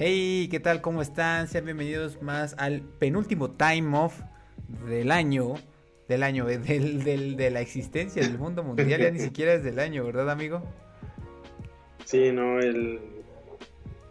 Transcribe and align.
Hey, 0.00 0.46
¿qué 0.48 0.60
tal? 0.60 0.80
¿Cómo 0.80 1.02
están? 1.02 1.48
Sean 1.48 1.64
bienvenidos 1.64 2.22
más 2.22 2.54
al 2.58 2.82
penúltimo 2.82 3.50
time 3.50 3.98
off 3.98 4.20
del 4.86 5.10
año. 5.10 5.54
Del 6.06 6.22
año, 6.22 6.48
eh, 6.48 6.58
del, 6.58 7.02
del, 7.02 7.36
de 7.36 7.50
la 7.50 7.60
existencia 7.60 8.22
del 8.22 8.38
mundo 8.38 8.62
mundial. 8.62 9.00
Ya 9.00 9.10
ni 9.10 9.18
siquiera 9.18 9.54
es 9.54 9.64
del 9.64 9.80
año, 9.80 10.04
¿verdad, 10.04 10.30
amigo? 10.30 10.62
Sí, 12.04 12.30
no, 12.30 12.60
el. 12.60 13.00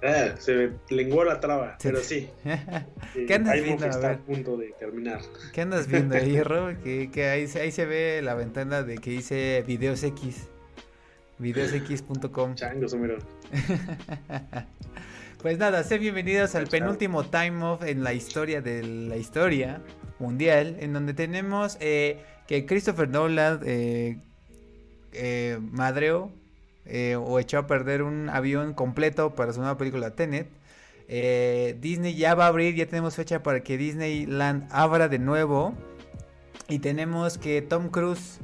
Ah, 0.04 0.36
se 0.38 0.56
me 0.56 0.72
lenguó 0.90 1.24
la 1.24 1.40
traba, 1.40 1.78
pero 1.82 2.02
sí. 2.02 2.30
¿Qué 3.26 3.34
andas 3.34 3.64
viendo? 3.64 3.86
está 3.86 4.12
a, 4.12 4.18
punto 4.18 4.58
de 4.58 4.74
terminar. 4.78 5.22
¿Qué 5.54 5.62
andas 5.62 5.88
viendo, 5.88 6.18
hierro? 6.18 6.78
que, 6.84 7.10
que 7.10 7.30
ahí, 7.30 7.48
ahí 7.62 7.72
se 7.72 7.86
ve 7.86 8.20
la 8.22 8.36
ventana 8.36 8.84
de 8.84 8.98
que 8.98 9.12
dice 9.12 9.64
videos 9.66 10.04
X. 10.04 10.50
Videosx.com. 11.40 12.56
Chango, 12.56 12.90
sumero. 12.90 13.20
Pues 15.42 15.60
nada, 15.60 15.84
sean 15.84 16.02
bienvenidos 16.02 16.56
al 16.56 16.66
penúltimo 16.66 17.24
time 17.24 17.64
off 17.64 17.84
en 17.84 18.04
la 18.04 18.12
historia 18.12 18.60
de 18.60 18.82
la 18.82 19.18
historia 19.18 19.84
mundial, 20.18 20.78
en 20.80 20.94
donde 20.94 21.14
tenemos 21.14 21.78
eh, 21.80 22.24
que 22.48 22.66
Christopher 22.66 23.08
Nolan 23.08 23.60
eh, 23.64 24.18
eh, 25.14 25.60
madreó 25.62 26.32
o 27.20 27.40
echó 27.40 27.60
a 27.60 27.68
perder 27.68 28.02
un 28.02 28.30
avión 28.30 28.74
completo 28.74 29.36
para 29.36 29.54
su 29.54 29.60
nueva 29.60 29.78
película 29.78 30.16
Tenet. 30.16 30.48
Disney 31.08 32.16
ya 32.16 32.34
va 32.34 32.46
a 32.46 32.48
abrir, 32.48 32.74
ya 32.74 32.88
tenemos 32.88 33.16
fecha 33.16 33.44
para 33.44 33.60
que 33.60 33.78
Disneyland 33.78 34.68
abra 34.72 35.08
de 35.08 35.20
nuevo. 35.20 35.76
Y 36.68 36.80
tenemos 36.80 37.38
que 37.38 37.62
Tom 37.62 37.90
Cruise 37.90 38.40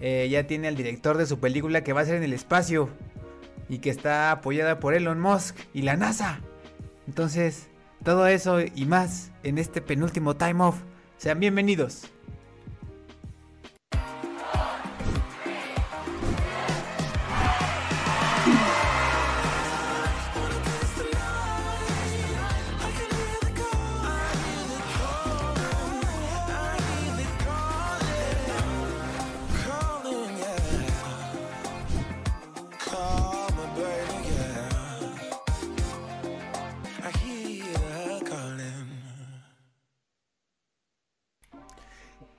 ya 0.00 0.46
tiene 0.46 0.68
al 0.68 0.76
director 0.76 1.16
de 1.16 1.24
su 1.24 1.38
película 1.38 1.82
que 1.82 1.94
va 1.94 2.02
a 2.02 2.04
ser 2.04 2.16
en 2.16 2.24
el 2.24 2.34
espacio 2.34 2.90
y 3.68 3.78
que 3.78 3.90
está 3.90 4.30
apoyada 4.30 4.80
por 4.80 4.94
Elon 4.94 5.20
Musk 5.20 5.56
y 5.74 5.82
la 5.82 5.96
NASA. 5.96 6.40
Entonces, 7.06 7.68
todo 8.04 8.26
eso 8.26 8.60
y 8.60 8.84
más 8.86 9.32
en 9.42 9.58
este 9.58 9.80
penúltimo 9.80 10.36
time 10.36 10.62
off. 10.62 10.82
Sean 11.16 11.40
bienvenidos. 11.40 12.10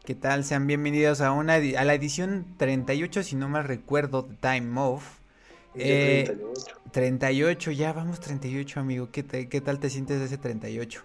¿Qué 0.07 0.15
tal? 0.15 0.45
Sean 0.45 0.67
bienvenidos 0.67 1.19
a 1.19 1.33
una 1.33 1.55
a 1.55 1.83
la 1.83 1.93
edición 1.93 2.45
38, 2.55 3.23
si 3.23 3.35
no 3.35 3.49
mal 3.49 3.65
recuerdo, 3.65 4.21
de 4.21 4.35
Time 4.35 4.79
Off. 4.79 5.19
Eh, 5.75 6.23
38. 6.27 6.81
38, 6.93 7.71
ya 7.71 7.91
vamos 7.91 8.21
38, 8.21 8.79
amigo. 8.79 9.09
¿Qué, 9.11 9.23
te, 9.23 9.49
¿Qué 9.49 9.59
tal 9.59 9.81
te 9.81 9.89
sientes 9.89 10.19
de 10.19 10.27
ese 10.27 10.37
38? 10.37 11.03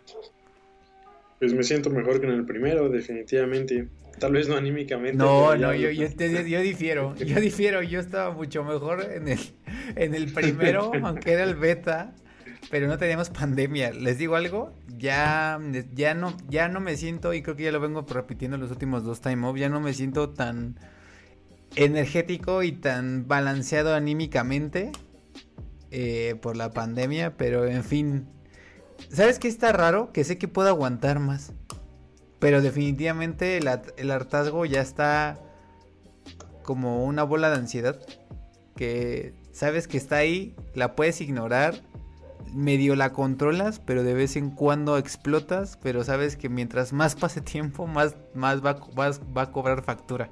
Pues 1.41 1.53
me 1.53 1.65
siento 1.65 1.91
mejor 1.91 2.21
que 2.21 2.29
en 2.29 2.33
el 2.35 2.47
primero, 2.47 2.89
definitivamente. 2.89 3.89
Tal 4.21 4.35
vez 4.35 4.49
no 4.49 4.55
anímicamente. 4.55 5.17
No, 5.17 5.57
no, 5.57 5.75
yo, 5.75 5.91
yo, 5.91 6.07
yo, 6.07 6.61
difiero. 6.61 7.17
Yo 7.27 7.41
difiero. 7.41 7.83
Yo 7.83 7.99
estaba 7.99 8.33
mucho 8.33 8.63
mejor 8.63 9.05
en 9.13 9.27
el, 9.27 9.41
en 9.97 10.15
el 10.15 10.33
primero, 10.33 10.93
aunque 11.03 11.33
era 11.33 11.43
el 11.43 11.57
beta 11.57 12.15
pero 12.71 12.87
no 12.87 12.99
teníamos 12.99 13.31
pandemia. 13.31 13.93
Les 13.93 14.19
digo 14.19 14.37
algo, 14.37 14.73
ya, 14.99 15.61
ya, 15.95 16.15
no, 16.15 16.37
ya 16.49 16.69
no 16.69 16.81
me 16.81 16.97
siento, 16.97 17.35
y 17.35 17.43
creo 17.43 17.57
que 17.57 17.65
ya 17.65 17.73
lo 17.73 17.81
vengo 17.81 18.05
repitiendo 18.09 18.57
los 18.57 18.71
últimos 18.71 19.05
dos 19.05 19.21
time 19.21 19.47
off, 19.47 19.57
ya 19.57 19.69
no 19.69 19.81
me 19.81 19.93
siento 19.95 20.31
tan 20.31 20.79
energético 21.77 22.63
y 22.63 22.73
tan 22.73 23.27
balanceado 23.27 23.95
anímicamente 23.95 24.93
eh, 25.91 26.37
por 26.41 26.57
la 26.57 26.71
pandemia, 26.71 27.37
pero 27.37 27.67
en 27.67 27.85
fin. 27.85 28.29
¿Sabes 29.11 29.39
qué 29.39 29.49
está 29.49 29.73
raro? 29.73 30.13
Que 30.13 30.25
sé 30.25 30.39
que 30.39 30.49
puedo 30.49 30.69
aguantar 30.69 31.19
más. 31.19 31.53
Pero 32.39 32.61
definitivamente 32.61 33.57
el, 33.57 33.69
el 33.97 34.11
hartazgo 34.11 34.65
ya 34.65 34.81
está 34.81 35.39
como 36.63 37.05
una 37.05 37.23
bola 37.23 37.51
de 37.51 37.57
ansiedad. 37.57 38.01
Que 38.77 39.35
sabes 39.53 39.89
que 39.89 39.97
está 39.97 40.17
ahí, 40.17 40.55
la 40.75 40.95
puedes 40.95 41.21
ignorar 41.21 41.83
medio 42.55 42.97
la 42.97 43.13
controlas, 43.13 43.81
pero 43.81 44.03
de 44.03 44.15
vez 44.15 44.37
en 44.37 44.51
cuando 44.51 44.99
explotas, 44.99 45.79
pero 45.83 46.05
sabes 46.05 46.37
que 46.37 46.49
mientras 46.49 46.93
más 46.93 47.15
pase 47.15 47.41
tiempo, 47.41 47.87
más, 47.87 48.17
más, 48.35 48.65
va, 48.65 48.81
va 48.97 49.43
a 49.43 49.53
cobrar 49.53 49.83
factura. 49.83 50.31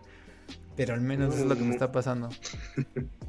Pero 0.77 0.95
al 0.95 1.01
menos 1.01 1.37
es 1.37 1.47
lo 1.47 1.57
que 1.57 1.65
me 1.65 1.73
está 1.73 1.93
pasando. 1.93 2.31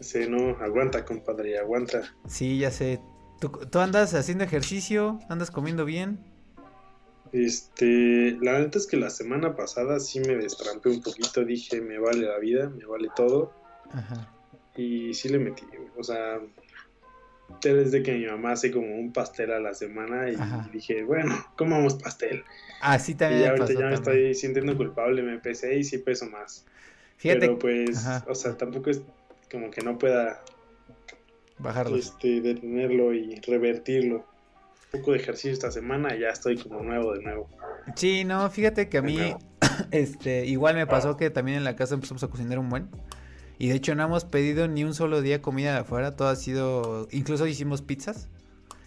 Sí, 0.00 0.28
no, 0.28 0.50
aguanta, 0.60 1.04
compadre, 1.04 1.58
aguanta. 1.58 2.14
Sí, 2.28 2.58
ya 2.58 2.70
sé. 2.70 3.00
¿Tú, 3.40 3.48
¿Tú, 3.48 3.80
andas 3.80 4.14
haciendo 4.14 4.44
ejercicio? 4.44 5.18
¿Andas 5.28 5.50
comiendo 5.50 5.84
bien? 5.84 6.20
Este, 7.32 8.36
la 8.40 8.52
verdad 8.52 8.76
es 8.76 8.86
que 8.86 8.96
la 8.96 9.10
semana 9.10 9.54
pasada 9.54 10.00
sí 10.00 10.20
me 10.20 10.36
destrampé 10.36 10.88
un 10.88 11.02
poquito, 11.02 11.44
dije, 11.44 11.80
me 11.80 11.98
vale 11.98 12.26
la 12.26 12.38
vida, 12.38 12.68
me 12.68 12.84
vale 12.84 13.08
todo. 13.14 13.52
Ajá. 13.90 14.32
Y 14.76 15.12
sí 15.14 15.28
le 15.28 15.40
metí, 15.40 15.64
o 15.96 16.04
sea, 16.04 16.38
desde 17.62 18.02
que 18.02 18.12
mi 18.12 18.26
mamá 18.26 18.52
hace 18.52 18.70
como 18.70 18.94
un 18.94 19.12
pastel 19.12 19.52
a 19.52 19.60
la 19.60 19.74
semana 19.74 20.28
y 20.30 20.36
dije, 20.72 21.02
bueno, 21.02 21.34
comamos 21.56 21.94
pastel. 21.94 22.44
Así 22.80 23.14
también. 23.14 23.40
Y 23.40 23.44
ya 23.44 23.50
ahorita 23.50 23.72
ya 23.72 23.86
me 23.86 23.94
estoy 23.94 24.34
sintiendo 24.34 24.76
culpable, 24.76 25.22
me 25.22 25.38
pesé 25.38 25.76
y 25.76 25.84
sí 25.84 25.98
peso 25.98 26.26
más. 26.26 26.64
Fíjate. 27.16 27.40
Pero 27.40 27.58
pues, 27.58 28.06
o 28.26 28.34
sea, 28.34 28.56
tampoco 28.56 28.90
es 28.90 29.02
como 29.50 29.70
que 29.70 29.80
no 29.82 29.98
pueda 29.98 30.42
bajarlo. 31.58 31.96
Este, 31.96 32.40
detenerlo 32.40 33.12
y 33.14 33.34
revertirlo. 33.40 34.26
Un 34.92 35.00
poco 35.00 35.12
de 35.12 35.18
ejercicio 35.18 35.52
esta 35.52 35.70
semana 35.70 36.14
y 36.14 36.20
ya 36.20 36.28
estoy 36.28 36.56
como 36.56 36.82
nuevo 36.82 37.12
de 37.12 37.22
nuevo. 37.22 37.48
Sí, 37.96 38.24
no, 38.24 38.48
fíjate 38.50 38.88
que 38.88 38.98
a 38.98 39.02
mí, 39.02 39.18
este, 39.90 40.46
igual 40.46 40.76
me 40.76 40.86
pasó 40.86 41.16
que 41.16 41.30
también 41.30 41.58
en 41.58 41.64
la 41.64 41.76
casa 41.76 41.94
empezamos 41.94 42.22
a 42.22 42.28
cocinar 42.28 42.58
un 42.58 42.68
buen. 42.68 42.88
Y 43.58 43.68
de 43.68 43.74
hecho 43.74 43.94
no 43.94 44.04
hemos 44.04 44.24
pedido 44.24 44.68
ni 44.68 44.84
un 44.84 44.94
solo 44.94 45.20
día 45.20 45.42
comida 45.42 45.72
de 45.72 45.78
afuera, 45.80 46.14
todo 46.14 46.28
ha 46.28 46.36
sido, 46.36 47.08
incluso 47.10 47.46
hicimos 47.46 47.82
pizzas. 47.82 48.28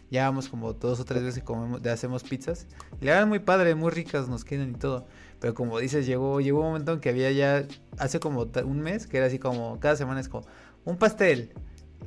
Ya 0.10 0.26
vamos 0.26 0.50
como 0.50 0.74
dos 0.74 1.00
o 1.00 1.06
tres 1.06 1.24
veces 1.24 1.44
comemos, 1.44 1.86
hacemos 1.86 2.24
pizzas. 2.24 2.68
Y 3.00 3.06
la 3.06 3.14
verdad 3.14 3.28
muy 3.28 3.40
padre, 3.40 3.76
muy 3.76 3.92
ricas 3.92 4.28
nos 4.28 4.44
quedan 4.44 4.72
y 4.72 4.74
todo. 4.74 5.06
Pero 5.40 5.54
como 5.54 5.80
dices, 5.80 6.06
llegó, 6.06 6.40
llegó 6.42 6.60
un 6.60 6.68
momento 6.68 6.94
en 6.94 7.00
que 7.00 7.10
había 7.10 7.32
ya, 7.32 7.66
hace 7.98 8.20
como 8.20 8.46
un 8.66 8.80
mes, 8.82 9.08
que 9.08 9.18
era 9.18 9.28
así 9.28 9.40
como, 9.40 9.80
cada 9.80 9.96
semana 9.96 10.20
es 10.20 10.30
como, 10.30 10.46
un 10.86 10.98
pastel, 10.98 11.54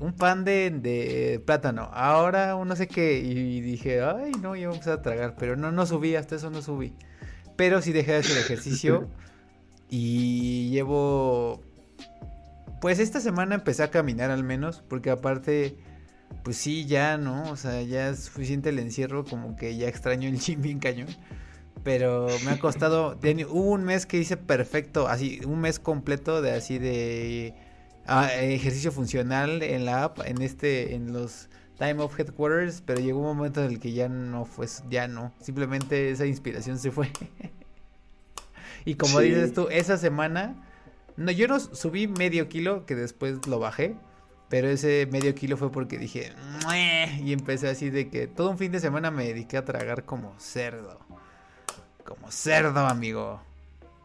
un 0.01 0.13
pan 0.13 0.45
de, 0.45 0.71
de 0.71 1.43
plátano, 1.45 1.91
ahora 1.93 2.55
no 2.65 2.77
sé 2.77 2.89
qué. 2.89 3.19
Y 3.19 3.61
dije, 3.61 4.03
ay 4.03 4.33
no, 4.41 4.57
yo 4.57 4.73
empezar 4.73 4.99
a 4.99 5.03
tragar. 5.03 5.37
Pero 5.39 5.57
no, 5.57 5.73
no 5.73 5.87
subí, 5.87 6.17
hasta 6.17 6.37
eso 6.37 6.51
no 6.51 6.63
subí. 6.63 6.95
Pero 7.57 7.83
sí 7.83 7.93
dejé 7.93 8.13
de 8.13 8.19
hacer 8.19 8.39
ejercicio. 8.39 9.09
y 9.91 10.71
llevo 10.71 11.63
pues 12.85 12.99
esta 12.99 13.19
semana 13.19 13.55
empecé 13.55 13.83
a 13.83 13.91
caminar 13.91 14.31
al 14.31 14.45
menos, 14.45 14.85
porque 14.87 15.09
aparte, 15.09 15.75
pues 16.43 16.59
sí, 16.59 16.85
ya, 16.85 17.17
¿no? 17.17 17.51
O 17.51 17.57
sea, 17.57 17.81
ya 17.81 18.11
es 18.11 18.25
suficiente 18.25 18.69
el 18.69 18.79
encierro, 18.79 19.25
como 19.25 19.57
que 19.57 19.75
ya 19.79 19.89
extraño 19.89 20.29
el 20.29 20.39
gym 20.39 20.61
bien 20.61 20.81
cañón. 20.81 21.09
Pero 21.83 22.27
me 22.45 22.51
ha 22.51 22.59
costado, 22.59 23.19
hubo 23.49 23.71
un 23.71 23.85
mes 23.85 24.05
que 24.05 24.19
hice 24.19 24.37
perfecto, 24.37 25.09
así, 25.09 25.41
un 25.47 25.63
mes 25.63 25.79
completo 25.79 26.43
de 26.43 26.53
así 26.53 26.79
de 26.79 27.55
ah, 28.07 28.29
ejercicio 28.35 28.93
funcional 28.93 29.63
en 29.63 29.87
la 29.87 30.05
app, 30.05 30.19
en 30.27 30.43
este, 30.43 30.95
en 30.95 31.15
los 31.15 31.49
Time 31.79 32.03
of 32.03 32.21
Headquarters, 32.21 32.83
pero 32.85 33.01
llegó 33.01 33.21
un 33.21 33.35
momento 33.35 33.65
en 33.65 33.71
el 33.71 33.81
que 33.81 33.93
ya 33.93 34.11
no 34.11 34.45
fue, 34.45 34.67
ya 34.91 35.09
no, 35.09 35.33
simplemente 35.41 36.11
esa 36.11 36.27
inspiración 36.27 36.79
se 36.79 36.91
fue. 36.91 37.11
y 38.85 38.97
como 38.97 39.21
dices 39.21 39.55
tú, 39.55 39.69
esa 39.71 39.97
semana 39.97 40.64
no, 41.17 41.31
yo 41.31 41.49
no 41.49 41.61
subí 41.61 42.09
medio 42.09 42.49
kilo, 42.49 42.87
que 42.87 42.95
después 42.95 43.47
lo 43.47 43.59
bajé. 43.59 43.97
Pero 44.49 44.69
ese 44.69 45.09
medio 45.11 45.35
kilo 45.35 45.57
fue 45.57 45.73
porque 45.73 45.99
dije, 45.99 46.33
y 47.23 47.33
empecé 47.33 47.69
así 47.69 47.91
de 47.91 48.09
que 48.09 48.27
todo 48.27 48.51
un 48.51 48.59
fin 48.59 48.71
de 48.73 48.79
semana 48.79 49.11
me 49.11 49.25
dediqué 49.25 49.57
a 49.57 49.65
tragar 49.65 50.05
como 50.05 50.39
cerdo. 50.39 51.01
Como 52.05 52.31
cerdo, 52.31 52.87
amigo. 52.87 53.41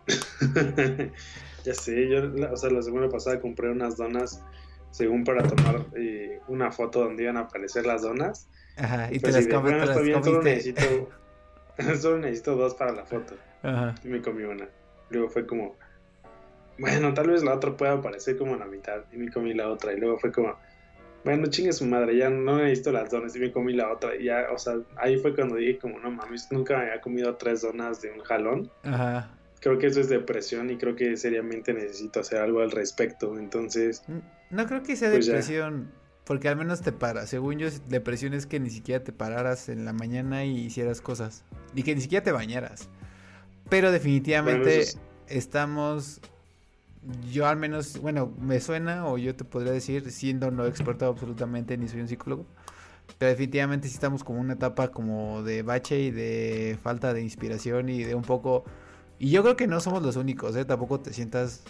ya 1.66 1.74
sé, 1.74 2.10
yo, 2.10 2.52
o 2.52 2.58
sea, 2.58 2.72
la 2.72 2.82
semana 2.82 3.10
pasada 3.10 3.40
compré 3.40 3.70
unas 3.70 3.98
donas, 3.98 4.42
según 4.92 5.24
para 5.24 5.44
tomar 5.44 5.86
eh, 5.96 6.40
una 6.48 6.72
foto 6.72 7.04
donde 7.04 7.24
iban 7.24 7.38
a 7.38 7.42
aparecer 7.42 7.86
las 7.86 8.02
donas. 8.02 8.48
Ajá, 8.78 9.10
y, 9.12 9.20
te 9.20 9.30
pues 9.30 9.46
las, 9.46 9.62
bueno, 9.62 10.02
bien, 10.02 10.24
solo 10.24 10.42
necesito, 10.42 11.10
solo 12.00 12.18
necesito 12.20 12.56
dos 12.56 12.74
para 12.76 12.94
la 12.94 13.06
foto. 13.06 13.36
Ajá. 13.62 13.94
Y 14.04 14.08
me 14.08 14.22
comí 14.22 14.44
una. 14.44 14.68
Luego 15.10 15.30
fue 15.30 15.46
como, 15.46 15.76
bueno, 16.80 17.14
tal 17.14 17.30
vez 17.30 17.44
la 17.44 17.56
otra 17.56 17.76
pueda 17.76 17.94
aparecer 17.94 18.38
como 18.38 18.54
en 18.54 18.60
la 18.60 18.66
mitad. 18.66 19.04
Y 19.12 19.18
me 19.18 19.32
comí 19.32 19.54
la 19.54 19.70
otra. 19.70 19.94
Y 19.94 20.00
luego 20.00 20.18
fue 20.18 20.32
como, 20.32 20.58
Bueno, 21.24 21.48
chingue 21.48 21.74
su 21.74 21.86
madre, 21.86 22.18
ya 22.18 22.30
no 22.30 22.58
necesito 22.58 22.92
las 22.92 23.10
donas 23.10 23.36
y 23.36 23.40
me 23.40 23.52
comí 23.52 23.74
la 23.74 23.92
otra. 23.92 24.16
Y 24.16 24.26
ya, 24.26 24.48
o 24.54 24.58
sea, 24.58 24.78
ahí 24.98 25.18
fue 25.18 25.36
cuando 25.36 25.56
dije 25.56 25.78
como, 25.78 26.00
no 26.00 26.12
mames, 26.12 26.48
nunca 26.52 26.78
me 26.78 26.84
había 26.84 27.02
comido 27.02 27.36
tres 27.36 27.62
donas 27.62 28.02
de 28.02 28.12
un 28.12 28.20
jalón. 28.20 28.72
Ajá. 28.84 29.30
Creo 29.60 29.78
que 29.78 29.88
eso 29.88 30.00
es 30.00 30.08
depresión 30.08 30.70
y 30.70 30.78
creo 30.78 30.96
que 30.96 31.18
seriamente 31.18 31.74
necesito 31.74 32.22
hacer 32.22 32.40
algo 32.40 32.62
al 32.62 32.72
respecto. 32.72 33.38
Entonces... 33.38 34.04
No 34.50 34.66
creo 34.66 34.82
que 34.82 34.96
sea 34.96 35.12
pues 35.12 35.28
depresión, 35.28 35.92
porque 36.24 36.48
al 36.48 36.56
menos 36.56 36.82
te 36.82 36.94
para. 36.94 37.28
Según 37.28 37.60
yo, 37.60 37.68
depresión 37.88 38.34
es 38.34 38.46
que 38.46 38.60
ni 38.62 38.70
siquiera 38.70 39.04
te 39.04 39.12
pararas 39.12 39.68
en 39.68 39.84
la 39.84 39.92
mañana 39.92 40.46
y 40.46 40.58
hicieras 40.58 41.02
cosas. 41.02 41.44
Y 41.76 41.84
que 41.84 41.94
ni 41.94 42.02
siquiera 42.02 42.24
te 42.24 42.32
bañaras. 42.32 42.88
Pero 43.70 43.92
definitivamente 43.92 44.86
estamos 45.28 46.22
yo 47.32 47.48
al 47.48 47.58
menos, 47.58 48.00
bueno, 48.00 48.32
me 48.40 48.60
suena 48.60 49.08
o 49.08 49.18
yo 49.18 49.36
te 49.36 49.44
podría 49.44 49.72
decir, 49.72 50.12
siendo 50.12 50.52
no 50.52 50.66
experto 50.66 51.08
absolutamente 51.08 51.78
ni 51.78 51.88
soy 51.88 52.02
un 52.02 52.08
psicólogo, 52.08 52.46
pero 53.18 53.30
definitivamente 53.30 53.88
sí 53.88 53.94
estamos 53.94 54.24
como 54.24 54.40
una 54.40 54.54
etapa 54.54 54.90
como 54.90 55.44
de 55.44 55.64
bache 55.64 56.00
y 56.00 56.12
de 56.12 56.78
falta 56.82 57.14
de 57.14 57.22
inspiración 57.22 57.90
y 57.90 58.04
de 58.04 58.16
un 58.16 58.24
poco... 58.24 58.64
Y 59.18 59.32
yo 59.32 59.44
creo 59.44 59.58
que 59.58 59.68
no 59.68 59.80
somos 59.80 60.02
los 60.02 60.16
únicos, 60.16 60.56
¿eh? 60.56 60.64
Tampoco 60.64 61.00
te 61.02 61.12
sientas 61.12 61.64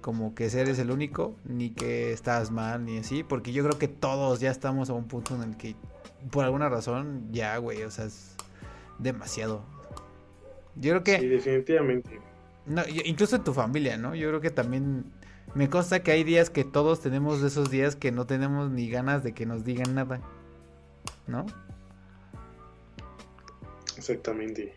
como 0.00 0.34
que 0.34 0.46
eres 0.46 0.78
el 0.78 0.90
único, 0.90 1.36
ni 1.44 1.70
que 1.70 2.12
estás 2.12 2.50
mal, 2.50 2.84
ni 2.84 2.98
así, 2.98 3.22
porque 3.22 3.52
yo 3.52 3.62
creo 3.64 3.78
que 3.78 3.88
todos 3.88 4.40
ya 4.40 4.50
estamos 4.50 4.90
a 4.90 4.94
un 4.94 5.04
punto 5.04 5.34
en 5.34 5.42
el 5.50 5.56
que, 5.56 5.76
por 6.30 6.44
alguna 6.44 6.68
razón, 6.68 7.28
ya, 7.30 7.56
güey, 7.58 7.82
o 7.82 7.90
sea, 7.90 8.06
es 8.06 8.34
demasiado. 8.98 9.62
Yo 10.76 10.92
creo 10.92 11.04
que... 11.04 11.18
Sí, 11.20 11.26
definitivamente 11.28 12.31
no, 12.66 12.82
incluso 13.04 13.36
en 13.36 13.44
tu 13.44 13.52
familia, 13.52 13.96
¿no? 13.96 14.14
Yo 14.14 14.28
creo 14.28 14.40
que 14.40 14.50
también 14.50 15.04
me 15.54 15.68
consta 15.68 16.02
que 16.02 16.12
hay 16.12 16.24
días 16.24 16.50
que 16.50 16.64
todos 16.64 17.00
tenemos 17.00 17.40
de 17.40 17.48
esos 17.48 17.70
días 17.70 17.96
que 17.96 18.12
no 18.12 18.26
tenemos 18.26 18.70
ni 18.70 18.88
ganas 18.88 19.22
de 19.22 19.32
que 19.32 19.46
nos 19.46 19.64
digan 19.64 19.94
nada, 19.94 20.20
¿no? 21.26 21.46
Exactamente. 23.96 24.74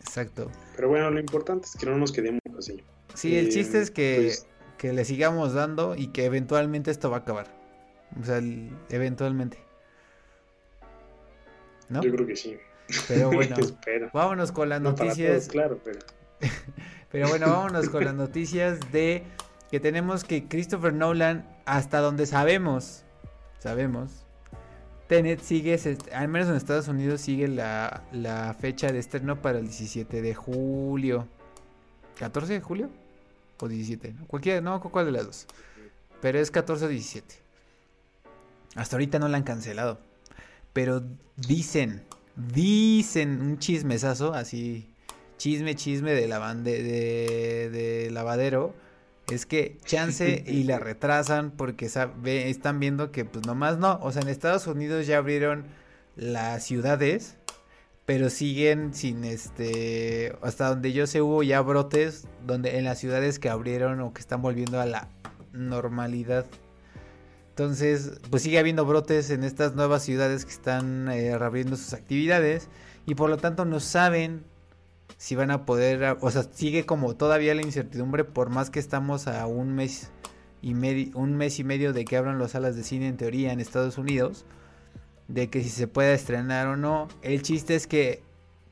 Exacto. 0.00 0.50
Pero 0.76 0.88
bueno, 0.88 1.10
lo 1.10 1.20
importante 1.20 1.66
es 1.66 1.76
que 1.76 1.86
no 1.86 1.96
nos 1.96 2.12
quedemos 2.12 2.40
así. 2.58 2.82
Sí, 3.14 3.36
el 3.36 3.50
chiste 3.50 3.80
es 3.80 3.90
que, 3.90 4.16
pues, 4.22 4.46
que 4.78 4.92
le 4.92 5.04
sigamos 5.04 5.54
dando 5.54 5.96
y 5.96 6.08
que 6.08 6.24
eventualmente 6.24 6.90
esto 6.90 7.10
va 7.10 7.18
a 7.18 7.20
acabar. 7.20 7.46
O 8.20 8.24
sea, 8.24 8.40
eventualmente. 8.90 9.58
¿No? 11.88 12.02
Yo 12.02 12.12
creo 12.12 12.26
que 12.26 12.36
sí. 12.36 12.56
Pero 13.08 13.30
bueno, 13.32 13.56
vámonos 14.12 14.52
con 14.52 14.68
las 14.68 14.80
noticias. 14.80 15.48
claro, 15.48 15.78
pero... 15.82 15.98
Pero 17.10 17.28
bueno, 17.28 17.48
vámonos 17.48 17.88
con 17.88 18.04
las 18.04 18.14
noticias 18.14 18.78
de 18.92 19.24
que 19.70 19.80
tenemos 19.80 20.24
que 20.24 20.48
Christopher 20.48 20.92
Nolan, 20.92 21.46
hasta 21.64 22.00
donde 22.00 22.26
sabemos, 22.26 23.04
sabemos, 23.58 24.24
Tenet 25.08 25.40
sigue, 25.42 25.78
al 26.14 26.28
menos 26.28 26.48
en 26.48 26.56
Estados 26.56 26.88
Unidos, 26.88 27.20
sigue 27.20 27.48
la, 27.48 28.56
fecha 28.60 28.90
de 28.90 28.98
estreno 28.98 29.40
para 29.42 29.58
el 29.58 29.64
17 29.64 30.22
de 30.22 30.34
julio. 30.34 31.28
¿14 32.18 32.46
de 32.46 32.60
julio? 32.60 32.90
O 33.60 33.68
17, 33.68 34.14
¿no? 34.14 34.26
Cualquiera, 34.26 34.60
no, 34.60 34.80
cuál 34.80 35.06
de 35.06 35.12
las 35.12 35.26
dos. 35.26 35.46
Pero 36.20 36.38
es 36.38 36.50
14 36.50 36.86
o 36.86 36.88
17. 36.88 37.34
Hasta 38.74 38.96
ahorita 38.96 39.18
no 39.18 39.28
la 39.28 39.36
han 39.36 39.42
cancelado. 39.42 40.00
Pero 40.72 41.02
dicen, 41.36 42.02
dicen 42.36 43.40
un 43.40 43.58
chismesazo 43.58 44.32
así 44.32 44.91
chisme, 45.42 45.74
chisme 45.74 46.14
de, 46.14 46.28
de, 46.28 47.70
de, 47.70 48.10
lavadero 48.12 48.76
es 49.28 49.44
que 49.44 49.76
chance 49.84 50.44
y 50.46 50.62
la 50.62 50.78
retrasan 50.78 51.50
porque 51.50 51.88
sabe, 51.88 52.48
están 52.48 52.78
viendo 52.78 53.10
que 53.10 53.24
pues 53.24 53.44
nomás 53.44 53.76
no, 53.76 53.98
o 54.02 54.12
sea, 54.12 54.22
en 54.22 54.28
Estados 54.28 54.68
Unidos 54.68 55.08
ya 55.08 55.18
abrieron 55.18 55.64
las 56.14 56.64
ciudades, 56.64 57.38
pero 58.06 58.30
siguen 58.30 58.94
sin 58.94 59.24
este, 59.24 60.36
hasta 60.42 60.68
donde 60.68 60.92
yo 60.92 61.08
sé 61.08 61.22
hubo 61.22 61.42
ya 61.42 61.60
brotes 61.60 62.28
donde 62.46 62.78
en 62.78 62.84
las 62.84 63.00
ciudades 63.00 63.40
que 63.40 63.48
abrieron 63.48 64.00
o 64.00 64.12
que 64.12 64.20
están 64.20 64.42
volviendo 64.42 64.80
a 64.80 64.86
la 64.86 65.08
normalidad. 65.52 66.46
Entonces, 67.48 68.20
pues 68.30 68.44
sigue 68.44 68.60
habiendo 68.60 68.84
brotes 68.84 69.30
en 69.30 69.42
estas 69.42 69.74
nuevas 69.74 70.04
ciudades 70.04 70.44
que 70.44 70.52
están 70.52 71.08
eh, 71.08 71.36
reabriendo 71.36 71.76
sus 71.76 71.94
actividades 71.94 72.68
y 73.06 73.16
por 73.16 73.28
lo 73.28 73.38
tanto 73.38 73.64
no 73.64 73.80
saben 73.80 74.51
si 75.16 75.34
van 75.34 75.50
a 75.50 75.64
poder, 75.64 76.16
o 76.20 76.30
sea, 76.30 76.42
sigue 76.42 76.84
como 76.84 77.14
todavía 77.14 77.54
la 77.54 77.62
incertidumbre 77.62 78.24
por 78.24 78.50
más 78.50 78.70
que 78.70 78.78
estamos 78.78 79.28
a 79.28 79.46
un 79.46 79.74
mes 79.74 80.10
y 80.62 80.74
medio, 80.74 81.16
un 81.16 81.36
mes 81.36 81.58
y 81.58 81.64
medio 81.64 81.92
de 81.92 82.04
que 82.04 82.16
abran 82.16 82.38
las 82.38 82.52
salas 82.52 82.76
de 82.76 82.84
cine 82.84 83.08
en 83.08 83.16
teoría 83.16 83.52
en 83.52 83.60
Estados 83.60 83.98
Unidos, 83.98 84.44
de 85.28 85.48
que 85.48 85.62
si 85.62 85.68
se 85.68 85.88
puede 85.88 86.14
estrenar 86.14 86.66
o 86.68 86.76
no. 86.76 87.08
El 87.22 87.42
chiste 87.42 87.74
es 87.74 87.86
que 87.86 88.22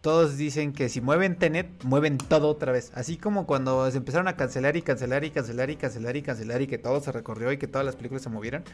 todos 0.01 0.37
dicen 0.37 0.73
que 0.73 0.89
si 0.89 1.01
mueven 1.01 1.37
Tenet, 1.37 1.69
mueven 1.85 2.17
todo 2.17 2.49
otra 2.49 2.73
vez. 2.73 2.91
Así 2.95 3.17
como 3.17 3.47
cuando 3.47 3.91
se 3.91 3.99
empezaron 3.99 4.29
a 4.29 4.37
cancelar 4.37 4.77
y 4.77 4.83
cancelar 4.83 5.25
y 5.25 5.31
cancelar 5.31 5.71
y 5.71 5.77
cancelar 5.77 6.17
y 6.17 6.23
cancelar 6.23 6.63
y 6.63 6.67
que 6.67 6.79
todo 6.79 7.01
se 7.01 7.13
recorrió 7.13 7.53
y 7.53 7.59
que 7.59 7.67
todas 7.67 7.85
las 7.85 7.97
películas 7.97 8.23
se 8.23 8.31
movieron. 8.31 8.65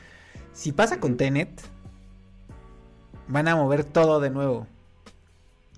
Si 0.52 0.72
pasa 0.72 1.00
con 1.00 1.16
Tenet, 1.16 1.50
van 3.28 3.48
a 3.48 3.56
mover 3.56 3.84
todo 3.84 4.20
de 4.20 4.30
nuevo. 4.30 4.66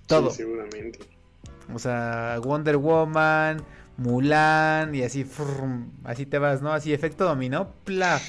Todo. 0.07 0.29
seguramente. 0.31 0.99
O 1.73 1.79
sea, 1.79 2.39
Wonder 2.43 2.77
Woman, 2.77 3.63
Mulan 3.99 4.95
y 4.95 5.03
así, 5.03 5.29
así 6.05 6.25
te 6.25 6.39
vas, 6.39 6.61
¿no? 6.61 6.71
Así 6.71 6.93
efecto 6.93 7.25
dominó, 7.25 7.73
plaf. 7.83 8.23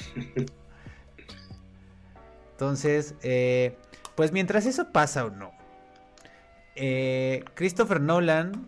Entonces, 2.52 3.14
eh, 3.22 3.76
pues 4.16 4.32
mientras 4.32 4.66
eso 4.66 4.92
pasa 4.92 5.24
o 5.24 5.30
no, 5.30 5.52
eh, 6.74 7.44
Christopher 7.54 8.00
Nolan 8.00 8.66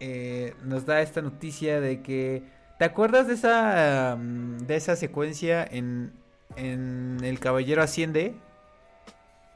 eh, 0.00 0.54
nos 0.64 0.84
da 0.86 1.00
esta 1.00 1.22
noticia 1.22 1.80
de 1.80 2.02
que, 2.02 2.42
¿te 2.78 2.84
acuerdas 2.84 3.28
de 3.28 3.34
esa, 3.34 4.16
mm, 4.18 4.58
de 4.66 4.76
esa 4.76 4.96
secuencia 4.96 5.64
en, 5.64 6.12
en 6.56 7.18
El 7.22 7.38
Caballero 7.38 7.82
Asciende? 7.82 8.34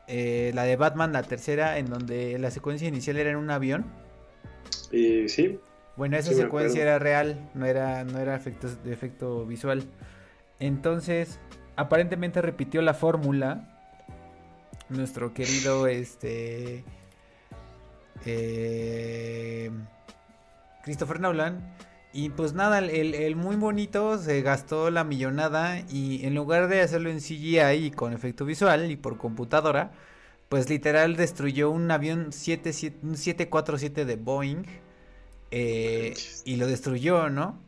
la 0.08 0.62
de 0.62 0.76
Batman, 0.76 1.12
la 1.12 1.22
tercera, 1.22 1.76
en 1.76 1.90
donde 1.90 2.38
la 2.38 2.50
secuencia 2.50 2.88
inicial 2.88 3.18
era 3.18 3.28
en 3.28 3.36
un 3.36 3.50
avión. 3.50 3.84
Y 4.90 5.28
sí. 5.28 5.60
Bueno, 5.96 6.16
esa 6.16 6.32
secuencia 6.32 6.82
era 6.82 6.98
real, 6.98 7.50
no 7.54 7.66
era, 7.66 8.04
no 8.04 8.18
era 8.20 8.36
efectos, 8.36 8.82
de 8.84 8.92
efecto 8.92 9.44
visual. 9.44 9.82
Entonces, 10.60 11.40
aparentemente 11.76 12.40
repitió 12.40 12.82
la 12.82 12.94
fórmula. 12.94 13.74
Nuestro 14.88 15.34
querido 15.34 15.86
este. 15.86 16.84
Eh, 18.24 19.70
Christopher 20.84 21.20
Nolan. 21.20 21.74
Y 22.12 22.30
pues 22.30 22.54
nada, 22.54 22.78
el, 22.78 23.14
el, 23.14 23.36
muy 23.36 23.56
bonito 23.56 24.18
se 24.18 24.40
gastó 24.40 24.90
la 24.90 25.04
millonada 25.04 25.80
y 25.90 26.24
en 26.24 26.34
lugar 26.34 26.68
de 26.68 26.80
hacerlo 26.80 27.10
en 27.10 27.18
CGI 27.18 27.90
con 27.90 28.14
efecto 28.14 28.46
visual 28.46 28.90
y 28.90 28.96
por 28.96 29.18
computadora, 29.18 29.90
pues 30.48 30.68
literal 30.70 31.16
destruyó 31.16 31.70
un 31.70 31.90
avión 31.90 32.32
747 32.32 34.04
de 34.04 34.16
Boeing 34.16 34.64
eh, 35.50 36.14
y 36.44 36.56
lo 36.56 36.66
destruyó, 36.66 37.28
¿no? 37.30 37.58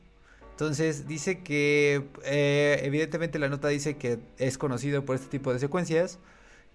Entonces 0.53 1.07
dice 1.07 1.43
que, 1.43 2.07
eh, 2.25 2.81
evidentemente 2.83 3.39
la 3.39 3.49
nota 3.49 3.69
dice 3.69 3.97
que 3.97 4.19
es 4.39 4.59
conocido 4.59 5.05
por 5.05 5.17
este 5.17 5.29
tipo 5.29 5.53
de 5.53 5.59
secuencias. 5.59 6.19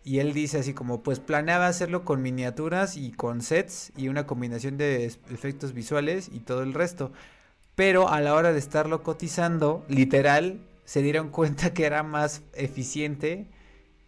Y 0.03 0.19
él 0.19 0.33
dice 0.33 0.59
así 0.59 0.73
como, 0.73 1.01
pues 1.03 1.19
planeaba 1.19 1.67
hacerlo 1.67 2.05
con 2.05 2.21
miniaturas 2.21 2.97
y 2.97 3.11
con 3.11 3.41
sets 3.41 3.91
y 3.97 4.07
una 4.07 4.27
combinación 4.27 4.77
de 4.77 5.05
efectos 5.05 5.73
visuales 5.73 6.29
y 6.31 6.39
todo 6.41 6.63
el 6.63 6.73
resto. 6.73 7.11
Pero 7.75 8.09
a 8.09 8.21
la 8.21 8.35
hora 8.35 8.53
de 8.53 8.59
estarlo 8.59 9.03
cotizando, 9.03 9.85
literal, 9.87 10.61
se 10.85 11.01
dieron 11.01 11.29
cuenta 11.29 11.73
que 11.73 11.85
era 11.85 12.03
más 12.03 12.43
eficiente 12.53 13.47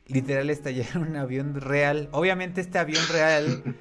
literal 0.08 0.50
estallar 0.50 0.98
un 0.98 1.16
avión 1.16 1.60
real. 1.60 2.10
Obviamente 2.12 2.62
este 2.62 2.80
avión 2.80 3.04
real 3.12 3.76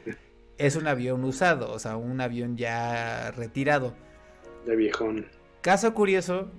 es 0.58 0.76
un 0.76 0.86
avión 0.86 1.24
usado, 1.24 1.72
o 1.72 1.78
sea, 1.78 1.96
un 1.96 2.20
avión 2.20 2.56
ya 2.56 3.30
retirado. 3.32 3.94
De 4.64 4.76
viejón. 4.76 5.26
Caso 5.60 5.94
curioso, 5.94 6.50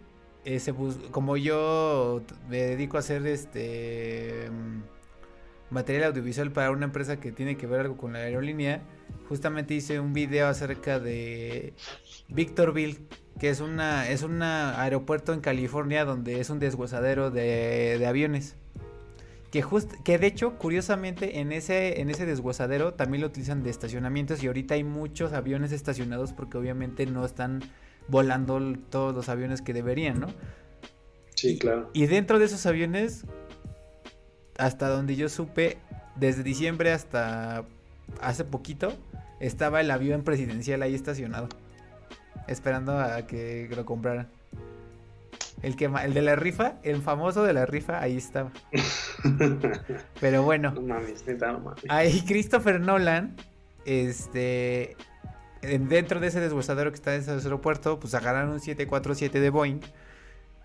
como 1.12 1.38
yo 1.38 2.22
me 2.50 2.58
dedico 2.58 2.98
a 2.98 3.02
hacer 3.02 3.26
este 3.28 4.50
mm, 4.50 5.74
material 5.74 6.06
audiovisual 6.06 6.52
para 6.52 6.72
una 6.72 6.86
empresa 6.86 7.20
que 7.20 7.32
tiene 7.32 7.58
que 7.58 7.68
ver 7.68 7.82
algo 7.82 7.98
con 7.98 8.14
la 8.14 8.20
aerolínea, 8.20 8.82
justamente 9.28 9.74
hice 9.74 10.00
un 10.00 10.14
video 10.14 10.48
acerca 10.48 11.00
de 11.00 11.74
Victorville, 12.30 13.00
que 13.40 13.50
es 13.50 13.60
una 13.60 14.10
es 14.10 14.24
un 14.24 14.42
aeropuerto 14.42 15.34
en 15.34 15.42
California 15.42 16.06
donde 16.06 16.40
es 16.40 16.50
un 16.50 16.60
desguazadero 16.60 17.30
de, 17.30 17.98
de 18.00 18.06
aviones. 18.06 18.56
Que, 19.52 19.64
que 20.04 20.18
de 20.18 20.28
hecho, 20.28 20.58
curiosamente, 20.58 21.40
en 21.40 21.52
ese, 21.52 22.02
en 22.02 22.10
ese 22.10 22.26
desguazadero 22.26 22.94
también 22.94 23.22
lo 23.22 23.28
utilizan 23.28 23.64
de 23.64 23.70
estacionamientos 23.70 24.44
y 24.44 24.48
ahorita 24.48 24.76
hay 24.76 24.84
muchos 24.84 25.34
aviones 25.34 25.72
estacionados 25.72 26.34
porque 26.34 26.58
obviamente 26.58 27.06
no 27.06 27.26
están 27.26 27.62
volando 28.08 28.60
todos 28.90 29.16
los 29.16 29.30
aviones 29.30 29.62
que 29.62 29.74
deberían, 29.74 30.20
¿no? 30.20 30.28
Sí, 31.36 31.58
claro. 31.58 31.90
Y 31.94 32.08
dentro 32.08 32.40
de 32.40 32.46
esos 32.46 32.66
aviones 32.66 33.26
hasta 34.58 34.90
donde 34.90 35.16
yo 35.16 35.30
supe, 35.30 35.78
desde 36.16 36.44
diciembre 36.44 36.92
hasta 36.92 37.64
hace 38.22 38.44
poquito, 38.44 38.94
estaba 39.40 39.82
el 39.82 39.92
avión 39.92 40.24
presidencial 40.24 40.82
ahí 40.82 40.96
estacionado. 40.96 41.48
Esperando 42.48 42.98
a 43.00 43.28
que 43.28 43.70
lo 43.76 43.86
compraran. 43.86 44.30
El, 45.62 45.76
que, 45.76 45.86
el 45.86 46.14
de 46.14 46.22
la 46.22 46.36
rifa, 46.36 46.76
el 46.84 47.02
famoso 47.02 47.44
de 47.44 47.54
la 47.54 47.66
rifa, 47.66 48.00
ahí 48.00 48.18
estaba. 48.18 48.52
Pero 50.20 50.44
bueno. 50.44 50.72
No 50.72 50.82
mames, 50.82 51.24
Ahí 51.90 52.24
Christopher 52.28 52.80
Nolan, 52.80 53.36
este, 53.86 54.96
dentro 55.62 56.20
de 56.20 56.28
ese 56.28 56.40
desguazadero 56.40 56.92
que 56.92 56.96
está 56.96 57.16
en 57.16 57.22
ese 57.22 57.32
aeropuerto, 57.32 58.00
pues 58.00 58.14
agarraron 58.14 58.52
un 58.52 58.60
747 58.60 59.40
de 59.40 59.50
Boeing 59.50 59.80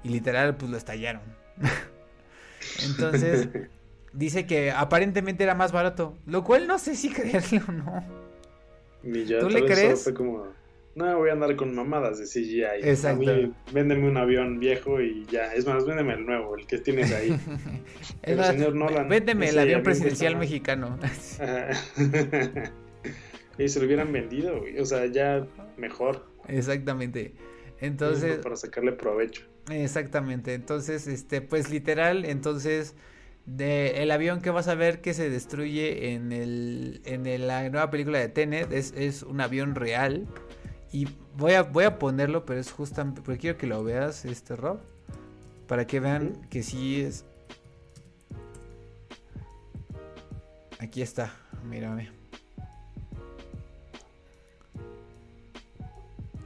y 0.04 0.08
literal, 0.10 0.56
pues 0.56 0.70
lo 0.70 0.76
estallaron. 0.76 1.22
Entonces, 2.84 3.48
dice 4.12 4.46
que 4.46 4.70
aparentemente 4.72 5.42
era 5.44 5.54
más 5.54 5.72
barato, 5.72 6.18
lo 6.26 6.44
cual 6.44 6.66
no 6.66 6.78
sé 6.78 6.96
si 6.96 7.10
creerle 7.10 7.62
o 7.66 7.72
no. 7.72 8.04
¿Tú 9.40 9.48
le 9.48 9.64
crees? 9.64 10.12
Como, 10.14 10.46
no 10.94 11.18
voy 11.18 11.30
a 11.30 11.32
andar 11.32 11.56
con 11.56 11.74
mamadas 11.74 12.18
de 12.18 12.26
CGI. 12.26 12.88
Exacto. 12.88 13.30
A 13.30 13.34
mí, 13.34 13.52
véndeme 13.72 14.08
un 14.08 14.16
avión 14.16 14.58
viejo 14.58 15.00
y 15.00 15.24
ya. 15.26 15.52
Es 15.54 15.66
más, 15.66 15.86
véndeme 15.86 16.14
el 16.14 16.26
nuevo, 16.26 16.56
el 16.56 16.66
que 16.66 16.78
tienes 16.78 17.12
ahí. 17.12 17.36
el 18.22 18.44
señor 18.44 18.74
Nolan. 18.74 19.08
Véndeme 19.08 19.48
el 19.48 19.58
avión 19.58 19.82
presidencial 19.82 20.36
mexicano. 20.36 20.98
y 23.58 23.68
se 23.68 23.80
lo 23.80 23.86
hubieran 23.86 24.12
vendido, 24.12 24.62
O 24.78 24.84
sea, 24.84 25.06
ya 25.06 25.46
mejor. 25.78 26.26
Exactamente. 26.48 27.34
Entonces. 27.80 28.38
Para 28.38 28.56
sacarle 28.56 28.92
provecho. 28.92 29.46
Exactamente. 29.70 30.54
Entonces, 30.54 31.06
este, 31.06 31.40
pues 31.40 31.70
literal, 31.70 32.24
entonces. 32.24 32.94
De 33.44 34.04
el 34.04 34.12
avión 34.12 34.40
que 34.40 34.50
vas 34.50 34.68
a 34.68 34.76
ver 34.76 35.00
que 35.00 35.14
se 35.14 35.28
destruye 35.28 36.12
en 36.12 36.30
el 36.30 37.00
en 37.04 37.24
la 37.48 37.68
nueva 37.70 37.90
película 37.90 38.20
de 38.20 38.28
Tenet 38.28 38.70
es, 38.70 38.94
es 38.96 39.24
un 39.24 39.40
avión 39.40 39.74
real 39.74 40.28
y 40.92 41.08
voy 41.36 41.54
a, 41.54 41.62
voy 41.62 41.84
a 41.84 41.98
ponerlo, 41.98 42.44
pero 42.44 42.60
es 42.60 42.70
justamente, 42.70 43.22
porque 43.22 43.40
quiero 43.40 43.58
que 43.58 43.66
lo 43.66 43.82
veas, 43.82 44.26
este 44.26 44.54
Rob, 44.56 44.78
para 45.66 45.86
que 45.86 46.00
vean 46.00 46.46
que 46.50 46.62
sí 46.62 47.00
es... 47.00 47.24
Aquí 50.78 51.00
está, 51.00 51.32
mírame. 51.64 52.10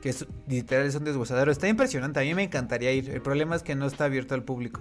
Que 0.01 0.11
es, 0.11 0.27
literal 0.47 0.87
es 0.87 0.95
un 0.95 1.05
desguazadero. 1.05 1.51
Está 1.51 1.67
impresionante, 1.67 2.21
a 2.21 2.23
mí 2.23 2.35
me 2.35 2.45
encantaría 2.45 2.93
ir. 2.93 3.11
El 3.11 3.23
problema 3.23 3.57
es 3.57 3.65
que 3.65 3.75
no 3.75 3.87
está 3.87 4.05
abierto 4.05 4.35
al 4.35 4.45
público. 4.45 4.81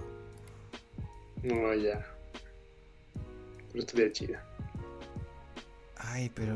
No, 1.42 1.74
ya. 1.74 2.06
Pero 3.72 3.80
estaría 3.80 4.12
chida. 4.12 4.44
Ay, 5.96 6.30
pero... 6.32 6.54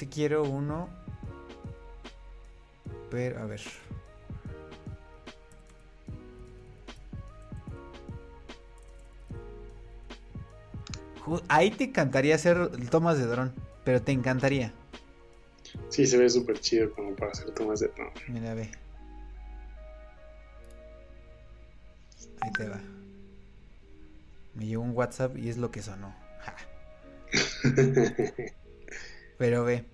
Si 0.00 0.06
quiero 0.06 0.44
uno. 0.44 0.88
Pero, 3.10 3.38
a 3.38 3.44
ver. 3.44 3.60
Ahí 11.48 11.70
te 11.70 11.84
encantaría 11.84 12.34
hacer 12.34 12.70
tomas 12.88 13.18
de 13.18 13.26
dron, 13.26 13.52
pero 13.84 14.00
te 14.00 14.12
encantaría. 14.12 14.72
Sí, 15.90 16.06
se 16.06 16.16
ve 16.16 16.30
súper 16.30 16.58
chido 16.60 16.94
como 16.94 17.14
para 17.14 17.32
hacer 17.32 17.50
tomas 17.50 17.80
de 17.80 17.88
dron. 17.88 18.08
Mira, 18.28 18.54
ve. 18.54 18.70
Ahí 22.40 22.52
te 22.54 22.68
va. 22.70 22.80
Me 24.54 24.64
llegó 24.64 24.82
un 24.82 24.96
WhatsApp 24.96 25.36
y 25.36 25.50
es 25.50 25.58
lo 25.58 25.70
que 25.70 25.82
sonó. 25.82 26.16
Pero 29.40 29.64
ve. 29.64 29.86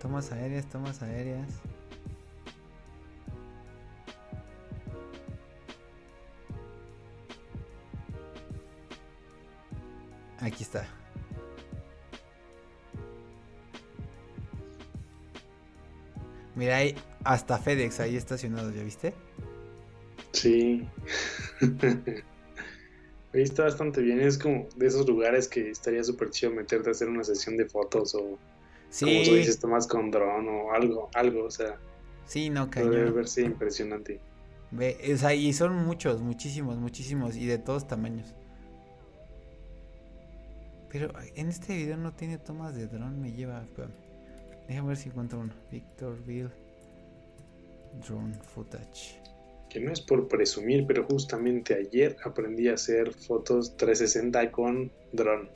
Tomas 0.00 0.30
aéreas, 0.30 0.64
tomas 0.68 1.02
aéreas. 1.02 1.48
Aquí 10.40 10.62
está. 10.62 10.86
Mira, 16.54 16.76
hay 16.76 16.94
hasta 17.24 17.58
FedEx 17.58 17.98
ahí 17.98 18.16
estacionado, 18.16 18.70
¿ya 18.70 18.84
viste? 18.84 19.14
Sí. 20.30 20.88
Está 23.42 23.64
bastante 23.64 24.00
bien, 24.02 24.20
es 24.20 24.38
como 24.38 24.66
de 24.76 24.86
esos 24.86 25.06
lugares 25.06 25.48
que 25.48 25.70
estaría 25.70 26.02
súper 26.02 26.30
chido 26.30 26.52
meterte 26.52 26.88
a 26.88 26.92
hacer 26.92 27.08
una 27.08 27.22
sesión 27.22 27.56
de 27.56 27.66
fotos 27.66 28.14
o 28.14 28.38
sí. 28.90 29.04
como 29.04 29.24
tú 29.24 29.34
dices, 29.34 29.60
tomas 29.60 29.86
con 29.86 30.10
dron 30.10 30.48
o 30.48 30.72
algo, 30.72 31.08
algo, 31.14 31.44
o 31.44 31.50
sea. 31.50 31.76
Sí, 32.26 32.50
no, 32.50 32.68
cañón. 32.70 32.90
Debe 32.90 33.10
verse 33.10 33.42
impresionante. 33.42 34.20
Ve, 34.70 34.98
o 35.14 35.16
sea, 35.16 35.34
y 35.34 35.52
son 35.52 35.76
muchos, 35.86 36.20
muchísimos, 36.20 36.78
muchísimos 36.78 37.36
y 37.36 37.46
de 37.46 37.58
todos 37.58 37.86
tamaños. 37.86 38.34
Pero 40.90 41.12
en 41.34 41.48
este 41.48 41.76
video 41.76 41.96
no 41.96 42.14
tiene 42.14 42.38
tomas 42.38 42.74
de 42.74 42.86
dron, 42.86 43.20
me 43.20 43.32
lleva. 43.32 43.64
Déjame 44.66 44.88
ver 44.88 44.96
si 44.96 45.10
encuentro 45.10 45.38
uno. 45.38 45.52
Victorville 45.70 46.50
Drone 48.06 48.34
Footage 48.54 49.37
que 49.68 49.80
no 49.80 49.92
es 49.92 50.00
por 50.00 50.28
presumir, 50.28 50.86
pero 50.86 51.04
justamente 51.04 51.74
ayer 51.74 52.16
aprendí 52.24 52.68
a 52.68 52.74
hacer 52.74 53.12
fotos 53.12 53.76
360 53.76 54.50
con 54.50 54.90
dron. 55.12 55.48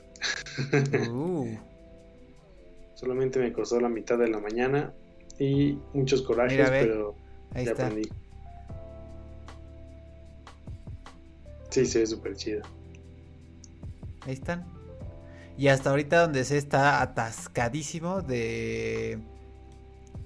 Uh. 1.09 1.47
Solamente 2.95 3.39
me 3.39 3.51
costó 3.51 3.79
la 3.79 3.89
mitad 3.89 4.17
de 4.17 4.29
la 4.29 4.39
mañana 4.39 4.93
y 5.39 5.77
muchos 5.93 6.21
corajes, 6.21 6.69
pero 6.69 7.15
ya 7.55 7.71
aprendí. 7.71 8.07
Sí, 11.69 11.85
se 11.85 11.99
ve 11.99 12.07
súper 12.07 12.35
chido. 12.35 12.61
Ahí 14.21 14.33
están. 14.33 14.65
Y 15.57 15.67
hasta 15.67 15.89
ahorita 15.89 16.21
donde 16.21 16.45
se 16.45 16.57
está 16.57 17.01
atascadísimo 17.01 18.21
de 18.21 19.19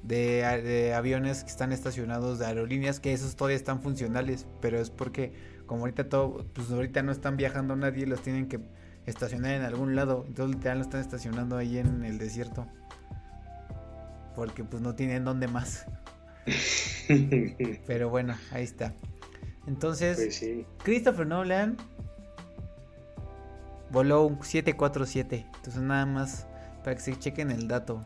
de, 0.08 0.94
aviones 0.96 1.44
que 1.44 1.50
están 1.50 1.72
estacionados 1.72 2.40
de 2.40 2.46
aerolíneas 2.46 3.00
que 3.00 3.14
esos 3.14 3.36
todavía 3.36 3.58
están 3.58 3.82
funcionales, 3.82 4.48
pero 4.62 4.80
es 4.80 4.90
porque 4.90 5.34
como 5.66 5.82
ahorita 5.82 6.08
todo, 6.08 6.46
pues 6.54 6.72
ahorita 6.72 7.04
no 7.04 7.12
están 7.12 7.36
viajando 7.36 7.76
nadie, 7.76 8.08
los 8.08 8.22
tienen 8.22 8.48
que 8.48 8.60
estacionar 9.06 9.52
en 9.52 9.64
algún 9.64 9.96
lado, 9.96 10.24
entonces 10.28 10.56
literal 10.56 10.78
lo 10.80 10.84
están 10.84 11.02
estacionando 11.02 11.58
ahí 11.58 11.78
en 11.78 12.06
el 12.06 12.18
desierto. 12.18 12.66
Porque 14.36 14.64
pues 14.64 14.82
no 14.82 14.96
tienen 14.96 15.26
dónde 15.26 15.48
más. 15.48 15.86
pero 17.88 18.10
bueno, 18.10 18.36
ahí 18.52 18.64
está. 18.64 18.94
Entonces, 19.66 20.16
pues 20.18 20.66
Christopher 20.84 21.28
Nolan 21.28 21.76
voló 23.92 24.26
un 24.26 24.44
747. 24.44 25.46
Entonces 25.56 25.82
nada 25.82 26.06
más 26.06 26.48
para 26.84 26.96
que 26.96 27.02
se 27.02 27.18
chequen 27.18 27.52
el 27.52 27.68
dato. 27.68 28.06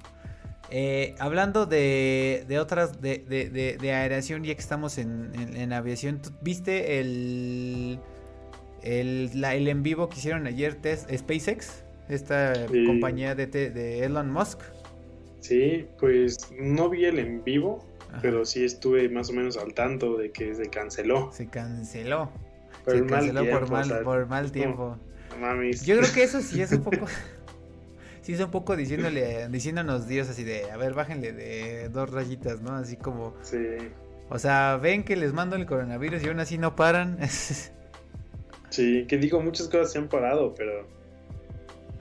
Eh, 0.73 1.15
hablando 1.19 1.65
de, 1.65 2.45
de 2.47 2.59
otras, 2.59 3.01
de, 3.01 3.17
de, 3.27 3.77
de, 3.77 3.91
aeración, 3.91 4.43
ya 4.45 4.55
que 4.55 4.61
estamos 4.61 4.97
en, 4.97 5.73
aviación, 5.73 6.21
¿viste 6.41 6.99
el, 7.01 7.99
el, 8.81 9.43
el, 9.43 9.67
en 9.67 9.83
vivo 9.83 10.07
que 10.07 10.17
hicieron 10.17 10.47
ayer 10.47 10.75
test, 10.75 11.13
SpaceX? 11.13 11.83
Esta 12.07 12.53
compañía 12.85 13.35
de, 13.35 13.47
de 13.47 14.05
Elon 14.05 14.31
Musk. 14.31 14.61
Sí, 15.39 15.87
pues 15.99 16.37
no 16.57 16.89
vi 16.89 17.05
el 17.05 17.19
en 17.19 17.43
vivo, 17.43 17.85
pero 18.21 18.45
sí 18.45 18.63
estuve 18.63 19.09
más 19.09 19.29
o 19.29 19.33
menos 19.33 19.57
al 19.57 19.73
tanto 19.73 20.17
de 20.17 20.31
que 20.31 20.55
se 20.55 20.69
canceló. 20.69 21.31
Se 21.33 21.47
canceló. 21.47 22.29
se 22.85 23.05
canceló 23.05 23.49
por, 23.49 23.69
mal, 23.69 24.03
por 24.03 24.27
mal 24.27 24.51
tiempo. 24.51 24.97
Yo 25.85 25.97
creo 25.97 26.13
que 26.13 26.23
eso 26.23 26.41
sí 26.41 26.61
es 26.61 26.71
un 26.71 26.83
poco... 26.83 27.05
sí 28.21 28.33
es 28.33 28.39
un 28.39 28.51
poco 28.51 28.75
diciéndole, 28.75 29.47
diciéndonos 29.49 30.07
Dios 30.07 30.29
así 30.29 30.43
de, 30.43 30.69
a 30.71 30.77
ver, 30.77 30.93
bájenle 30.93 31.33
de 31.33 31.89
dos 31.89 32.11
rayitas, 32.11 32.61
¿no? 32.61 32.75
Así 32.75 32.97
como... 32.97 33.35
Sí. 33.41 33.57
O 34.29 34.39
sea, 34.39 34.77
ven 34.81 35.03
que 35.03 35.15
les 35.15 35.33
mando 35.33 35.55
el 35.55 35.65
coronavirus 35.65 36.23
y 36.23 36.27
aún 36.29 36.39
así 36.39 36.57
no 36.57 36.75
paran. 36.75 37.17
sí, 38.69 39.05
que 39.07 39.17
digo, 39.17 39.41
muchas 39.41 39.67
cosas 39.67 39.91
se 39.91 39.99
han 39.99 40.07
parado, 40.07 40.53
pero... 40.55 40.87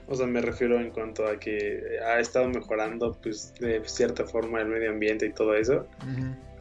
O 0.07 0.15
sea, 0.15 0.27
me 0.27 0.41
refiero 0.41 0.79
en 0.79 0.91
cuanto 0.91 1.25
a 1.25 1.39
que 1.39 1.81
ha 2.05 2.19
estado 2.19 2.49
mejorando, 2.49 3.17
pues, 3.21 3.53
de 3.59 3.81
cierta 3.85 4.25
forma 4.25 4.59
el 4.59 4.67
medio 4.67 4.91
ambiente 4.91 5.25
y 5.25 5.31
todo 5.31 5.55
eso. 5.55 5.87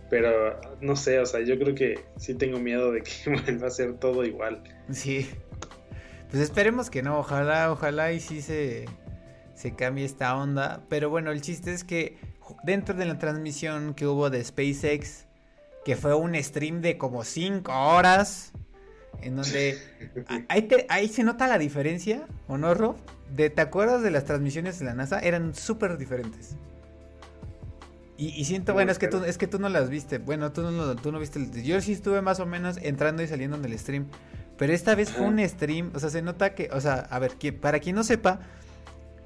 Pero, 0.08 0.60
no 0.80 0.94
sé, 0.94 1.18
o 1.18 1.26
sea, 1.26 1.40
yo 1.40 1.58
creo 1.58 1.74
que 1.74 2.04
sí 2.16 2.34
tengo 2.34 2.60
miedo 2.60 2.92
de 2.92 3.02
que 3.02 3.10
vuelva 3.44 3.66
a 3.66 3.70
ser 3.70 3.94
todo 3.94 4.24
igual. 4.24 4.62
Sí. 4.90 5.28
Pues 6.30 6.42
esperemos 6.42 6.90
que 6.90 7.02
no, 7.02 7.18
ojalá, 7.18 7.72
ojalá 7.72 8.12
y 8.12 8.20
sí 8.20 8.40
se, 8.40 8.86
se 9.60 9.74
cambie 9.74 10.04
esta 10.04 10.34
onda. 10.36 10.82
Pero 10.88 11.10
bueno, 11.10 11.30
el 11.30 11.42
chiste 11.42 11.72
es 11.72 11.84
que 11.84 12.18
dentro 12.64 12.94
de 12.94 13.04
la 13.04 13.18
transmisión 13.18 13.94
que 13.94 14.06
hubo 14.06 14.30
de 14.30 14.42
SpaceX, 14.42 15.26
que 15.84 15.96
fue 15.96 16.14
un 16.14 16.34
stream 16.34 16.80
de 16.80 16.96
como 16.96 17.24
5 17.24 17.70
horas, 17.70 18.52
en 19.20 19.36
donde 19.36 19.78
ahí, 20.48 20.68
ahí, 20.88 21.08
se 21.08 21.24
nota 21.24 21.46
la 21.46 21.58
diferencia, 21.58 22.26
¿o 22.48 22.56
no, 22.56 22.72
Rob? 22.72 22.96
De, 23.36 23.50
¿Te 23.50 23.60
acuerdas 23.60 24.02
de 24.02 24.10
las 24.10 24.24
transmisiones 24.24 24.78
de 24.78 24.86
la 24.86 24.94
NASA? 24.94 25.20
Eran 25.20 25.54
súper 25.54 25.98
diferentes. 25.98 26.56
Y, 28.16 28.44
siento, 28.44 28.74
bueno, 28.74 28.92
es 28.92 28.98
que, 28.98 29.08
tú, 29.08 29.24
es 29.24 29.38
que 29.38 29.46
tú 29.46 29.58
no 29.58 29.70
las 29.70 29.88
viste. 29.88 30.18
Bueno, 30.18 30.52
tú 30.52 30.60
no, 30.60 30.94
tú 30.96 31.10
no 31.10 31.18
viste. 31.18 31.38
El, 31.38 31.62
yo 31.62 31.80
sí 31.80 31.92
estuve 31.92 32.20
más 32.20 32.38
o 32.38 32.44
menos 32.44 32.76
entrando 32.82 33.22
y 33.22 33.26
saliendo 33.26 33.56
en 33.56 33.64
el 33.64 33.78
stream. 33.78 34.08
Pero 34.58 34.74
esta 34.74 34.94
vez 34.94 35.10
fue 35.10 35.24
un 35.24 35.38
stream. 35.48 35.90
O 35.94 35.98
sea, 36.00 36.10
se 36.10 36.20
nota 36.20 36.54
que. 36.54 36.68
O 36.70 36.82
sea, 36.82 36.96
a 36.96 37.18
ver, 37.18 37.32
para 37.58 37.80
quien 37.80 37.96
no 37.96 38.04
sepa, 38.04 38.40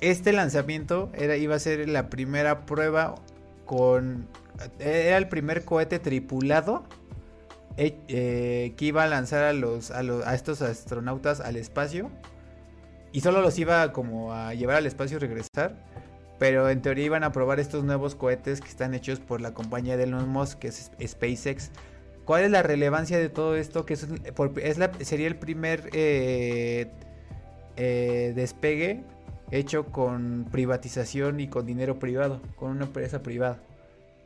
este 0.01 0.33
lanzamiento 0.33 1.11
era, 1.15 1.37
iba 1.37 1.55
a 1.55 1.59
ser 1.59 1.89
la 1.89 2.11
primera 2.11 2.67
prueba 2.67 3.15
con. 3.65 4.29
Era 4.79 5.17
el 5.17 5.29
primer 5.29 5.65
cohete 5.65 5.99
tripulado 5.99 6.85
eh, 7.77 7.99
eh, 8.09 8.75
que 8.77 8.85
iba 8.85 9.03
a 9.03 9.09
lanzar 9.09 9.45
a 9.45 9.53
los, 9.53 9.91
a 9.91 10.35
estos 10.35 10.63
astronautas 10.63 11.41
al 11.41 11.57
espacio. 11.57 12.11
Y 13.13 13.21
solo 13.21 13.41
los 13.41 13.59
iba 13.59 13.93
como 13.93 14.33
a 14.33 14.55
llevar 14.55 14.77
al 14.77 14.87
espacio 14.87 15.17
y 15.17 15.21
regresar. 15.21 15.77
Pero 16.39 16.69
en 16.69 16.83
teoría 16.83 17.05
iban 17.05 17.25
a 17.25 17.33
probar 17.33 17.61
estos 17.61 17.85
nuevos 17.85 18.17
cohetes 18.17 18.61
que 18.61 18.69
están 18.69 18.93
hechos 18.93 19.21
por 19.21 19.41
la 19.41 19.55
compañía 19.55 19.97
de 19.97 20.05
Elon 20.05 20.29
Musk, 20.29 20.59
que 20.59 20.69
es 20.69 20.91
SpaceX. 21.05 21.71
¿Cuál 22.25 22.45
es 22.45 22.51
la 22.51 22.63
relevancia 22.63 23.19
de 23.19 23.29
todo 23.29 23.57
esto? 23.57 23.87
Que 23.87 23.95
es, 23.95 24.07
sería 25.03 25.27
el 25.29 25.37
primer 25.37 25.89
eh, 25.93 26.93
despegue 28.35 29.05
hecho 29.51 29.87
con 29.87 30.47
privatización 30.51 31.41
y 31.41 31.49
con 31.49 31.67
dinero 31.67 31.99
privado, 31.99 32.41
con 32.57 32.71
una 32.71 32.85
empresa 32.87 33.23
privada. 33.23 33.59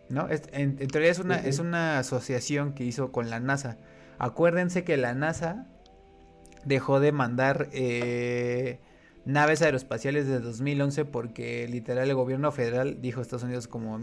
¿No? 0.08 0.26
en, 0.30 0.76
teoría 0.88 1.10
es 1.10 1.18
una, 1.18 1.36
es 1.36 1.58
una 1.58 1.98
asociación 1.98 2.72
que 2.72 2.84
hizo 2.84 3.12
con 3.12 3.28
la 3.28 3.40
NASA. 3.40 3.76
Acuérdense 4.18 4.82
que 4.82 4.96
la 4.96 5.14
NASA 5.14 5.66
dejó 6.64 6.98
de 6.98 7.12
mandar 7.12 7.68
eh, 7.72 8.80
naves 9.24 9.60
aeroespaciales 9.62 10.26
de 10.26 10.40
2011 10.40 11.04
porque 11.04 11.68
literal 11.68 12.08
el 12.08 12.14
gobierno 12.14 12.50
federal 12.52 13.02
dijo 13.02 13.20
a 13.20 13.22
Estados 13.22 13.42
Unidos 13.42 13.68
como, 13.68 14.00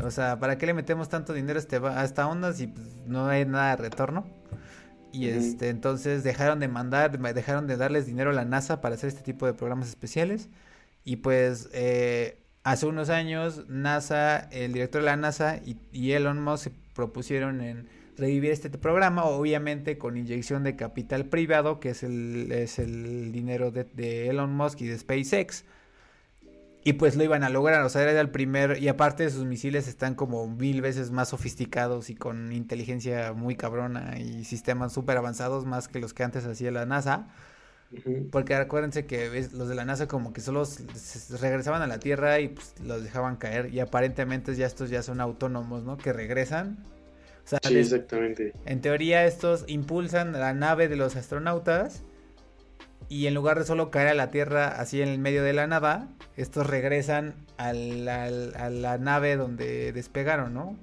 o 0.00 0.10
sea, 0.10 0.38
¿para 0.38 0.58
qué 0.58 0.66
le 0.66 0.74
metemos 0.74 1.08
tanto 1.08 1.32
dinero 1.32 1.58
a, 1.58 1.60
este, 1.60 1.80
esta 2.02 2.26
onda 2.26 2.52
si 2.52 2.66
pues, 2.66 2.86
no 3.06 3.26
hay 3.26 3.44
nada 3.44 3.76
de 3.76 3.82
retorno? 3.82 4.26
Y 5.16 5.28
este, 5.28 5.70
entonces 5.70 6.22
dejaron 6.24 6.60
de 6.60 6.68
mandar, 6.68 7.18
dejaron 7.34 7.66
de 7.66 7.76
darles 7.76 8.06
dinero 8.06 8.30
a 8.30 8.32
la 8.34 8.44
NASA 8.44 8.80
para 8.80 8.96
hacer 8.96 9.08
este 9.08 9.22
tipo 9.22 9.46
de 9.46 9.54
programas 9.54 9.88
especiales. 9.88 10.48
Y 11.04 11.16
pues 11.16 11.70
eh, 11.72 12.38
hace 12.64 12.86
unos 12.86 13.08
años 13.08 13.64
NASA, 13.68 14.40
el 14.50 14.72
director 14.72 15.00
de 15.00 15.06
la 15.06 15.16
NASA 15.16 15.58
y, 15.64 15.78
y 15.90 16.12
Elon 16.12 16.42
Musk 16.42 16.64
se 16.64 16.72
propusieron 16.94 17.60
en 17.60 17.88
revivir 18.16 18.50
este 18.50 18.70
programa, 18.70 19.24
obviamente 19.24 19.98
con 19.98 20.16
inyección 20.16 20.64
de 20.64 20.76
capital 20.76 21.26
privado, 21.26 21.80
que 21.80 21.90
es 21.90 22.02
el, 22.02 22.50
es 22.52 22.78
el 22.78 23.32
dinero 23.32 23.70
de, 23.70 24.28
Elon 24.28 24.54
Musk 24.54 24.80
y 24.80 24.86
de 24.86 24.98
SpaceX. 24.98 25.64
Y 26.86 26.92
pues 26.92 27.16
lo 27.16 27.24
iban 27.24 27.42
a 27.42 27.48
lograr, 27.48 27.82
o 27.82 27.88
sea, 27.88 28.02
era 28.02 28.20
el 28.20 28.30
primer, 28.30 28.80
y 28.80 28.86
aparte 28.86 29.28
sus 29.28 29.44
misiles 29.44 29.88
están 29.88 30.14
como 30.14 30.46
mil 30.46 30.80
veces 30.82 31.10
más 31.10 31.30
sofisticados 31.30 32.10
y 32.10 32.14
con 32.14 32.52
inteligencia 32.52 33.32
muy 33.32 33.56
cabrona 33.56 34.16
y 34.20 34.44
sistemas 34.44 34.92
súper 34.92 35.16
avanzados 35.16 35.66
más 35.66 35.88
que 35.88 35.98
los 35.98 36.14
que 36.14 36.22
antes 36.22 36.46
hacía 36.46 36.70
la 36.70 36.86
NASA. 36.86 37.26
Porque 38.30 38.54
acuérdense 38.54 39.04
que 39.04 39.48
los 39.52 39.68
de 39.68 39.74
la 39.74 39.84
NASA 39.84 40.06
como 40.06 40.32
que 40.32 40.40
solo 40.40 40.62
regresaban 41.40 41.82
a 41.82 41.88
la 41.88 41.98
Tierra 41.98 42.38
y 42.38 42.50
pues, 42.50 42.74
los 42.80 43.02
dejaban 43.02 43.34
caer 43.34 43.74
y 43.74 43.80
aparentemente 43.80 44.54
ya 44.54 44.66
estos 44.66 44.88
ya 44.88 45.02
son 45.02 45.20
autónomos, 45.20 45.82
¿no? 45.82 45.96
Que 45.96 46.12
regresan 46.12 46.78
sí, 47.64 47.78
exactamente. 47.78 48.52
En 48.64 48.80
teoría 48.80 49.24
estos 49.24 49.64
impulsan 49.66 50.30
la 50.30 50.54
nave 50.54 50.86
de 50.86 50.94
los 50.94 51.16
astronautas 51.16 52.04
y 53.08 53.26
en 53.26 53.34
lugar 53.34 53.58
de 53.58 53.64
solo 53.64 53.90
caer 53.90 54.08
a 54.08 54.14
la 54.14 54.30
Tierra 54.30 54.68
así 54.68 55.02
en 55.02 55.08
el 55.08 55.18
medio 55.18 55.42
de 55.42 55.52
la 55.52 55.66
nada, 55.66 56.08
estos 56.36 56.66
regresan 56.66 57.34
a 57.56 57.72
la, 57.72 58.98
nave 58.98 59.36
donde 59.36 59.92
despegaron, 59.92 60.54
¿no? 60.54 60.76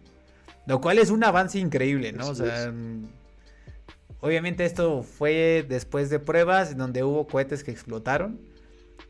Lo 0.66 0.82
cual 0.82 1.00
es 1.00 1.10
un 1.10 1.24
avance 1.24 1.60
increíble, 1.60 2.14
¿no? 2.14 2.30
o 2.30 2.36
sea, 2.36 2.72
obviamente 4.22 4.64
esto 4.64 5.04
fue 5.04 5.66
después 5.68 6.10
de 6.10 6.20
pruebas 6.20 6.78
donde 6.78 7.04
hubo 7.04 7.28
cohetes 7.28 7.66
que 7.66 7.72
explotaron, 7.72 8.40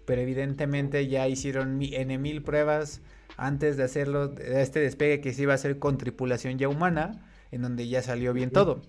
pero 0.06 0.22
evidentemente 0.22 1.08
ya 1.08 1.28
hicieron 1.28 1.80
N 1.82 2.18
mil 2.18 2.42
pruebas 2.42 3.02
antes 3.38 3.78
de 3.78 3.84
hacerlo, 3.84 4.30
de 4.30 4.62
este 4.62 4.80
despegue 4.80 5.22
que 5.22 5.34
se 5.34 5.44
iba 5.44 5.54
a 5.54 5.56
hacer 5.56 5.80
con 5.80 5.98
tripulación 5.98 6.58
ya 6.58 6.68
humana 6.68 7.24
en 7.52 7.62
donde 7.62 7.88
ya 7.88 8.02
salió 8.02 8.34
bien 8.34 8.50
todo. 8.50 8.82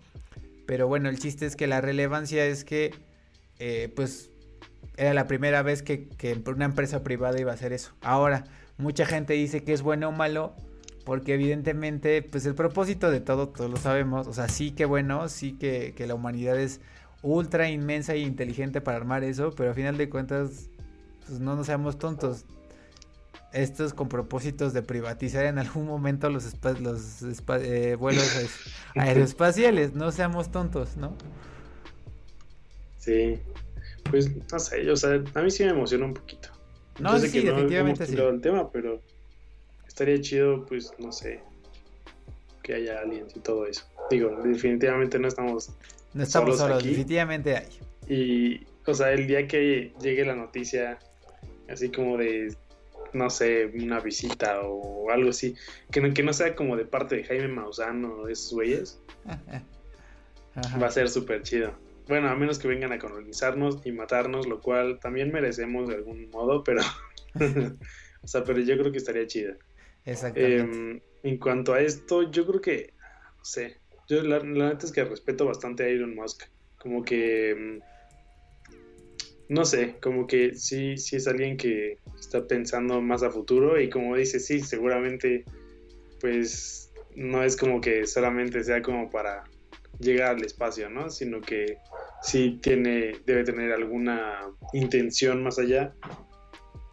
Pero 0.66 0.88
bueno, 0.88 1.08
el 1.10 1.18
chiste 1.18 1.46
es 1.46 1.56
que 1.56 1.66
la 1.66 1.80
relevancia 1.80 2.46
es 2.46 2.64
que, 2.64 2.94
eh, 3.58 3.92
pues, 3.94 4.30
era 4.96 5.14
la 5.14 5.26
primera 5.26 5.62
vez 5.62 5.82
que, 5.82 6.08
que, 6.08 6.40
una 6.46 6.66
empresa 6.66 7.02
privada 7.02 7.40
iba 7.40 7.52
a 7.52 7.54
hacer 7.54 7.72
eso. 7.72 7.92
Ahora, 8.02 8.44
mucha 8.78 9.06
gente 9.06 9.34
dice 9.34 9.64
que 9.64 9.72
es 9.72 9.82
bueno 9.82 10.08
o 10.08 10.12
malo, 10.12 10.54
porque 11.04 11.34
evidentemente, 11.34 12.22
pues 12.22 12.46
el 12.46 12.54
propósito 12.54 13.10
de 13.10 13.20
todo, 13.20 13.48
todos 13.48 13.70
lo 13.70 13.76
sabemos. 13.76 14.26
O 14.26 14.32
sea, 14.32 14.48
sí 14.48 14.70
que 14.72 14.84
bueno, 14.84 15.28
sí 15.28 15.52
que, 15.52 15.94
que 15.96 16.06
la 16.06 16.14
humanidad 16.14 16.58
es 16.58 16.80
ultra 17.22 17.68
inmensa 17.70 18.14
e 18.14 18.18
inteligente 18.18 18.80
para 18.80 18.98
armar 18.98 19.24
eso, 19.24 19.52
pero 19.56 19.70
a 19.70 19.74
final 19.74 19.96
de 19.96 20.08
cuentas, 20.08 20.68
pues 21.26 21.40
no 21.40 21.56
nos 21.56 21.66
seamos 21.66 21.98
tontos 21.98 22.44
estos 23.54 23.94
con 23.94 24.08
propósitos 24.08 24.72
de 24.72 24.82
privatizar 24.82 25.46
en 25.46 25.58
algún 25.58 25.86
momento 25.86 26.28
los, 26.28 26.54
los 26.80 27.22
eh, 27.62 27.96
vuelos 27.98 28.28
aeroespaciales. 28.96 29.94
No 29.94 30.10
seamos 30.10 30.50
tontos, 30.50 30.96
¿no? 30.96 31.16
Sí, 33.04 33.38
pues 34.10 34.30
no 34.50 34.58
sé, 34.58 34.90
o 34.90 34.96
sea, 34.96 35.22
a 35.34 35.42
mí 35.42 35.50
sí 35.50 35.64
me 35.64 35.70
emociona 35.70 36.06
un 36.06 36.14
poquito. 36.14 36.48
No, 36.98 37.18
sé 37.18 37.28
sí, 37.28 37.40
que 37.40 37.50
definitivamente 37.50 38.08
no 38.12 38.28
el 38.28 38.40
tema, 38.40 38.70
pero 38.70 39.02
estaría 39.86 40.18
chido, 40.20 40.64
pues, 40.64 40.90
no 40.98 41.12
sé, 41.12 41.42
que 42.62 42.74
haya 42.74 43.00
aliens 43.00 43.36
y 43.36 43.40
todo 43.40 43.66
eso. 43.66 43.84
Digo, 44.10 44.30
definitivamente 44.42 45.18
no 45.18 45.28
estamos 45.28 45.70
No 46.14 46.22
estamos 46.22 46.56
solos, 46.56 46.82
definitivamente 46.82 47.56
hay. 47.56 47.68
Y, 48.08 48.66
o 48.86 48.94
sea, 48.94 49.12
el 49.12 49.26
día 49.26 49.46
que 49.46 49.92
llegue 50.00 50.24
la 50.24 50.34
noticia, 50.34 50.98
así 51.68 51.90
como 51.90 52.16
de 52.16 52.54
no 53.12 53.30
sé, 53.30 53.66
una 53.66 54.00
visita 54.00 54.60
o 54.62 55.10
algo 55.10 55.30
así, 55.30 55.54
que 55.90 56.00
no, 56.00 56.12
que 56.12 56.22
no 56.22 56.32
sea 56.32 56.54
como 56.56 56.76
de 56.76 56.84
parte 56.84 57.16
de 57.16 57.24
Jaime 57.24 57.48
Maussan 57.48 58.04
o 58.04 58.24
de 58.24 58.32
esos 58.32 58.52
güeyes, 58.52 58.98
va 60.82 60.86
a 60.86 60.90
ser 60.90 61.08
súper 61.08 61.42
chido. 61.42 61.72
Bueno, 62.06 62.28
a 62.28 62.36
menos 62.36 62.58
que 62.58 62.68
vengan 62.68 62.92
a 62.92 62.98
colonizarnos 62.98 63.84
y 63.84 63.92
matarnos, 63.92 64.46
lo 64.46 64.60
cual 64.60 64.98
también 65.00 65.32
merecemos 65.32 65.88
de 65.88 65.94
algún 65.94 66.28
modo, 66.30 66.62
pero, 66.62 66.82
o 68.22 68.26
sea, 68.26 68.44
pero 68.44 68.60
yo 68.60 68.76
creo 68.78 68.92
que 68.92 68.98
estaría 68.98 69.26
chido. 69.26 69.54
Exactamente. 70.04 70.58
Em, 70.58 71.00
en 71.22 71.38
cuanto 71.38 71.72
a 71.72 71.80
esto, 71.80 72.30
yo 72.30 72.46
creo 72.46 72.60
que, 72.60 72.92
no 73.38 73.44
sé, 73.44 73.78
yo 74.08 74.22
la, 74.22 74.38
la 74.40 74.68
neta 74.70 74.84
es 74.84 74.92
que 74.92 75.04
respeto 75.04 75.46
bastante 75.46 75.84
a 75.84 75.88
Elon 75.88 76.14
Musk, 76.14 76.44
como 76.78 77.02
que 77.02 77.50
em, 77.50 77.80
no 79.48 79.64
sé, 79.64 79.96
como 80.00 80.26
que 80.26 80.54
sí, 80.54 80.96
sí 80.96 81.16
es 81.16 81.26
alguien 81.26 81.56
que 81.56 81.98
está 82.18 82.46
pensando 82.46 83.00
más 83.00 83.22
a 83.22 83.30
futuro 83.30 83.80
y 83.80 83.90
como 83.90 84.16
dice, 84.16 84.40
sí, 84.40 84.60
seguramente 84.60 85.44
pues 86.20 86.90
no 87.14 87.42
es 87.42 87.56
como 87.56 87.80
que 87.80 88.06
solamente 88.06 88.64
sea 88.64 88.80
como 88.82 89.10
para 89.10 89.44
llegar 89.98 90.36
al 90.36 90.44
espacio, 90.44 90.88
¿no? 90.88 91.10
Sino 91.10 91.40
que 91.40 91.78
sí 92.24 92.58
tiene, 92.62 93.12
debe 93.26 93.44
tener 93.44 93.72
alguna 93.72 94.50
intención 94.72 95.42
más 95.42 95.58
allá. 95.58 95.94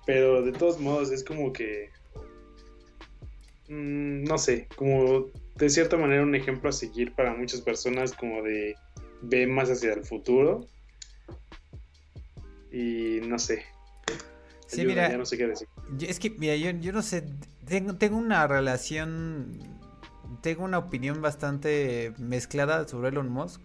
Pero 0.05 0.41
de 0.43 0.51
todos 0.51 0.79
modos 0.79 1.11
es 1.11 1.23
como 1.23 1.53
que, 1.53 1.89
mm, 3.69 4.23
no 4.23 4.37
sé, 4.37 4.67
como 4.75 5.27
de 5.55 5.69
cierta 5.69 5.97
manera 5.97 6.23
un 6.23 6.35
ejemplo 6.35 6.69
a 6.69 6.73
seguir 6.73 7.13
para 7.13 7.33
muchas 7.33 7.61
personas 7.61 8.13
como 8.13 8.41
de 8.43 8.75
ve 9.21 9.47
más 9.47 9.69
hacia 9.69 9.93
el 9.93 10.03
futuro 10.03 10.67
y 12.71 13.19
no 13.21 13.37
sé. 13.37 13.63
Sí, 14.67 14.85
mira. 14.85 15.15
no 15.17 15.25
sé 15.25 15.37
qué 15.37 15.47
decir. 15.47 15.67
es 15.99 16.19
que, 16.19 16.29
mira, 16.31 16.55
yo, 16.55 16.71
yo 16.71 16.93
no 16.93 17.01
sé. 17.01 17.25
Tengo, 17.67 17.95
tengo 17.95 18.17
una 18.17 18.47
relación. 18.47 19.59
Tengo 20.41 20.63
una 20.63 20.77
opinión 20.77 21.21
bastante 21.21 22.13
mezclada 22.17 22.87
sobre 22.87 23.09
Elon 23.09 23.29
Musk. 23.29 23.61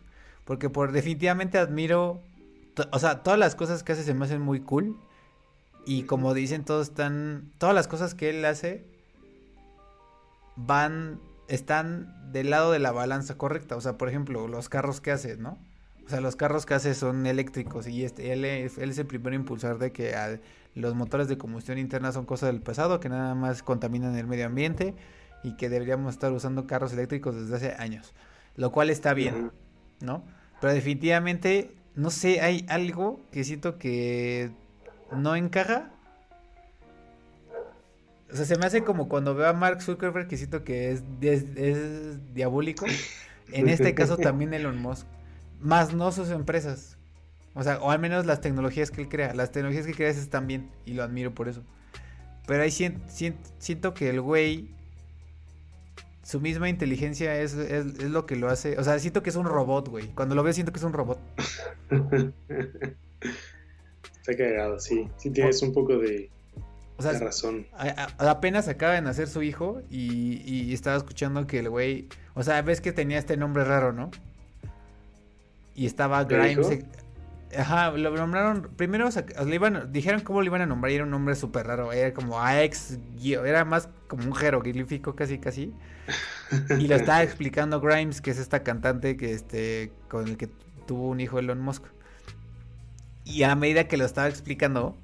Porque 0.47 0.71
por 0.71 0.93
definitivamente 0.93 1.59
admiro. 1.59 2.23
O 2.93 2.99
sea, 2.99 3.23
todas 3.23 3.39
las 3.39 3.55
cosas 3.55 3.83
que 3.83 3.93
hace 3.93 4.05
se 4.05 4.15
me 4.15 4.25
hacen 4.25 4.41
muy 4.41 4.61
cool. 4.61 4.97
Y 5.85 6.05
como 6.05 6.33
dicen, 6.33 6.65
todos 6.65 6.89
están. 6.89 7.53
Todas 7.59 7.75
las 7.75 7.89
cosas 7.89 8.15
que 8.15 8.31
él 8.31 8.45
hace. 8.45 8.87
Van. 10.57 11.21
Están 11.49 12.33
del 12.33 12.51
lado 12.51 12.73
de 12.73 12.79
la 12.79 12.93
balanza 12.93 13.37
correcta. 13.37 13.77
O 13.77 13.81
sea, 13.81 13.99
por 13.99 14.09
ejemplo, 14.09 14.49
los 14.49 14.69
carros 14.69 15.01
que 15.01 15.11
hace, 15.11 15.37
¿no? 15.37 15.59
O 16.07 16.09
sea, 16.09 16.21
los 16.21 16.37
carros 16.37 16.67
que 16.67 16.75
hace 16.75 16.95
son 16.95 17.27
eléctricos 17.27 17.89
y 17.89 18.05
este, 18.05 18.33
él, 18.33 18.45
es, 18.45 18.79
él 18.79 18.91
es 18.91 18.99
el 18.99 19.07
primer 19.07 19.35
impulsor 19.35 19.79
de 19.79 19.91
que 19.91 20.15
los 20.77 20.95
motores 20.95 21.27
de 21.27 21.37
combustión 21.37 21.79
interna 21.79 22.13
son 22.13 22.27
cosas 22.27 22.53
del 22.53 22.63
pasado, 22.63 23.01
que 23.01 23.09
nada 23.09 23.35
más 23.35 23.65
contaminan 23.65 24.17
el 24.17 24.29
medio 24.29 24.47
ambiente 24.47 24.95
y 25.43 25.57
que 25.57 25.69
deberíamos 25.69 26.15
estar 26.15 26.33
usando 26.33 26.69
carros 26.69 26.93
eléctricos 26.93 27.35
desde 27.35 27.57
hace 27.57 27.83
años. 27.83 28.15
Lo 28.55 28.71
cual 28.71 28.91
está 28.91 29.15
bien, 29.15 29.51
¿no? 30.01 30.23
Pero 30.61 30.73
definitivamente, 30.73 31.73
no 31.95 32.11
sé, 32.11 32.41
hay 32.41 32.65
algo 32.69 33.21
que 33.31 33.45
siento 33.45 33.79
que 33.79 34.51
no 35.13 35.37
encaja. 35.37 35.91
O 38.33 38.37
sea, 38.37 38.45
se 38.45 38.57
me 38.57 38.67
hace 38.67 38.83
como 38.83 39.09
cuando 39.09 39.35
veo 39.35 39.49
a 39.49 39.53
Mark 39.53 39.83
Zuckerberg 39.83 40.29
que 40.29 40.37
siento 40.37 40.65
que 40.65 40.91
es, 40.91 41.03
es 41.23 42.35
diabólico. 42.35 42.87
En 43.53 43.69
este 43.69 43.95
caso 43.95 44.17
también 44.17 44.53
Elon 44.55 44.81
Musk 44.81 45.07
más 45.61 45.95
no 45.95 46.13
sus 46.13 46.31
empresas. 46.31 46.97
O 47.55 47.63
sea, 47.63 47.79
o 47.79 47.91
al 47.91 47.99
menos 47.99 48.27
las 48.27 48.41
tecnologías 48.41 48.91
que 48.91 49.03
él 49.03 49.09
crea. 49.09 49.35
Las 49.35 49.51
tecnologías 49.53 49.87
que 49.87 49.95
crea 49.95 50.11
están 50.11 50.47
bien 50.47 50.71
y 50.85 50.95
lo 50.95 51.03
admiro 51.03 51.35
por 51.35 51.49
eso. 51.49 51.63
Pero 52.47 52.63
ahí 52.63 52.71
siento, 52.71 53.95
que 53.95 54.11
el 54.11 54.21
güey, 54.21 54.69
su 56.27 56.41
misma 56.41 56.69
inteligencia 56.69 57.41
es, 57.41 57.55
lo 57.55 58.27
que 58.27 58.35
lo 58.35 58.49
hace. 58.49 58.77
O 58.79 58.85
sea, 58.85 58.99
siento 58.99 59.23
que 59.23 59.31
es 59.31 59.37
un 59.37 59.47
robot, 59.47 59.89
güey. 59.89 60.09
Cuando 60.09 60.35
lo 60.35 60.43
veo 60.43 60.53
siento 60.53 60.73
que 60.73 60.79
es 60.79 60.85
un 60.85 60.93
robot. 60.93 61.21
Está 64.21 64.37
cagado, 64.37 64.81
sí. 64.81 65.09
Sí 65.19 65.31
tienes 65.31 65.63
un 65.63 65.73
poco 65.73 65.99
de, 65.99 66.29
razón. 66.99 67.69
apenas 68.19 68.67
acaba 68.67 68.95
de 68.95 69.03
nacer 69.03 69.29
su 69.29 69.43
hijo 69.43 69.83
y, 69.89 70.43
y 70.45 70.75
estaba 70.75 70.97
escuchando 70.97 71.47
que 71.47 71.61
el 71.61 71.71
güey... 71.71 72.09
O 72.35 72.43
sea, 72.43 72.61
ves 72.63 72.81
que 72.81 72.93
tenía 72.93 73.19
este 73.19 73.37
nombre 73.37 73.63
raro, 73.65 73.93
¿no? 73.93 74.11
y 75.77 75.87
estaba 75.87 76.25
Grimes. 76.25 76.85
Ajá, 77.55 77.91
lo 77.93 78.11
nombraron. 78.11 78.71
Primero 78.77 79.09
le 79.47 79.55
iban, 79.55 79.93
dijeron 79.93 80.21
cómo 80.23 80.41
lo 80.41 80.47
iban 80.47 80.63
a 80.63 80.67
nombrar 80.67 80.91
y 80.91 80.97
era 80.97 81.05
un 81.05 81.11
nombre 81.11 81.35
súper 81.35 81.67
raro. 81.67 81.93
Era 81.93 82.13
como 82.13 82.41
AX, 82.41 82.99
era 83.23 83.65
más 83.65 83.89
como 84.09 84.25
un 84.25 84.35
jeroglífico 84.35 85.15
casi, 85.15 85.39
casi. 85.39 85.73
Y 86.79 86.89
lo 86.89 86.97
estaba 86.97 87.23
explicando 87.23 87.81
Grimes, 87.81 88.21
que 88.21 88.31
es 88.31 88.39
esta 88.39 88.63
cantante 88.63 89.17
que 89.17 89.33
este 89.33 89.93
con 90.09 90.27
el 90.27 90.37
que 90.37 90.49
tuvo 90.87 91.09
un 91.09 91.21
hijo 91.21 91.39
Elon 91.39 91.61
Musk. 91.61 91.85
Y 93.25 93.43
a 93.43 93.55
medida 93.55 93.89
que 93.89 93.97
lo 93.97 94.05
estaba 94.05 94.29
explicando, 94.29 94.97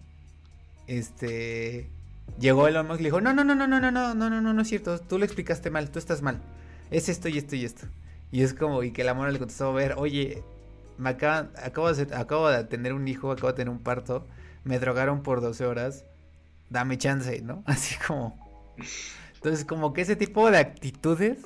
este 0.86 1.90
llegó 2.38 2.66
Elon 2.66 2.86
Musk 2.86 3.00
y 3.00 3.02
le 3.04 3.08
dijo: 3.08 3.20
No, 3.20 3.32
no, 3.32 3.44
no, 3.44 3.54
no, 3.54 3.66
no, 3.66 3.80
no, 3.80 3.90
no, 3.90 4.14
no, 4.14 4.30
no, 4.30 4.40
no, 4.40 4.52
no 4.52 4.62
es 4.62 4.68
cierto. 4.68 4.98
Tú 5.00 5.18
lo 5.18 5.24
explicaste 5.24 5.70
mal, 5.70 5.90
tú 5.90 5.98
estás 5.98 6.22
mal. 6.22 6.40
Es 6.90 7.08
esto 7.08 7.28
y 7.28 7.38
esto 7.38 7.56
y 7.56 7.64
esto. 7.64 7.86
Y 8.30 8.42
es 8.42 8.54
como, 8.54 8.82
y 8.82 8.92
que 8.92 9.04
la 9.04 9.14
mona 9.14 9.30
le 9.30 9.38
contestó: 9.38 9.70
A 9.70 9.72
ver, 9.72 9.94
oye, 9.96 10.42
me 11.02 11.10
acabo, 11.10 11.92
de, 11.92 12.06
de 12.56 12.64
tener 12.64 12.92
un 12.92 13.08
hijo, 13.08 13.32
acabo 13.32 13.48
de 13.48 13.54
tener 13.54 13.70
un 13.70 13.82
parto, 13.82 14.26
me 14.64 14.78
drogaron 14.78 15.22
por 15.22 15.40
12 15.40 15.66
horas, 15.66 16.04
dame 16.70 16.96
chance, 16.96 17.42
¿no? 17.42 17.62
Así 17.66 17.96
como... 18.06 18.38
Entonces, 19.34 19.64
como 19.64 19.92
que 19.92 20.02
ese 20.02 20.14
tipo 20.14 20.50
de 20.50 20.58
actitudes, 20.58 21.38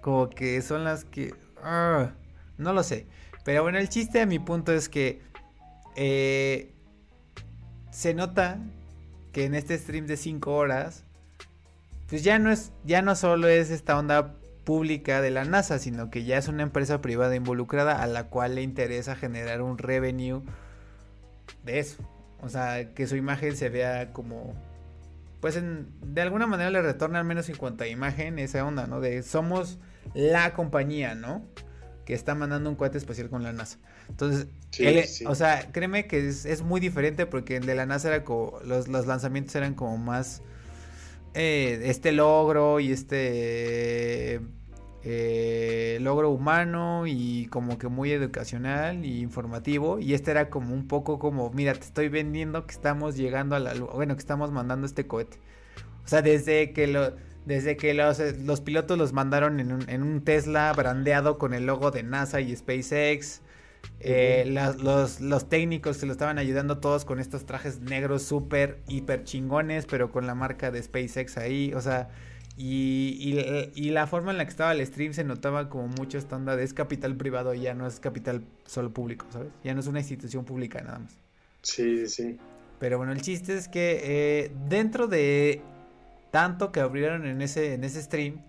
como 0.00 0.30
que 0.30 0.62
son 0.62 0.84
las 0.84 1.04
que... 1.04 1.34
Ah, 1.62 2.12
no 2.56 2.72
lo 2.72 2.82
sé. 2.82 3.06
Pero 3.44 3.62
bueno, 3.62 3.78
el 3.78 3.90
chiste 3.90 4.22
a 4.22 4.26
mi 4.26 4.38
punto 4.38 4.72
es 4.72 4.88
que 4.88 5.20
eh, 5.94 6.72
se 7.90 8.14
nota 8.14 8.58
que 9.32 9.44
en 9.44 9.54
este 9.54 9.76
stream 9.76 10.06
de 10.06 10.16
5 10.16 10.54
horas, 10.54 11.04
pues 12.08 12.24
ya 12.24 12.38
no 12.38 12.50
es, 12.50 12.72
ya 12.84 13.02
no 13.02 13.14
solo 13.14 13.48
es 13.48 13.70
esta 13.70 13.98
onda 13.98 14.34
pública 14.68 15.22
de 15.22 15.30
la 15.30 15.46
NASA, 15.46 15.78
sino 15.78 16.10
que 16.10 16.24
ya 16.24 16.36
es 16.36 16.46
una 16.46 16.62
empresa 16.62 17.00
privada 17.00 17.34
involucrada 17.34 18.02
a 18.02 18.06
la 18.06 18.24
cual 18.24 18.56
le 18.56 18.60
interesa 18.60 19.16
generar 19.16 19.62
un 19.62 19.78
revenue 19.78 20.42
de 21.64 21.78
eso. 21.78 22.06
O 22.42 22.50
sea, 22.50 22.92
que 22.92 23.06
su 23.06 23.16
imagen 23.16 23.56
se 23.56 23.70
vea 23.70 24.12
como... 24.12 24.52
Pues 25.40 25.58
de 25.58 26.20
alguna 26.20 26.46
manera 26.46 26.68
le 26.68 26.82
retorna 26.82 27.18
al 27.18 27.24
menos 27.24 27.48
en 27.48 27.56
cuanto 27.56 27.84
a 27.84 27.86
imagen 27.86 28.38
esa 28.38 28.62
onda, 28.62 28.86
¿no? 28.86 29.00
De 29.00 29.22
somos 29.22 29.78
la 30.12 30.52
compañía, 30.52 31.14
¿no? 31.14 31.46
Que 32.04 32.12
está 32.12 32.34
mandando 32.34 32.68
un 32.68 32.76
cohete 32.76 32.98
espacial 32.98 33.30
con 33.30 33.42
la 33.42 33.54
NASA. 33.54 33.78
Entonces, 34.10 34.48
o 35.26 35.34
sea, 35.34 35.72
créeme 35.72 36.06
que 36.06 36.28
es, 36.28 36.60
muy 36.60 36.78
diferente 36.78 37.24
porque 37.24 37.56
el 37.56 37.64
de 37.64 37.74
la 37.74 37.86
NASA 37.86 38.08
era 38.08 38.22
como, 38.22 38.60
los, 38.66 38.86
los 38.86 39.06
lanzamientos 39.06 39.54
eran 39.54 39.72
como 39.72 39.96
más... 39.96 40.42
Eh, 41.32 41.80
este 41.84 42.10
logro 42.12 42.80
y 42.80 42.90
este 42.90 44.40
eh, 45.04 45.98
logro 46.00 46.30
humano 46.30 47.06
y 47.06 47.46
como 47.46 47.78
que 47.78 47.88
muy 47.88 48.12
educacional 48.12 49.04
y 49.04 49.20
informativo. 49.20 49.98
Y 49.98 50.14
este 50.14 50.30
era 50.30 50.50
como 50.50 50.74
un 50.74 50.88
poco 50.88 51.18
como, 51.18 51.50
mira, 51.50 51.72
te 51.74 51.80
estoy 51.80 52.08
vendiendo 52.08 52.66
que 52.66 52.72
estamos 52.72 53.16
llegando 53.16 53.56
a 53.56 53.60
la 53.60 53.74
luna, 53.74 53.92
bueno, 53.92 54.14
que 54.14 54.20
estamos 54.20 54.50
mandando 54.50 54.86
este 54.86 55.06
cohete. 55.06 55.38
O 56.04 56.08
sea, 56.08 56.22
desde 56.22 56.72
que 56.72 56.86
lo, 56.86 57.12
desde 57.46 57.76
que 57.76 57.94
los, 57.94 58.18
los 58.44 58.60
pilotos 58.60 58.98
los 58.98 59.12
mandaron 59.12 59.60
en 59.60 59.72
un, 59.72 59.88
en 59.88 60.02
un, 60.02 60.22
Tesla 60.22 60.72
brandeado 60.74 61.38
con 61.38 61.54
el 61.54 61.66
logo 61.66 61.90
de 61.90 62.02
NASA 62.02 62.40
y 62.40 62.54
SpaceX. 62.54 63.42
Eh, 64.00 64.44
los, 64.46 65.20
los, 65.20 65.48
técnicos 65.48 65.96
se 65.96 66.06
lo 66.06 66.12
estaban 66.12 66.38
ayudando 66.38 66.78
todos 66.78 67.04
con 67.04 67.20
estos 67.20 67.46
trajes 67.46 67.80
negros 67.80 68.22
súper, 68.22 68.80
hiper 68.88 69.24
chingones, 69.24 69.86
pero 69.86 70.10
con 70.10 70.26
la 70.26 70.34
marca 70.34 70.70
de 70.70 70.82
SpaceX 70.82 71.38
ahí. 71.38 71.72
O 71.74 71.80
sea, 71.80 72.10
y, 72.58 73.90
la 73.90 74.06
forma 74.06 74.32
en 74.32 74.38
la 74.38 74.44
que 74.44 74.50
estaba 74.50 74.72
el 74.72 74.84
stream 74.84 75.12
se 75.12 75.22
notaba 75.22 75.68
como 75.68 75.88
mucho 75.88 76.18
estándar. 76.18 76.58
Es 76.58 76.74
capital 76.74 77.16
privado 77.16 77.54
y 77.54 77.60
ya 77.60 77.74
no 77.74 77.86
es 77.86 78.00
capital 78.00 78.42
solo 78.66 78.92
público, 78.92 79.26
¿sabes? 79.30 79.50
Ya 79.62 79.74
no 79.74 79.80
es 79.80 79.86
una 79.86 80.00
institución 80.00 80.44
pública 80.44 80.80
nada 80.82 80.98
más. 80.98 81.16
Sí, 81.62 82.06
sí. 82.08 82.38
Pero 82.80 82.98
bueno, 82.98 83.12
el 83.12 83.22
chiste 83.22 83.56
es 83.56 83.68
que 83.68 84.00
eh, 84.02 84.52
dentro 84.68 85.06
de 85.06 85.62
tanto 86.30 86.72
que 86.72 86.80
abrieron 86.80 87.26
en 87.26 87.42
ese, 87.42 87.74
en 87.74 87.84
ese 87.84 88.02
stream, 88.02 88.42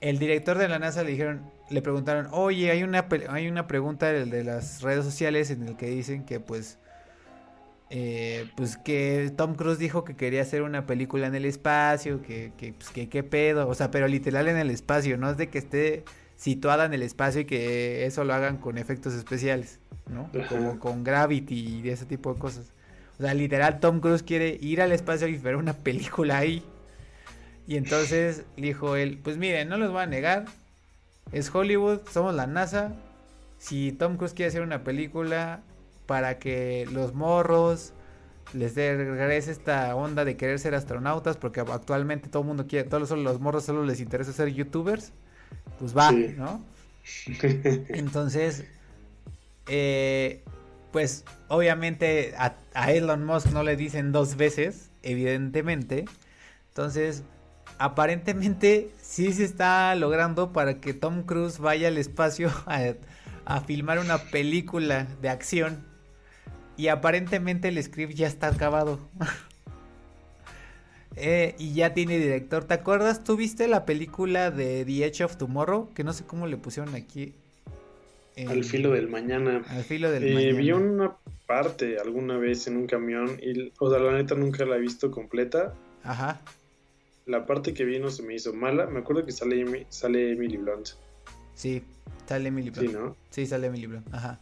el 0.00 0.18
director 0.18 0.58
de 0.58 0.68
la 0.68 0.78
NASA 0.78 1.02
le 1.02 1.10
dijeron, 1.10 1.50
le 1.70 1.82
preguntaron, 1.82 2.28
oye, 2.32 2.70
hay 2.70 2.82
una, 2.82 3.08
hay 3.30 3.48
una 3.48 3.66
pregunta 3.66 4.12
de 4.12 4.44
las 4.44 4.82
redes 4.82 5.04
sociales 5.04 5.50
en 5.50 5.62
el 5.62 5.76
que 5.76 5.86
dicen 5.86 6.24
que 6.24 6.40
pues 6.40 6.78
eh, 7.90 8.50
pues 8.56 8.76
que 8.76 9.32
Tom 9.36 9.54
Cruise 9.54 9.78
dijo 9.78 10.04
que 10.04 10.14
quería 10.14 10.42
hacer 10.42 10.62
una 10.62 10.86
película 10.86 11.26
en 11.26 11.34
el 11.34 11.44
espacio, 11.44 12.20
que, 12.22 12.52
que, 12.58 12.72
pues 12.74 12.90
que 12.90 13.08
qué 13.08 13.22
pedo, 13.22 13.68
o 13.68 13.74
sea, 13.74 13.90
pero 13.90 14.08
literal 14.08 14.48
en 14.48 14.56
el 14.56 14.70
espacio, 14.70 15.16
no 15.16 15.30
es 15.30 15.36
de 15.36 15.48
que 15.48 15.58
esté 15.58 16.04
situada 16.36 16.84
en 16.84 16.94
el 16.94 17.02
espacio 17.02 17.42
y 17.42 17.44
que 17.44 18.06
eso 18.06 18.24
lo 18.24 18.34
hagan 18.34 18.58
con 18.58 18.78
efectos 18.78 19.14
especiales, 19.14 19.80
¿no? 20.06 20.30
Como 20.48 20.78
con 20.78 21.02
Gravity 21.02 21.82
y 21.82 21.88
ese 21.88 22.04
tipo 22.04 22.32
de 22.34 22.38
cosas. 22.38 22.72
O 23.18 23.22
sea, 23.22 23.34
literal 23.34 23.80
Tom 23.80 24.00
Cruise 24.00 24.22
quiere 24.22 24.56
ir 24.60 24.80
al 24.80 24.92
espacio 24.92 25.26
y 25.26 25.36
ver 25.36 25.56
una 25.56 25.72
película 25.72 26.38
ahí. 26.38 26.62
Y 27.66 27.76
entonces 27.76 28.44
dijo 28.56 28.96
él, 28.96 29.18
pues 29.22 29.36
miren, 29.36 29.68
no 29.68 29.76
los 29.76 29.92
voy 29.92 30.02
a 30.02 30.06
negar, 30.06 30.46
es 31.32 31.54
Hollywood, 31.54 32.00
somos 32.10 32.34
la 32.34 32.46
NASA. 32.46 32.92
Si 33.58 33.92
Tom 33.92 34.16
Cruise 34.16 34.32
quiere 34.32 34.48
hacer 34.48 34.62
una 34.62 34.84
película, 34.84 35.62
para 36.08 36.38
que 36.38 36.88
los 36.90 37.12
morros 37.12 37.92
les 38.54 38.74
dé 38.74 38.96
regrese 38.96 39.52
esta 39.52 39.94
onda 39.94 40.24
de 40.24 40.38
querer 40.38 40.58
ser 40.58 40.74
astronautas, 40.74 41.36
porque 41.36 41.60
actualmente 41.60 42.30
todo 42.30 42.42
el 42.42 42.48
mundo 42.48 42.66
quiere, 42.66 42.88
todos 42.88 43.10
los 43.10 43.40
morros 43.40 43.64
solo 43.66 43.84
les 43.84 44.00
interesa 44.00 44.32
ser 44.32 44.48
youtubers, 44.48 45.12
pues 45.78 45.94
va, 45.94 46.10
¿no? 46.10 46.64
Entonces, 47.42 48.64
eh, 49.66 50.42
pues 50.92 51.26
obviamente 51.48 52.32
a, 52.38 52.56
a, 52.72 52.90
Elon 52.92 53.26
Musk 53.26 53.48
no 53.52 53.62
le 53.62 53.76
dicen 53.76 54.10
dos 54.10 54.36
veces, 54.36 54.90
evidentemente. 55.02 56.06
Entonces, 56.68 57.22
aparentemente 57.78 58.90
sí 59.02 59.34
se 59.34 59.44
está 59.44 59.94
logrando 59.94 60.54
para 60.54 60.80
que 60.80 60.94
Tom 60.94 61.24
Cruise 61.24 61.58
vaya 61.58 61.88
al 61.88 61.98
espacio 61.98 62.50
a, 62.66 62.94
a 63.44 63.60
filmar 63.60 63.98
una 63.98 64.16
película 64.16 65.06
de 65.20 65.28
acción 65.28 65.87
y 66.78 66.88
aparentemente 66.88 67.68
el 67.68 67.82
script 67.82 68.14
ya 68.14 68.26
está 68.26 68.48
acabado. 68.48 68.98
Eh, 71.20 71.56
y 71.58 71.74
ya 71.74 71.94
tiene 71.94 72.16
director. 72.16 72.62
¿Te 72.62 72.74
acuerdas? 72.74 73.24
¿Tú 73.24 73.36
viste 73.36 73.66
la 73.66 73.84
película 73.84 74.52
de 74.52 74.84
The 74.84 75.04
Edge 75.04 75.24
of 75.24 75.36
Tomorrow? 75.36 75.92
Que 75.92 76.04
no 76.04 76.12
sé 76.12 76.22
cómo 76.24 76.46
le 76.46 76.56
pusieron 76.58 76.94
aquí. 76.94 77.34
al 78.46 78.62
filo 78.62 78.92
del 78.92 79.08
mañana. 79.08 79.64
Al 79.68 79.82
filo 79.82 80.12
del 80.12 80.28
eh, 80.28 80.34
mañana. 80.34 80.58
Vi 80.58 80.70
una 80.70 81.16
parte 81.44 81.98
alguna 81.98 82.36
vez 82.36 82.68
en 82.68 82.76
un 82.76 82.86
camión 82.86 83.40
y, 83.42 83.72
o 83.80 83.90
sea, 83.90 83.98
la 83.98 84.12
neta 84.12 84.36
nunca 84.36 84.64
la 84.64 84.76
he 84.76 84.80
visto 84.80 85.10
completa. 85.10 85.74
Ajá. 86.04 86.40
La 87.26 87.46
parte 87.46 87.74
que 87.74 87.84
vi 87.84 87.98
no 87.98 88.10
se 88.10 88.22
me 88.22 88.34
hizo 88.34 88.52
mala. 88.52 88.86
Me 88.86 89.00
acuerdo 89.00 89.26
que 89.26 89.32
sale, 89.32 89.86
sale 89.88 90.34
Emily 90.34 90.58
Blunt. 90.58 90.90
Sí, 91.54 91.82
sale 92.26 92.48
Emily 92.50 92.70
Blunt. 92.70 92.90
Sí, 92.90 92.94
¿no? 92.94 93.16
Sí, 93.30 93.44
sale 93.44 93.66
Emily 93.66 93.86
Blunt. 93.86 94.14
Ajá. 94.14 94.38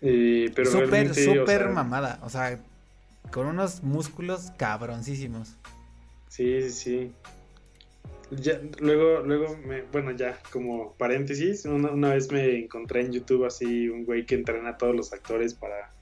Eh, 0.00 0.52
pero 0.54 0.70
súper, 0.70 1.14
súper 1.14 1.68
mamada. 1.70 2.18
O 2.22 2.28
sea, 2.28 2.60
con 3.32 3.46
unos 3.46 3.82
músculos 3.82 4.52
cabroncísimos. 4.56 5.56
Sí, 6.28 6.62
sí, 6.62 6.70
sí. 6.70 7.12
Ya, 8.30 8.60
luego, 8.80 9.20
luego, 9.20 9.56
me, 9.64 9.82
bueno, 9.82 10.10
ya, 10.10 10.40
como 10.50 10.94
paréntesis, 10.94 11.64
una, 11.64 11.90
una, 11.90 12.14
vez 12.14 12.30
me 12.32 12.58
encontré 12.58 13.02
en 13.02 13.12
YouTube 13.12 13.44
así 13.44 13.88
un 13.88 14.04
güey 14.04 14.26
que 14.26 14.34
entrena 14.34 14.70
a 14.70 14.76
todos 14.76 14.96
los 14.96 15.12
actores 15.12 15.54
para 15.54 15.92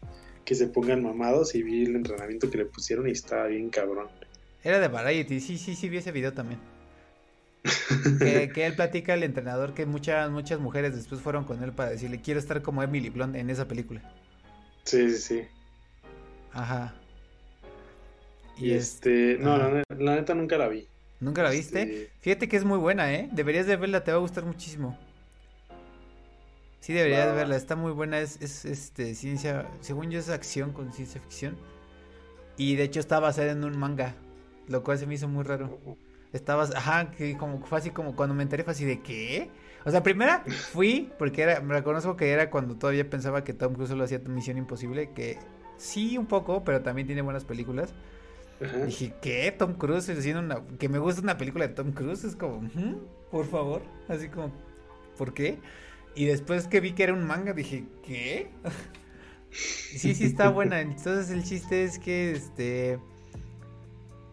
que 0.47 0.55
se 0.55 0.67
pongan 0.69 1.03
mamados 1.03 1.55
y 1.55 1.63
vi 1.63 1.85
el 1.85 1.97
entrenamiento 1.97 2.51
que 2.51 2.59
le 2.59 2.65
pusieron 2.65 3.09
y 3.09 3.13
estaba 3.13 3.47
bien 3.47 3.69
cabrón. 3.69 4.09
Era 4.63 4.81
de 4.81 4.89
Variety, 4.89 5.41
sí, 5.41 5.59
sí, 5.59 5.75
sí, 5.75 5.91
vi 5.91 5.99
ese 5.99 6.13
video 6.13 6.33
también. 6.33 6.59
que, 8.19 8.67
él 8.67 8.75
platica 8.75 9.15
al 9.15 9.23
entrenador 9.23 9.75
que 9.75 9.87
muchas, 9.87 10.31
muchas 10.31 10.61
mujeres 10.61 10.95
después 10.95 11.21
fueron 11.21 11.45
con 11.45 11.63
él 11.63 11.73
para 11.73 11.91
decirle, 11.91 12.21
quiero 12.21 12.39
estar 12.39 12.63
como 12.63 12.83
Emily 12.83 13.09
Blunt 13.09 13.37
en 13.37 13.49
esa 13.51 13.67
película. 13.67 14.03
Sí, 14.85 15.11
sí, 15.11 15.19
sí. 15.19 15.43
Ajá. 16.53 16.95
Y, 18.59 18.73
este, 18.73 19.39
no, 19.41 19.57
la, 19.59 20.15
neta 20.15 20.35
nunca 20.35 20.59
la 20.59 20.69
vi. 20.69 20.87
¿Nunca 21.21 21.43
la 21.43 21.51
viste? 21.51 21.83
Este, 21.83 22.11
Fíjate 22.21 22.49
que 22.49 22.57
es 22.57 22.65
muy 22.65 22.79
buena, 22.79 23.13
¿eh? 23.13 23.29
Deberías 23.33 23.67
de 23.67 23.77
verla, 23.77 24.05
te 24.05 24.13
va 24.13 24.19
a 24.19 24.21
gustar 24.21 24.45
muchísimo. 24.45 24.99
Sí, 26.81 26.93
deberías 26.93 27.27
de 27.27 27.33
verla, 27.33 27.57
está 27.57 27.77
muy 27.77 27.93
buena, 27.93 28.21
es, 28.21 28.41
es 28.43 28.67
este, 28.67 29.15
ciencia, 29.15 29.67
según 29.81 30.11
yo 30.11 30.19
es 30.19 30.29
acción 30.29 30.73
con 30.73 30.93
ciencia 30.93 31.21
ficción. 31.21 31.57
Y 32.59 32.77
de 32.77 32.85
hecho 32.85 33.01
está 33.01 33.19
basada 33.19 33.51
en 33.51 33.65
un 33.65 33.77
manga, 33.79 34.15
lo 34.69 34.85
cual 34.85 34.99
se 34.99 35.07
me 35.07 35.15
hizo 35.15 35.27
muy 35.27 35.45
raro. 35.45 35.81
Estabas, 36.35 36.75
ajá, 36.75 37.13
que 37.13 37.37
como 37.39 37.65
fue 37.65 37.79
así 37.79 37.91
como 37.91 38.15
cuando 38.15 38.35
me 38.35 38.43
enteré 38.43 38.65
fue 38.65 38.73
así 38.73 38.85
de 38.85 39.01
¿qué? 39.01 39.51
O 39.87 39.91
sea, 39.91 40.03
primera 40.03 40.45
fui, 40.73 41.11
porque 41.19 41.43
era, 41.43 41.61
me 41.61 41.75
reconozco 41.75 42.17
que 42.17 42.31
era 42.31 42.51
cuando 42.51 42.75
todavía 42.75 43.09
pensaba 43.09 43.45
que 43.45 43.55
Tom 43.55 43.75
Cruise 43.75 43.91
solo 43.91 44.05
hacía 44.05 44.19
Misión 44.19 44.59
Imposible, 44.59 45.11
que 45.13 45.39
sí 45.77 46.19
un 46.19 46.27
poco, 46.27 46.65
pero 46.65 46.83
también 46.83 47.07
tiene 47.07 47.23
buenas 47.23 47.45
películas. 47.45 47.95
Dije, 48.87 49.15
¿qué? 49.21 49.55
Tom 49.57 49.75
Cruise 49.75 50.09
haciendo 50.09 50.41
una. 50.41 50.63
Que 50.79 50.89
me 50.89 50.99
gusta 50.99 51.21
una 51.21 51.37
película 51.37 51.69
de 51.69 51.75
Tom 51.75 51.93
Cruise. 51.93 52.25
Es 52.25 52.37
como, 52.37 52.69
por 53.31 53.47
favor. 53.47 53.83
Así 54.09 54.29
como, 54.29 54.53
¿por 55.17 55.35
qué? 55.35 55.59
Y 56.15 56.27
después 56.27 56.69
que 56.69 56.81
vi 56.81 56.93
que 56.93 57.05
era 57.05 57.13
un 57.13 57.27
manga, 57.27 57.53
dije, 57.53 57.85
¿qué? 58.05 58.51
sí, 59.51 60.15
sí 60.15 60.25
está 60.25 60.49
buena. 60.49 60.81
Entonces 60.81 61.31
el 61.31 61.45
chiste 61.45 61.85
es 61.85 61.99
que 61.99 62.33
este. 62.33 62.99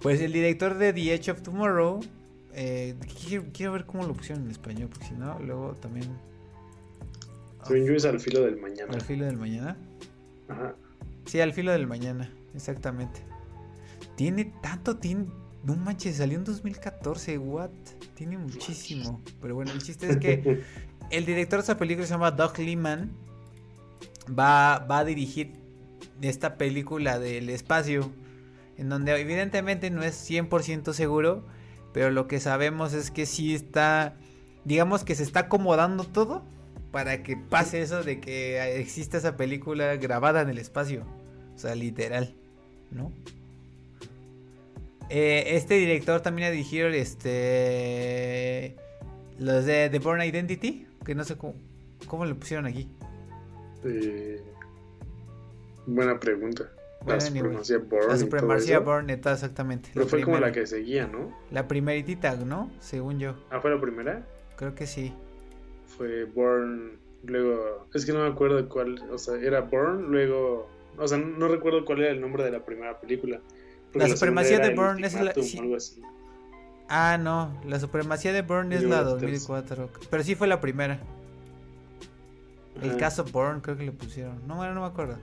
Pues 0.02 0.20
el 0.22 0.34
director 0.34 0.78
de 0.78 0.94
The 0.94 1.14
Edge 1.14 1.32
of 1.32 1.42
Tomorrow. 1.42 2.02
Eh, 2.54 2.96
quiero, 3.54 3.72
ver 3.72 3.86
cómo 3.86 4.06
lo 4.06 4.14
pusieron 4.14 4.46
en 4.46 4.52
español, 4.52 4.90
porque 4.90 5.06
si 5.06 5.14
no, 5.14 5.40
luego 5.40 5.74
también. 5.76 6.10
Según 7.66 7.86
yo 7.86 7.94
es 7.94 8.06
al 8.06 8.20
filo 8.20 8.42
del 8.42 8.58
mañana. 8.58 8.92
¿Al 8.94 9.02
filo 9.02 9.26
del 9.26 9.38
mañana? 9.38 9.78
Ajá. 10.50 10.76
Sí, 11.26 11.40
al 11.40 11.54
filo 11.54 11.72
del 11.72 11.88
mañana, 11.88 12.32
exactamente. 12.56 13.22
Tiene 14.16 14.52
tanto, 14.62 14.98
tiene. 14.98 15.28
No 15.64 15.76
manches, 15.76 16.18
salió 16.18 16.40
en 16.40 16.44
2014, 16.44 17.38
what? 17.38 17.70
Tiene 18.16 18.38
muchísimo. 18.38 19.22
Pero 19.40 19.54
bueno, 19.56 19.72
el 19.72 19.82
chiste 19.82 20.10
es 20.10 20.18
que 20.18 20.64
el 21.12 21.26
director 21.26 21.60
de 21.60 21.64
esa 21.64 21.78
película 21.78 22.08
se 22.08 22.14
llama 22.14 22.32
Doug 22.32 22.58
Liman. 22.58 23.12
Va, 24.28 24.80
va 24.80 25.00
a 25.00 25.06
dirigir 25.06 25.52
esta 26.22 26.56
película 26.58 27.20
del 27.20 27.50
espacio. 27.50 28.12
En 28.78 28.90
donde 28.90 29.20
evidentemente 29.20 29.90
no 29.90 30.04
es 30.04 30.30
100% 30.30 30.94
seguro. 30.94 31.44
Pero 31.94 32.10
lo 32.10 32.28
que 32.28 32.40
sabemos 32.40 32.94
es 32.94 33.12
que 33.12 33.26
sí 33.26 33.54
está. 33.54 34.16
Digamos 34.64 35.04
que 35.04 35.16
se 35.16 35.24
está 35.24 35.42
acomodando 35.42 36.04
todo. 36.04 36.44
Para 36.92 37.24
que 37.24 37.38
pase 37.38 37.82
eso 37.82 38.04
de 38.04 38.20
que 38.20 38.80
exista 38.80 39.18
esa 39.18 39.38
película 39.38 39.96
grabada 39.96 40.42
en 40.42 40.50
el 40.50 40.58
espacio. 40.58 41.06
O 41.56 41.60
sea, 41.60 41.76
literal. 41.76 42.36
¿No? 42.92 43.14
Eh, 45.10 45.56
este 45.56 45.76
director 45.76 46.22
también 46.22 46.50
ha 46.50 46.52
dirigido 46.52 46.88
este. 46.88 48.76
Los 49.40 49.66
de 49.66 49.90
The 49.90 50.00
Born 50.00 50.22
Identity 50.22 50.88
que 51.06 51.16
no 51.16 51.24
sé 51.24 51.38
cómo, 51.38 51.56
cómo 52.08 52.26
le 52.26 52.36
pusieron 52.36 52.66
aquí. 52.66 52.88
Eh, 53.84 54.42
buena 55.86 56.20
pregunta. 56.20 56.72
La 57.06 57.20
supremacía 57.20 57.78
Born. 57.80 58.08
La 58.08 58.18
supremacía 58.18 58.80
Born, 58.80 59.10
exactamente. 59.10 59.90
Pero 59.94 60.08
fue 60.08 60.22
como 60.22 60.40
la 60.40 60.52
que 60.52 60.68
seguía, 60.68 61.08
¿no? 61.08 61.36
La 61.52 61.68
primeritita, 61.68 62.36
¿no? 62.36 62.72
Según 62.80 63.20
yo. 63.20 63.36
¿Ah, 63.50 63.60
fue 63.60 63.72
la 63.72 63.82
primera? 63.82 64.26
Creo 64.56 64.76
que 64.76 64.86
sí. 64.86 65.14
Fue 65.98 66.26
Born, 66.26 67.00
luego. 67.24 67.88
Es 67.94 68.06
que 68.06 68.14
no 68.14 68.20
me 68.20 68.30
acuerdo 68.30 68.68
cuál. 68.70 69.02
O 69.12 69.18
sea, 69.18 69.36
era 69.36 69.62
Born, 69.62 70.12
luego. 70.12 70.70
O 70.98 71.08
sea, 71.08 71.18
no 71.18 71.48
recuerdo 71.48 71.86
cuál 71.86 72.02
era 72.02 72.12
el 72.12 72.22
nombre 72.22 72.44
de 72.44 72.52
la 72.52 72.64
primera 72.64 73.00
película. 73.00 73.40
La 73.94 74.08
supremacía 74.08 74.60
de 74.60 74.76
Born 74.76 75.04
es 75.04 75.14
la. 75.14 75.32
Algo 75.32 75.76
así. 75.76 76.02
Ah, 76.94 77.18
no, 77.18 77.58
la 77.66 77.80
supremacía 77.80 78.34
de 78.34 78.42
Bourne 78.42 78.76
es 78.76 78.84
la 78.84 79.02
2004. 79.04 79.90
Pero 80.10 80.24
sí 80.24 80.36
fue 80.36 80.46
la 80.48 80.60
primera. 80.60 81.00
El 82.82 82.98
caso 82.98 83.24
Bourne 83.24 83.62
creo 83.62 83.78
que 83.78 83.86
le 83.86 83.94
pusieron. 83.94 84.46
No, 84.46 84.56
no 84.74 84.82
me 84.82 84.88
acuerdo. 84.88 85.18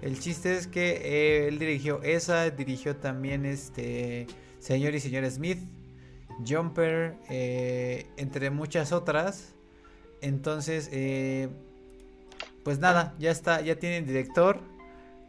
El 0.00 0.18
chiste 0.20 0.56
es 0.56 0.66
que 0.66 1.00
eh, 1.02 1.48
él 1.48 1.58
dirigió 1.58 2.02
esa, 2.02 2.50
dirigió 2.50 2.96
también 2.96 3.44
este 3.44 4.26
Señor 4.60 4.94
y 4.94 5.00
Señor 5.00 5.28
Smith, 5.30 5.58
Jumper, 6.46 7.16
eh, 7.28 8.06
entre 8.16 8.50
muchas 8.50 8.92
otras. 8.92 9.54
Entonces, 10.20 10.88
eh, 10.92 11.48
pues 12.62 12.78
nada, 12.78 13.14
ya 13.18 13.30
está, 13.30 13.60
ya 13.60 13.76
tienen 13.76 14.06
director 14.06 14.60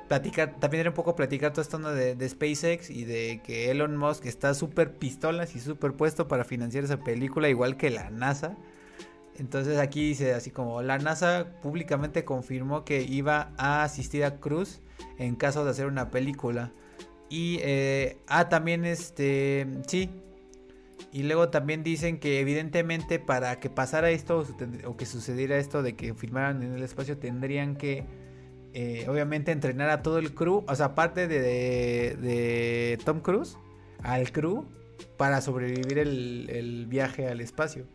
platicar, 0.08 0.60
también 0.60 0.82
era 0.82 0.90
un 0.90 0.96
poco 0.96 1.16
platicar 1.16 1.52
todo 1.54 1.62
esto 1.62 1.78
de, 1.78 2.16
de 2.16 2.30
SpaceX 2.30 2.90
y 2.90 3.06
de 3.06 3.42
que 3.44 3.72
Elon 3.72 3.96
Musk 3.96 4.26
está 4.26 4.54
súper 4.56 4.96
pistolas 4.96 5.56
y 5.56 5.60
súper 5.60 5.94
puesto 5.94 6.28
para 6.28 6.44
financiar 6.44 6.84
esa 6.84 6.98
película, 6.98 7.48
igual 7.48 7.78
que 7.78 7.90
la 7.92 8.10
NASA. 8.10 8.58
Entonces 9.40 9.78
aquí 9.80 10.10
dice 10.10 10.34
así 10.34 10.52
como 10.52 10.82
la 10.82 10.98
NASA 10.98 11.48
públicamente 11.62 12.26
confirmó 12.26 12.84
que 12.84 13.02
iba 13.02 13.52
a 13.58 13.84
asistir 13.84 14.24
a 14.24 14.40
Cruz 14.40 14.82
en 15.18 15.36
caso 15.36 15.64
de 15.66 15.72
hacer 15.72 15.88
una 15.88 16.10
película. 16.10 16.72
Y 17.30 17.60
eh, 17.62 18.18
ah, 18.28 18.50
también 18.50 18.86
este, 18.86 19.68
sí. 19.88 20.10
Y 21.12 21.24
luego 21.24 21.50
también 21.50 21.84
dicen 21.84 22.20
que 22.20 22.40
evidentemente 22.40 23.20
para 23.20 23.60
que 23.60 23.70
pasara 23.70 24.12
esto 24.12 24.46
o 24.86 24.98
que 24.98 25.06
sucediera 25.06 25.58
esto 25.58 25.82
de 25.82 25.96
que 25.96 26.14
filmaran 26.14 26.62
en 26.62 26.74
el 26.74 26.84
espacio 26.84 27.18
tendrían 27.18 27.76
que 27.76 28.06
eh, 28.74 29.06
obviamente 29.10 29.52
entrenar 29.52 29.90
a 29.90 30.04
todo 30.04 30.20
el 30.20 30.36
crew, 30.36 30.64
o 30.68 30.76
sea, 30.76 30.88
aparte 30.88 31.28
de, 31.28 33.00
Tom 33.04 33.22
Cruise, 33.22 33.58
al 34.04 34.32
crew 34.32 34.66
para 35.18 35.42
sobrevivir 35.42 35.98
el, 35.98 36.86
viaje 36.88 37.28
al 37.28 37.42
espacio. 37.42 37.86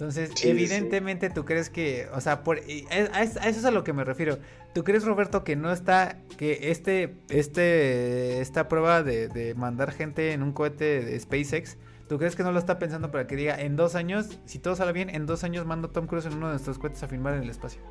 Entonces, 0.00 0.30
evidentemente 0.46 1.28
tú 1.28 1.44
crees 1.44 1.68
que, 1.68 2.06
o 2.14 2.22
sea, 2.22 2.42
por, 2.42 2.58
a, 2.58 3.22
eso 3.22 3.38
es 3.38 3.64
a 3.66 3.70
lo 3.70 3.84
que 3.84 3.92
me 3.92 4.02
refiero. 4.02 4.38
¿Tú 4.72 4.82
crees, 4.82 5.04
Roberto, 5.04 5.44
que 5.44 5.56
no 5.56 5.70
está, 5.70 6.22
que 6.38 6.70
este, 6.70 7.16
este, 7.28 8.40
esta 8.40 8.66
prueba 8.66 9.02
de, 9.02 9.28
de 9.28 9.54
mandar 9.54 9.92
gente 9.92 10.32
en 10.32 10.42
un 10.42 10.52
cohete 10.52 11.02
de 11.02 11.20
SpaceX, 11.20 11.76
¿tú 12.08 12.16
crees 12.16 12.34
que 12.34 12.42
no 12.42 12.50
lo 12.50 12.58
está 12.58 12.78
pensando 12.78 13.10
para 13.10 13.26
que 13.26 13.36
diga, 13.36 13.60
en 13.60 13.76
dos 13.76 13.94
años, 13.94 14.38
si 14.46 14.58
todo 14.58 14.74
sale 14.74 14.94
bien, 14.94 15.10
en 15.10 15.26
dos 15.26 15.44
años 15.44 15.66
mando 15.66 15.88
a 15.88 15.92
Tom 15.92 16.06
Cruise 16.06 16.24
en 16.24 16.32
uno 16.32 16.46
de 16.46 16.52
nuestros 16.52 16.78
cohetes 16.78 17.02
a 17.02 17.08
filmar 17.08 17.34
en 17.34 17.42
el 17.42 17.50
espacio? 17.50 17.82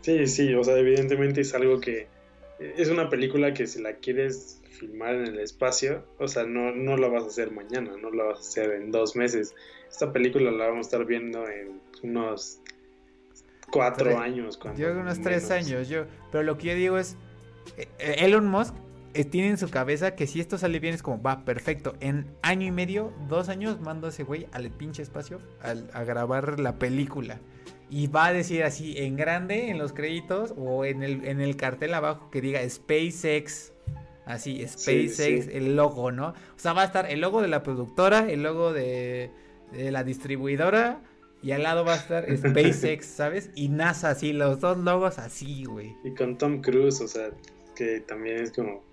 Sí, 0.00 0.26
sí, 0.28 0.54
o 0.54 0.64
sea, 0.64 0.78
evidentemente 0.78 1.42
es 1.42 1.52
algo 1.52 1.80
que 1.80 2.08
es 2.58 2.88
una 2.88 3.10
película 3.10 3.52
que 3.52 3.66
si 3.66 3.82
la 3.82 3.96
quieres 3.96 4.62
filmar 4.70 5.14
en 5.16 5.26
el 5.26 5.40
espacio, 5.40 6.02
o 6.18 6.28
sea, 6.28 6.44
no, 6.44 6.72
no 6.72 6.96
la 6.96 7.08
vas 7.08 7.24
a 7.24 7.26
hacer 7.26 7.50
mañana, 7.50 7.92
no 8.00 8.10
la 8.10 8.24
vas 8.24 8.38
a 8.38 8.40
hacer 8.40 8.70
en 8.72 8.90
dos 8.90 9.16
meses. 9.16 9.54
Esta 9.88 10.12
película 10.12 10.50
la 10.50 10.68
vamos 10.68 10.86
a 10.86 10.88
estar 10.88 11.04
viendo 11.04 11.48
en 11.48 11.80
unos 12.02 12.60
cuatro 13.70 14.18
años. 14.18 14.58
Yo 14.62 14.72
creo 14.74 15.00
unos 15.00 15.20
tres 15.20 15.50
años, 15.50 15.88
yo, 15.88 16.04
pero 16.30 16.44
lo 16.44 16.58
que 16.58 16.68
yo 16.68 16.74
digo 16.74 16.98
es, 16.98 17.16
eh, 17.76 18.16
Elon 18.18 18.46
Musk 18.46 18.74
eh, 19.14 19.24
tiene 19.24 19.48
en 19.48 19.58
su 19.58 19.70
cabeza 19.70 20.14
que 20.14 20.26
si 20.26 20.40
esto 20.40 20.58
sale 20.58 20.78
bien 20.80 20.94
es 20.94 21.02
como, 21.02 21.22
va, 21.22 21.44
perfecto, 21.44 21.94
en 22.00 22.26
año 22.42 22.66
y 22.66 22.70
medio, 22.70 23.12
dos 23.28 23.48
años, 23.48 23.80
mando 23.80 24.06
a 24.06 24.10
ese 24.10 24.24
güey 24.24 24.46
al 24.52 24.70
pinche 24.70 25.02
espacio 25.02 25.40
a 25.62 26.04
grabar 26.04 26.60
la 26.60 26.78
película 26.78 27.40
y 27.88 28.08
va 28.08 28.26
a 28.26 28.32
decir 28.32 28.64
así 28.64 28.98
en 28.98 29.16
grande 29.16 29.70
en 29.70 29.78
los 29.78 29.92
créditos 29.92 30.54
o 30.56 30.84
en 30.84 31.02
el, 31.02 31.24
en 31.24 31.40
el 31.40 31.56
cartel 31.56 31.94
abajo 31.94 32.30
que 32.30 32.40
diga 32.40 32.68
SpaceX. 32.68 33.72
Así, 34.24 34.66
SpaceX, 34.66 35.46
el 35.46 35.76
logo, 35.76 36.10
¿no? 36.10 36.30
O 36.30 36.34
sea, 36.56 36.72
va 36.72 36.82
a 36.82 36.86
estar 36.86 37.08
el 37.08 37.20
logo 37.20 37.42
de 37.42 37.48
la 37.48 37.62
productora, 37.62 38.28
el 38.28 38.42
logo 38.42 38.72
de, 38.72 39.30
la 39.72 40.04
distribuidora 40.04 41.00
y 41.42 41.52
al 41.52 41.62
lado 41.62 41.84
va 41.84 41.94
a 41.94 41.96
estar 41.96 42.26
SpaceX, 42.36 43.06
¿sabes? 43.16 43.50
Y 43.54 43.68
NASA, 43.68 44.10
así, 44.10 44.32
los 44.32 44.60
dos 44.60 44.78
logos 44.78 45.18
así, 45.18 45.64
güey. 45.64 45.94
Y 46.04 46.12
con 46.12 46.38
Tom 46.38 46.60
Cruise, 46.60 47.00
o 47.00 47.08
sea, 47.08 47.30
que 47.74 48.00
también 48.00 48.38
es 48.38 48.52
como... 48.52 48.84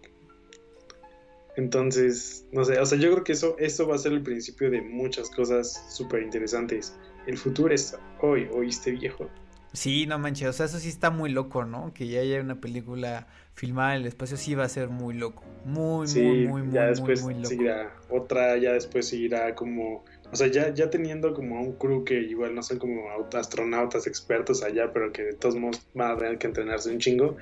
Entonces, 1.56 2.46
no 2.52 2.66
sé, 2.66 2.80
o 2.80 2.86
sea, 2.86 2.98
yo 2.98 3.12
creo 3.12 3.24
que 3.24 3.34
eso, 3.34 3.56
eso 3.60 3.88
va 3.88 3.96
a 3.96 4.00
ser 4.00 4.12
el 4.12 4.24
principio 4.24 4.72
de 4.72 4.82
muchas 4.82 5.30
cosas 5.30 5.86
súper 5.96 6.24
interesantes 6.24 6.96
el 7.26 7.38
futuro 7.38 7.74
es 7.74 7.98
hoy, 8.22 8.48
oíste 8.54 8.92
viejo. 8.92 9.30
Sí, 9.74 10.06
no 10.06 10.20
manches, 10.20 10.50
o 10.50 10.54
sea, 10.54 10.68
eso 10.68 10.78
sí 10.78 10.90
está 10.90 11.10
muy 11.10 11.32
loco, 11.32 11.66
¿no? 11.66 11.94
Que 11.94 12.08
ya 12.08 12.20
haya 12.20 12.40
una 12.42 12.62
película 12.62 13.28
filmada 13.56 13.96
en 13.96 14.02
el 14.02 14.08
espacio 14.08 14.38
sí 14.38 14.54
va 14.56 14.66
a 14.66 14.70
ser 14.70 14.90
muy 14.90 15.16
loco. 15.16 15.44
Muy, 15.66 16.08
muy, 16.08 16.48
muy, 16.48 16.72
ya 16.72 16.86
después 16.86 17.24
muy, 17.24 17.36
loco. 17.36 17.48
Seguirá 17.48 17.92
otra, 18.10 18.58
ya 18.58 18.74
después 18.74 19.08
seguirá 19.08 19.56
como 19.56 20.04
o 20.34 20.36
sea, 20.36 20.48
ya, 20.48 20.74
ya 20.74 20.90
teniendo 20.90 21.32
como 21.36 21.62
un 21.62 21.74
crew 21.74 22.04
que 22.04 22.20
igual 22.20 22.56
no 22.56 22.64
son 22.64 22.80
como 22.80 23.04
astronautas 23.34 24.08
expertos 24.08 24.64
allá, 24.64 24.92
pero 24.92 25.12
que 25.12 25.22
de 25.22 25.34
todos 25.34 25.56
modos 25.56 25.86
van 25.94 26.12
a 26.12 26.18
tener 26.18 26.40
que 26.40 26.48
entrenarse 26.48 26.90
un 26.90 26.98
chingo, 26.98 27.38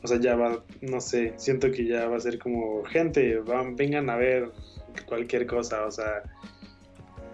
o 0.00 0.06
sea, 0.06 0.20
ya 0.20 0.36
va, 0.36 0.62
no 0.80 1.00
sé, 1.00 1.34
siento 1.38 1.72
que 1.72 1.84
ya 1.84 2.06
va 2.06 2.16
a 2.16 2.20
ser 2.20 2.38
como, 2.38 2.84
gente, 2.84 3.40
van, 3.40 3.74
vengan 3.74 4.08
a 4.10 4.14
ver 4.14 4.52
cualquier 5.06 5.48
cosa, 5.48 5.86
o 5.86 5.90
sea, 5.90 6.22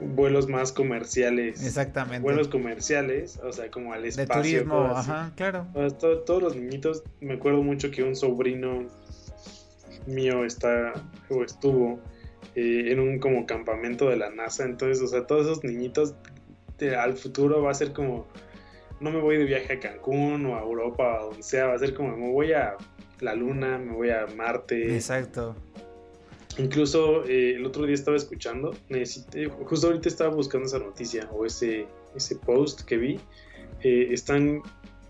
vuelos 0.01 0.49
más 0.49 0.73
comerciales. 0.73 1.63
Exactamente. 1.63 2.21
Vuelos 2.21 2.49
comerciales, 2.49 3.39
o 3.45 3.53
sea, 3.53 3.71
como 3.71 3.93
al 3.93 4.07
espacio. 4.07 4.35
De 4.35 4.43
turismo, 4.61 4.81
ajá, 4.97 5.31
claro. 5.37 5.67
todos 6.25 6.43
los 6.43 6.57
niñitos, 6.57 7.03
me 7.21 7.35
acuerdo 7.35 7.63
mucho 7.63 7.91
que 7.91 8.03
un 8.03 8.17
sobrino 8.17 8.87
mío 10.07 10.47
está 10.47 10.95
o 11.29 11.45
estuvo 11.45 12.01
eh, 12.55 12.93
en 12.93 13.01
un 13.01 13.19
como 13.19 13.47
campamento 13.47 14.09
de 14.09 14.17
la 14.17 14.31
NASA, 14.31 14.65
entonces, 14.65 15.03
o 15.03 15.07
sea, 15.07 15.27
todos 15.27 15.47
esos 15.47 15.65
niñitos 15.65 16.15
al 16.99 17.15
futuro 17.15 17.63
va 17.63 17.71
a 17.71 17.75
ser 17.75 17.93
como, 17.93 18.27
no 19.01 19.11
me 19.11 19.21
voy 19.21 19.37
de 19.37 19.45
viaje 19.45 19.75
a 19.75 19.81
Cancún 19.81 20.47
o 20.47 20.57
a 20.57 20.63
Europa 20.63 21.21
o 21.21 21.27
donde 21.27 21.43
sea, 21.43 21.67
va 21.67 21.75
a 21.75 21.79
ser 21.79 21.95
como, 21.95 22.17
me 22.17 22.31
voy 22.31 22.53
a 22.53 22.77
la 23.21 23.35
Luna, 23.35 23.79
me 23.79 23.93
voy 23.93 24.11
a 24.11 24.27
Marte. 24.37 24.95
Exacto. 24.95 25.55
Incluso 26.59 27.25
eh, 27.25 27.55
el 27.55 27.65
otro 27.65 27.87
día 27.87 27.95
estaba 27.95 28.17
escuchando, 28.17 28.75
necesité, 28.89 29.47
justo 29.47 29.87
ahorita 29.87 30.09
estaba 30.09 30.35
buscando 30.35 30.67
esa 30.67 30.79
noticia 30.79 31.29
o 31.33 31.47
ese, 31.47 31.87
ese 32.15 32.37
post 32.37 32.83
que 32.83 32.97
vi. 32.99 33.21
Eh, 33.83 34.09
están 34.11 34.63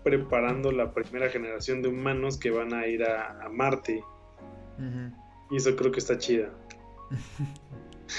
preparando 0.03 0.71
la 0.71 0.91
primera 0.93 1.29
generación 1.29 1.81
de 1.81 1.89
humanos 1.89 2.37
que 2.37 2.49
van 2.49 2.73
a 2.73 2.87
ir 2.87 3.03
a, 3.03 3.49
Marte. 3.51 4.03
Y 5.51 5.55
eso 5.57 5.75
creo 5.75 5.91
que 5.91 5.99
está 5.99 6.17
chida. 6.17 6.49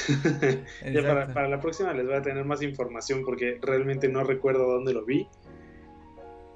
ya 0.93 1.03
para, 1.03 1.33
para, 1.33 1.49
la 1.49 1.61
próxima 1.61 1.93
les 1.93 2.07
voy 2.07 2.15
a 2.17 2.23
tener 2.23 2.45
más 2.45 2.63
información 2.63 3.23
porque 3.25 3.59
realmente 3.63 4.09
no 4.09 4.25
recuerdo 4.25 4.67
dónde 4.71 4.93
lo 4.93 5.05
vi. 5.05 5.29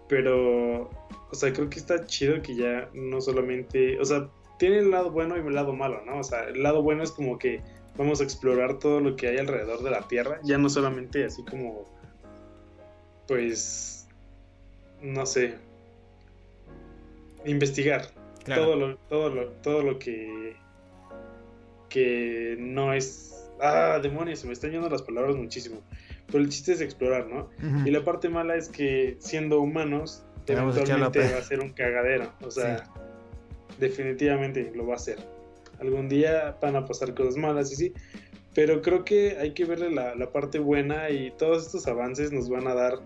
Pero, 0.09 0.91
o 1.31 1.35
sea, 1.35 1.53
creo 1.53 1.69
que 1.69 1.79
está 1.79 2.07
chido 2.07 2.41
que 2.41 2.57
ya 2.57 2.89
no 2.95 3.21
solamente, 3.21 4.01
o 4.01 4.05
sea, 4.05 4.29
tiene 4.59 4.79
el 4.79 4.91
lado 4.91 5.11
bueno 5.11 5.37
y 5.37 5.41
el 5.41 5.55
lado 5.55 5.75
malo, 5.75 6.03
¿no? 6.05 6.19
O 6.19 6.25
sea, 6.25 6.45
el 6.45 6.63
lado 6.63 6.83
bueno 6.83 7.03
es 7.03 7.13
como 7.13 7.39
que 7.39 7.61
vamos 7.97 8.21
a 8.21 8.25
explorar 8.25 8.79
todo 8.79 9.01
lo 9.01 9.17
que 9.17 9.29
hay 9.29 9.39
alrededor 9.39 9.83
de 9.83 9.91
la 9.91 10.07
Tierra, 10.09 10.41
ya 10.43 10.57
no 10.57 10.71
solamente 10.71 11.25
así 11.25 11.45
como, 11.45 11.85
pues, 13.27 14.09
no 15.03 15.27
sé, 15.27 15.55
investigar 17.45 18.09
todo 18.45 18.77
lo, 18.77 18.97
todo 18.97 19.31
lo, 19.31 19.49
todo 19.49 19.83
lo 19.83 19.99
que, 19.99 20.57
que 21.89 22.57
no 22.59 22.93
es, 22.93 23.51
ah, 23.61 23.99
demonios, 24.03 24.41
se 24.41 24.47
me 24.47 24.53
están 24.53 24.71
yendo 24.71 24.89
las 24.89 25.03
palabras 25.03 25.37
muchísimo, 25.37 25.83
pero 26.27 26.39
el 26.39 26.49
chiste 26.49 26.73
es 26.73 26.81
explorar, 26.81 27.27
¿no? 27.27 27.49
Y 27.85 27.91
la 27.91 28.05
parte 28.05 28.29
mala 28.29 28.57
es 28.57 28.69
que 28.69 29.17
siendo 29.19 29.61
humanos, 29.61 30.25
eventualmente 30.47 31.21
va 31.21 31.39
a 31.39 31.43
ser 31.43 31.61
un 31.61 31.71
cagadero, 31.71 32.33
o 32.43 32.51
sea 32.51 32.85
definitivamente 33.79 34.73
lo 34.75 34.87
va 34.87 34.95
a 34.95 34.97
hacer. 34.97 35.19
Algún 35.81 36.09
día 36.09 36.57
van 36.61 36.77
a 36.77 36.85
pasar 36.85 37.15
cosas 37.15 37.37
malas 37.37 37.73
y 37.73 37.77
sí, 37.77 37.93
pero 38.55 38.83
creo 38.83 39.05
que 39.05 39.39
hay 39.39 39.53
que 39.53 39.65
verle 39.65 39.91
la, 39.91 40.33
parte 40.33 40.59
buena 40.59 41.11
y 41.11 41.31
todos 41.33 41.67
estos 41.67 41.87
avances 41.87 42.33
nos 42.33 42.49
van 42.49 42.67
a 42.67 42.75
dar, 42.75 42.99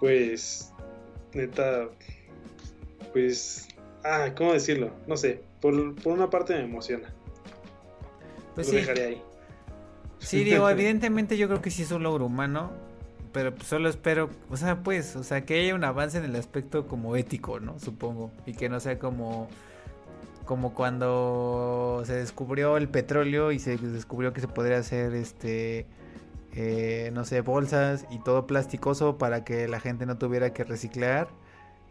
pues, 0.00 0.72
neta, 1.34 1.88
pues, 3.12 3.68
ah, 4.04 4.32
¿cómo 4.36 4.54
decirlo? 4.54 4.90
No 5.06 5.16
sé, 5.16 5.40
por, 5.60 5.74
una 6.06 6.30
parte 6.30 6.54
me 6.54 6.64
emociona. 6.64 7.12
Pues 8.56 8.66
lo 8.66 8.72
sí. 8.72 8.76
dejaré 8.78 9.04
ahí. 9.04 9.22
Sí, 10.18 10.42
digo, 10.42 10.68
evidentemente 10.68 11.36
yo 11.36 11.46
creo 11.46 11.62
que 11.62 11.70
sí 11.70 11.82
es 11.82 11.92
un 11.92 12.02
logro 12.02 12.26
humano, 12.26 12.72
pero 13.32 13.54
pues 13.54 13.68
solo 13.68 13.88
espero, 13.88 14.30
o 14.50 14.56
sea, 14.56 14.82
pues, 14.82 15.14
o 15.14 15.22
sea, 15.22 15.44
que 15.44 15.60
haya 15.60 15.74
un 15.74 15.84
avance 15.84 16.18
en 16.18 16.24
el 16.24 16.34
aspecto 16.34 16.88
como 16.88 17.14
ético, 17.14 17.60
¿no? 17.60 17.78
Supongo, 17.78 18.32
y 18.46 18.54
que 18.54 18.68
no 18.68 18.80
sea 18.80 18.98
como 18.98 19.48
como 20.46 20.74
cuando 20.74 22.04
se 22.06 22.14
descubrió 22.14 22.76
el 22.76 22.88
petróleo 22.88 23.50
y 23.50 23.58
se 23.58 23.76
descubrió 23.76 24.32
que 24.32 24.40
se 24.40 24.48
podría 24.48 24.78
hacer 24.78 25.12
este 25.14 25.86
eh, 26.52 27.10
no 27.12 27.24
sé 27.24 27.42
bolsas 27.42 28.06
y 28.10 28.20
todo 28.20 28.46
plasticoso 28.46 29.18
para 29.18 29.44
que 29.44 29.68
la 29.68 29.80
gente 29.80 30.06
no 30.06 30.16
tuviera 30.16 30.54
que 30.54 30.64
reciclar 30.64 31.28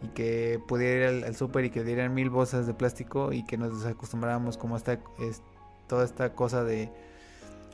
y 0.02 0.08
que 0.08 0.60
pudiera 0.68 1.12
ir 1.12 1.26
al, 1.26 1.36
súper 1.36 1.66
y 1.66 1.70
que 1.70 1.84
dieran 1.84 2.14
mil 2.14 2.30
bolsas 2.30 2.66
de 2.66 2.74
plástico 2.74 3.34
y 3.34 3.46
que 3.46 3.58
nos 3.58 3.86
acostumbráramos 3.86 4.58
como 4.58 4.78
esta 4.78 4.94
es, 5.20 5.44
toda 5.88 6.06
esta 6.06 6.34
cosa 6.34 6.64
de 6.64 6.92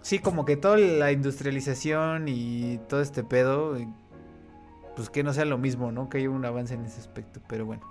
sí 0.02 0.20
como 0.20 0.46
que 0.46 0.58
toda 0.58 0.78
la 0.78 1.12
industrialización 1.12 2.28
y 2.28 2.80
todo 2.90 3.02
este 3.02 3.24
pedo 3.24 3.78
pues 4.96 5.10
que 5.10 5.24
no 5.24 5.34
sea 5.34 5.46
lo 5.46 5.58
mismo 5.58 5.92
no 5.92 6.10
que 6.10 6.20
haya 6.20 6.30
un 6.30 6.46
avance 6.46 6.74
en 6.74 6.86
ese 6.86 7.00
aspecto 7.00 7.42
pero 7.48 7.66
bueno 7.66 7.84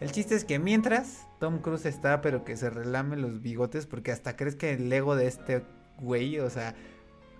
el 0.00 0.12
chiste 0.12 0.36
es 0.36 0.44
que 0.44 0.60
mientras 0.60 1.26
Tom 1.40 1.58
Cruise 1.58 1.86
está, 1.86 2.20
pero 2.20 2.44
que 2.44 2.56
se 2.56 2.70
relame 2.70 3.16
los 3.16 3.42
bigotes, 3.42 3.86
porque 3.86 4.12
hasta 4.12 4.36
crees 4.36 4.54
que 4.54 4.74
el 4.74 4.92
ego 4.92 5.16
de 5.16 5.26
este 5.26 5.64
güey, 5.98 6.38
o 6.38 6.50
sea, 6.50 6.76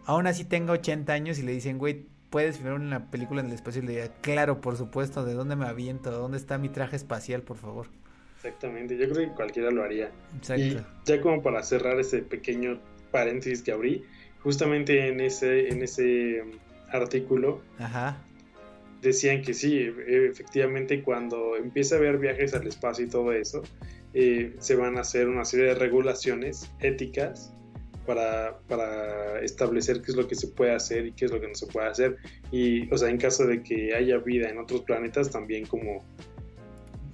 aún 0.04 0.26
así 0.26 0.44
tenga 0.44 0.72
80 0.72 1.12
años 1.12 1.38
y 1.38 1.42
le 1.42 1.52
dicen, 1.52 1.78
güey, 1.78 2.06
puedes 2.30 2.60
ver 2.62 2.72
una 2.72 3.10
película 3.10 3.40
en 3.40 3.46
el 3.46 3.52
espacio 3.52 3.80
y 3.82 3.86
le 3.86 3.92
diría, 3.92 4.12
claro, 4.20 4.60
por 4.60 4.76
supuesto, 4.76 5.24
¿de 5.24 5.34
dónde 5.34 5.54
me 5.54 5.66
aviento? 5.66 6.10
¿Dónde 6.10 6.36
está 6.36 6.58
mi 6.58 6.68
traje 6.68 6.96
espacial, 6.96 7.42
por 7.42 7.58
favor? 7.58 7.88
Exactamente, 8.38 8.96
yo 8.96 9.08
creo 9.08 9.28
que 9.28 9.34
cualquiera 9.34 9.70
lo 9.70 9.82
haría. 9.82 10.10
Exacto. 10.36 10.62
Y 10.62 10.76
ya 11.04 11.20
como 11.20 11.42
para 11.42 11.62
cerrar 11.62 11.98
ese 12.00 12.18
pequeño 12.22 12.80
paréntesis 13.10 13.62
que 13.62 13.72
abrí, 13.72 14.04
justamente 14.42 15.08
en 15.08 15.20
ese, 15.20 15.68
en 15.68 15.82
ese 15.82 16.44
artículo, 16.90 17.60
Ajá 17.78 18.22
decían 19.00 19.42
que 19.42 19.54
sí, 19.54 19.90
efectivamente 20.06 21.02
cuando 21.02 21.56
empieza 21.56 21.94
a 21.94 21.98
haber 21.98 22.18
viajes 22.18 22.54
al 22.54 22.66
espacio 22.66 23.04
y 23.04 23.08
todo 23.08 23.32
eso, 23.32 23.62
eh, 24.14 24.54
se 24.58 24.74
van 24.74 24.96
a 24.96 25.00
hacer 25.00 25.28
una 25.28 25.44
serie 25.44 25.66
de 25.66 25.74
regulaciones 25.74 26.70
éticas 26.80 27.52
para, 28.06 28.58
para, 28.66 29.40
establecer 29.40 30.00
qué 30.00 30.12
es 30.12 30.16
lo 30.16 30.26
que 30.26 30.34
se 30.34 30.48
puede 30.48 30.72
hacer 30.72 31.06
y 31.06 31.12
qué 31.12 31.26
es 31.26 31.30
lo 31.30 31.40
que 31.40 31.48
no 31.48 31.54
se 31.54 31.66
puede 31.66 31.88
hacer. 31.88 32.16
Y, 32.50 32.92
o 32.92 32.96
sea, 32.96 33.10
en 33.10 33.18
caso 33.18 33.46
de 33.46 33.62
que 33.62 33.94
haya 33.94 34.16
vida 34.18 34.48
en 34.48 34.58
otros 34.58 34.80
planetas, 34.82 35.30
también 35.30 35.66
como 35.66 36.02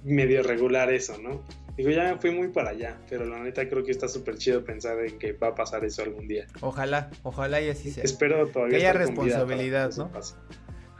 medio 0.05 0.43
regular 0.43 0.93
eso, 0.93 1.17
¿no? 1.17 1.43
Digo, 1.75 1.89
ya 1.89 2.17
fui 2.17 2.31
muy 2.31 2.47
para 2.49 2.69
allá, 2.69 2.97
pero 3.09 3.25
la 3.25 3.39
neta 3.39 3.67
creo 3.67 3.83
que 3.83 3.91
está 3.91 4.07
súper 4.07 4.37
chido 4.37 4.63
pensar 4.63 4.97
en 5.03 5.19
que 5.19 5.33
va 5.33 5.49
a 5.49 5.55
pasar 5.55 5.83
eso 5.83 6.03
algún 6.03 6.27
día. 6.27 6.47
Ojalá, 6.61 7.09
ojalá 7.23 7.59
y 7.59 7.69
así 7.69 7.91
sea. 7.91 8.03
Espero 8.03 8.47
todavía. 8.47 8.77
Que 8.77 8.83
haya 8.83 8.93
responsabilidad, 8.93 9.91
¿no? 9.97 10.09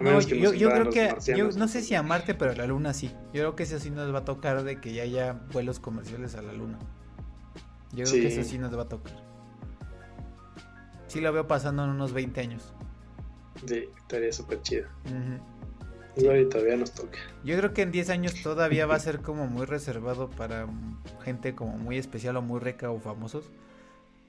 No, 0.01 0.19
yo, 0.19 0.53
yo 0.53 0.69
creo 0.69 0.89
que, 0.89 1.15
yo 1.37 1.51
no 1.51 1.69
sé 1.69 1.81
si 1.81 1.95
a 1.95 2.03
Marte, 2.03 2.35
pero 2.35 2.51
a 2.51 2.55
la 2.55 2.67
Luna 2.67 2.93
sí. 2.93 3.07
Yo 3.33 3.41
creo 3.41 3.55
que 3.55 3.63
eso 3.63 3.79
sí 3.79 3.89
nos 3.89 4.13
va 4.13 4.19
a 4.19 4.25
tocar 4.25 4.63
de 4.63 4.81
que 4.81 4.93
ya 4.93 5.03
haya 5.03 5.33
vuelos 5.53 5.79
comerciales 5.79 6.35
a 6.35 6.41
la 6.41 6.51
Luna. 6.51 6.77
Yo 7.93 8.03
creo 8.03 8.21
que 8.21 8.27
eso 8.27 8.43
sí 8.43 8.57
nos 8.57 8.77
va 8.77 8.83
a 8.83 8.89
tocar. 8.89 9.13
Sí 11.07 11.21
lo 11.21 11.31
veo 11.31 11.47
pasando 11.47 11.85
en 11.85 11.91
unos 11.91 12.11
20 12.11 12.41
años. 12.41 12.73
Sí, 13.65 13.85
estaría 13.97 14.33
súper 14.33 14.61
chido. 14.63 14.87
Y 16.17 16.45
todavía 16.49 16.77
nos 16.77 16.91
toca. 16.91 17.17
Yo 17.43 17.57
creo 17.57 17.73
que 17.73 17.81
en 17.81 17.91
10 17.91 18.09
años 18.09 18.41
todavía 18.41 18.85
va 18.85 18.95
a 18.95 18.99
ser 18.99 19.19
como 19.19 19.47
muy 19.47 19.65
reservado 19.65 20.29
para 20.29 20.67
gente 21.23 21.55
como 21.55 21.77
muy 21.77 21.97
especial 21.97 22.37
o 22.37 22.41
muy 22.41 22.59
rica 22.59 22.89
o 22.91 22.99
famosos. 22.99 23.49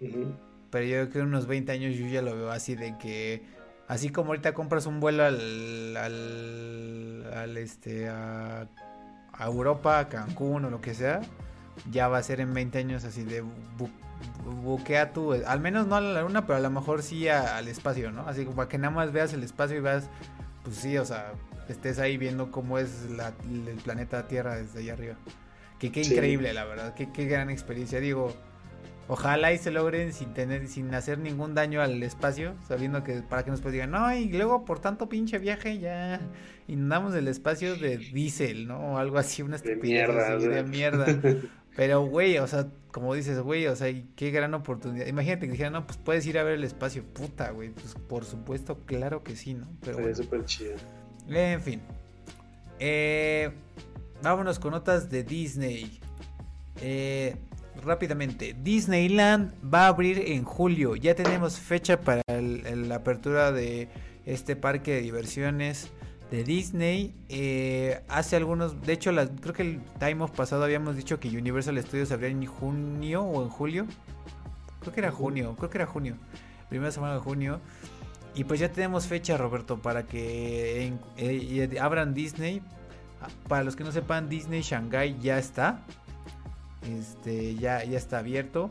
Pero 0.01 0.85
yo 0.85 0.96
creo 0.96 1.11
que 1.11 1.18
en 1.20 1.27
unos 1.27 1.46
20 1.46 1.72
años 1.72 1.96
yo 1.96 2.07
ya 2.07 2.22
lo 2.22 2.35
veo 2.37 2.51
así 2.51 2.75
de 2.75 2.96
que 2.99 3.57
Así 3.88 4.11
como 4.11 4.29
ahorita 4.29 4.53
compras 4.53 4.87
un 4.87 4.99
vuelo 4.99 5.25
al, 5.25 5.96
al, 5.96 7.57
este, 7.57 8.09
a, 8.09 8.66
Europa, 9.38 10.01
a 10.01 10.09
Cancún 10.09 10.64
o 10.64 10.70
lo 10.70 10.81
que 10.81 10.92
sea, 10.92 11.20
ya 11.90 12.09
va 12.09 12.18
a 12.18 12.22
ser 12.22 12.40
en 12.40 12.53
20 12.53 12.79
años 12.79 13.05
así 13.05 13.22
de 13.22 13.44
buquea 14.62 15.12
tú, 15.12 15.35
al 15.35 15.61
menos 15.61 15.87
no 15.87 15.94
a 15.94 16.01
la 16.01 16.22
luna, 16.22 16.46
pero 16.46 16.57
a 16.57 16.61
lo 16.61 16.70
mejor 16.70 17.03
sí 17.03 17.29
al 17.29 17.68
espacio, 17.68 18.11
¿no? 18.11 18.27
Así 18.27 18.44
como 18.44 18.57
para 18.57 18.68
que 18.68 18.79
nada 18.79 18.92
más 18.92 19.12
veas 19.12 19.33
el 19.35 19.44
espacio 19.44 19.77
y 19.77 19.81
veas, 19.81 20.09
pues 20.64 20.77
sí, 20.77 20.99
o 20.99 21.05
sea, 21.05 21.33
estés 21.72 21.98
ahí 21.98 22.16
viendo 22.16 22.50
cómo 22.50 22.79
es 22.79 23.07
el 23.09 23.76
planeta 23.83 24.29
Tierra 24.29 24.57
desde 24.57 24.81
allá 24.81 24.92
arriba. 24.92 25.16
Que 25.79 25.92
qué 25.92 26.02
increíble, 26.02 26.52
la 26.55 26.64
verdad, 26.64 26.94
qué, 26.94 27.12
qué 27.12 27.26
gran 27.26 27.50
experiencia. 27.50 28.00
Digo, 28.00 28.35
Ojalá 29.09 29.52
y 29.52 29.58
se 29.58 29.71
logren 29.71 30.12
sin 30.12 30.35
tener, 30.35 30.67
sin 30.67 30.92
hacer 30.92 31.19
ningún 31.19 31.54
daño 31.54 31.81
al 31.81 32.02
espacio, 32.02 32.54
sabiendo 32.67 33.04
que 33.04 33.23
para 33.23 33.44
que 33.44 33.52
nos 33.52 33.60
pues 33.60 33.73
digan, 33.73 33.92
no, 33.92 34.12
y 34.12 34.29
luego 34.31 34.64
por 34.64 34.81
tanto 34.81 35.08
pinche 35.08 35.38
viaje 35.38 35.79
ya 35.79 36.21
inundamos 36.67 37.14
el 37.14 37.29
espacio 37.29 37.77
de 37.77 37.98
diésel, 37.98 38.67
¿no? 38.67 38.94
O 38.94 38.98
algo 38.98 39.19
así, 39.19 39.42
una 39.42 39.56
estupidez 39.56 40.42
de 40.42 40.64
mierda. 40.64 41.06
Pero, 41.77 42.04
güey, 42.06 42.38
o 42.38 42.46
sea, 42.46 42.69
como 42.90 43.14
dices, 43.14 43.38
güey, 43.40 43.67
o 43.67 43.77
sea, 43.77 43.94
qué 44.17 44.31
gran 44.31 44.54
oportunidad. 44.54 45.06
Imagínate 45.06 45.46
que 45.46 45.52
dijeran, 45.52 45.75
no, 45.75 45.87
pues 45.87 45.98
puedes 45.98 46.27
ir 46.27 46.38
a 46.38 46.42
ver 46.42 46.54
el 46.54 46.64
espacio, 46.64 47.04
puta, 47.04 47.50
güey. 47.50 47.69
Pues 47.69 47.94
por 47.94 48.25
supuesto, 48.25 48.81
claro 48.87 49.23
que 49.23 49.37
sí, 49.37 49.54
¿no? 49.54 49.69
Pero 49.83 49.98
Sería 49.98 50.14
súper 50.14 50.44
chido. 50.46 50.75
En 51.29 51.62
fin. 51.62 51.81
Eh, 52.79 53.50
vámonos 54.22 54.58
con 54.58 54.72
notas 54.72 55.10
de 55.10 55.22
Disney. 55.22 56.00
Eh, 56.81 57.37
rápidamente. 57.85 58.54
Disneyland 58.62 59.52
va 59.72 59.85
a 59.85 59.88
abrir 59.88 60.18
en 60.18 60.44
julio. 60.44 60.96
Ya 60.96 61.14
tenemos 61.14 61.58
fecha 61.58 62.00
para 62.00 62.22
la 62.29 62.94
apertura 62.96 63.52
de 63.52 63.88
este 64.24 64.56
parque 64.56 64.94
de 64.94 65.00
diversiones 65.02 65.88
de 66.31 66.44
Disney. 66.44 67.14
Eh, 67.29 68.00
hace 68.08 68.37
algunos, 68.37 68.83
de 68.83 68.92
hecho, 68.92 69.12
creo 69.40 69.54
que 69.54 69.62
el 69.62 69.81
time 69.98 70.22
of 70.22 70.33
pasado 70.33 70.64
habíamos 70.64 70.96
dicho 70.96 71.20
que 71.20 71.29
Universal 71.29 71.81
Studios 71.83 72.10
abría 72.12 72.29
en 72.29 72.44
junio 72.46 73.22
o 73.22 73.42
en 73.42 73.48
julio. 73.48 73.87
Creo 74.81 74.92
que 74.92 75.00
era 75.00 75.10
junio, 75.10 75.54
creo 75.56 75.70
que 75.70 75.79
era 75.79 75.87
junio. 75.87 76.16
Primera 76.68 76.90
semana 76.90 77.14
de 77.14 77.20
junio. 77.20 77.60
Y 78.37 78.45
pues 78.45 78.61
ya 78.61 78.71
tenemos 78.71 79.07
fecha, 79.07 79.39
Roberto, 79.39 79.79
para 79.79 80.07
que 80.07 80.93
eh, 81.17 81.79
abran 81.81 82.13
Disney. 82.13 82.61
Ah, 83.23 83.29
para 83.49 83.65
los 83.65 83.77
que 83.77 83.83
no 83.83 83.93
sepan, 83.93 84.29
Disney 84.29 84.61
Shanghai 84.61 85.17
ya 85.19 85.39
está. 85.39 85.83
Este, 86.83 87.55
ya, 87.55 87.83
ya 87.83 87.97
está 87.97 88.19
abierto. 88.19 88.71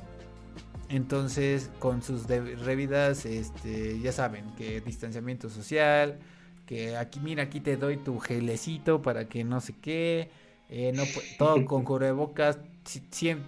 Entonces, 0.88 1.72
con 1.80 2.04
sus 2.04 2.28
revidas, 2.28 3.26
este, 3.26 4.00
ya 4.00 4.12
saben, 4.12 4.46
que 4.56 4.82
distanciamiento 4.82 5.50
social, 5.50 6.20
que 6.68 6.96
aquí, 6.96 7.20
mira, 7.20 7.44
aquí 7.44 7.60
te 7.60 7.76
doy 7.76 7.98
tu 7.98 8.20
gelecito 8.20 9.02
para 9.02 9.28
que 9.28 9.44
no 9.44 9.62
sé 9.62 9.74
qué, 9.82 10.30
eh, 10.70 10.92
no, 10.94 11.04
todo 11.40 11.66
con 11.66 11.84
cubrebocas, 11.86 12.60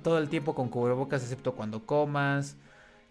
todo 0.02 0.18
el 0.18 0.30
tiempo 0.30 0.56
con 0.56 0.70
cubrebocas, 0.70 1.22
excepto 1.22 1.54
cuando 1.54 1.86
comas, 1.86 2.56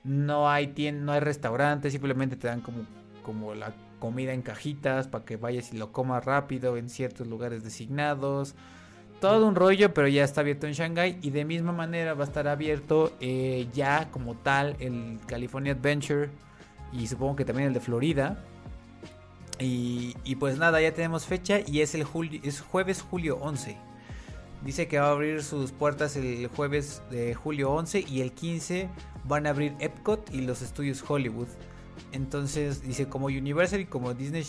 no 0.07 0.49
hay, 0.49 0.73
no 0.93 1.13
hay 1.13 1.21
restaurantes, 1.21 1.93
simplemente 1.93 2.37
te 2.37 2.49
dan 2.49 2.61
como, 2.61 2.87
como 3.23 3.55
la 3.55 3.75
comida 3.99 4.33
en 4.33 4.43
cajitas 4.43 5.09
para 5.09 5.25
que 5.25 5.37
vayas 5.37 5.73
y 5.73 5.79
lo 5.79 5.93
comas 5.93 6.25
rápido 6.25 6.77
en 6.77 6.89
ciertos 6.89 7.27
lugares 7.27 7.65
designados 7.65 8.55
todo 9.21 9.47
un 9.47 9.55
rollo, 9.55 9.95
pero 9.95 10.09
ya 10.09 10.25
está 10.25 10.43
abierto 10.43 10.67
en 10.67 10.75
Shanghai 10.75 11.19
y 11.23 11.31
de 11.31 11.45
misma 11.45 11.73
manera 11.73 12.15
va 12.15 12.25
a 12.25 12.27
estar 12.27 12.49
abierto 12.49 13.13
eh, 13.21 13.67
ya 13.73 14.11
como 14.11 14.35
tal 14.37 14.77
el 14.79 15.19
California 15.27 15.73
Adventure 15.73 16.29
y 16.93 17.07
supongo 17.07 17.37
que 17.37 17.45
también 17.45 17.69
el 17.69 17.75
de 17.75 17.81
Florida. 17.81 18.39
Y, 19.59 20.13
pues 20.39 20.59
nada, 20.59 20.83
ya 20.83 20.93
tenemos 20.93 21.25
fecha 21.25 21.61
y 21.67 21.81
es 21.81 21.95
el 21.95 22.07
es 22.43 22.61
jueves 22.61 23.01
julio 23.01 23.39
11. 23.41 23.79
Dice 24.67 24.89
que 24.89 24.99
va 24.99 25.07
a 25.07 25.13
abrir 25.13 25.45
sus 25.45 25.71
puertas 25.71 26.17
el 26.17 26.49
jueves 26.49 27.01
de 27.09 27.35
julio 27.35 27.71
11 27.71 28.05
y 28.09 28.21
el 28.21 28.33
15 28.33 28.91
van 29.23 29.47
a 29.47 29.51
abrir 29.51 29.77
Epcot 29.79 30.35
y 30.35 30.41
los 30.41 30.61
estudios 30.61 31.03
Hollywood. 31.09 31.47
Entonces 32.11 32.83
dice 32.83 33.09
como 33.09 33.27
Universal 33.27 33.81
y 33.81 33.87
como 33.87 34.13
Disney, 34.13 34.45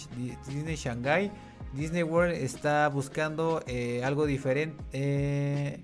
Disney 0.48 0.76
Shanghai 0.76 1.32
Disney 1.74 2.02
World 2.02 2.34
está 2.34 2.88
buscando 2.90 3.62
eh, 3.68 4.04
algo 4.04 4.26
diferente. 4.26 4.84
Eh, 4.92 5.84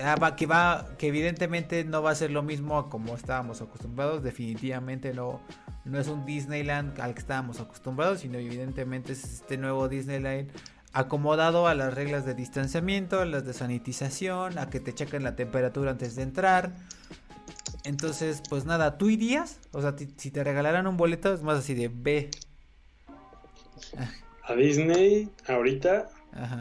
ah, 0.00 0.36
que 0.36 0.46
va, 0.46 0.90
que 0.96 1.08
evidentemente 1.08 1.84
no 1.84 2.02
va 2.02 2.12
a 2.12 2.14
ser 2.14 2.30
lo 2.30 2.44
mismo 2.44 2.88
como 2.88 3.16
estábamos 3.16 3.60
acostumbrados. 3.60 4.22
Definitivamente 4.22 5.12
no, 5.12 5.40
no 5.84 5.98
es 5.98 6.06
un 6.06 6.24
Disneyland 6.24 7.00
al 7.00 7.14
que 7.14 7.20
estábamos 7.20 7.60
acostumbrados, 7.60 8.20
sino 8.20 8.38
evidentemente 8.38 9.12
es 9.12 9.24
este 9.24 9.56
nuevo 9.56 9.88
Disneyland 9.88 10.50
acomodado 10.92 11.66
a 11.66 11.74
las 11.74 11.94
reglas 11.94 12.24
de 12.24 12.34
distanciamiento, 12.34 13.20
a 13.20 13.26
las 13.26 13.44
de 13.44 13.52
sanitización, 13.52 14.58
a 14.58 14.70
que 14.70 14.80
te 14.80 14.94
chequen 14.94 15.22
la 15.22 15.36
temperatura 15.36 15.90
antes 15.90 16.16
de 16.16 16.22
entrar. 16.22 16.72
Entonces, 17.84 18.42
pues 18.48 18.64
nada, 18.64 18.98
¿tú 18.98 19.08
irías? 19.10 19.60
O 19.72 19.80
sea, 19.80 19.94
si 20.16 20.30
te 20.30 20.44
regalaran 20.44 20.86
un 20.86 20.96
boleto, 20.96 21.32
es 21.32 21.42
más 21.42 21.58
así 21.58 21.74
de 21.74 21.88
B. 21.88 22.30
A 24.42 24.54
Disney, 24.54 25.30
ahorita, 25.46 26.08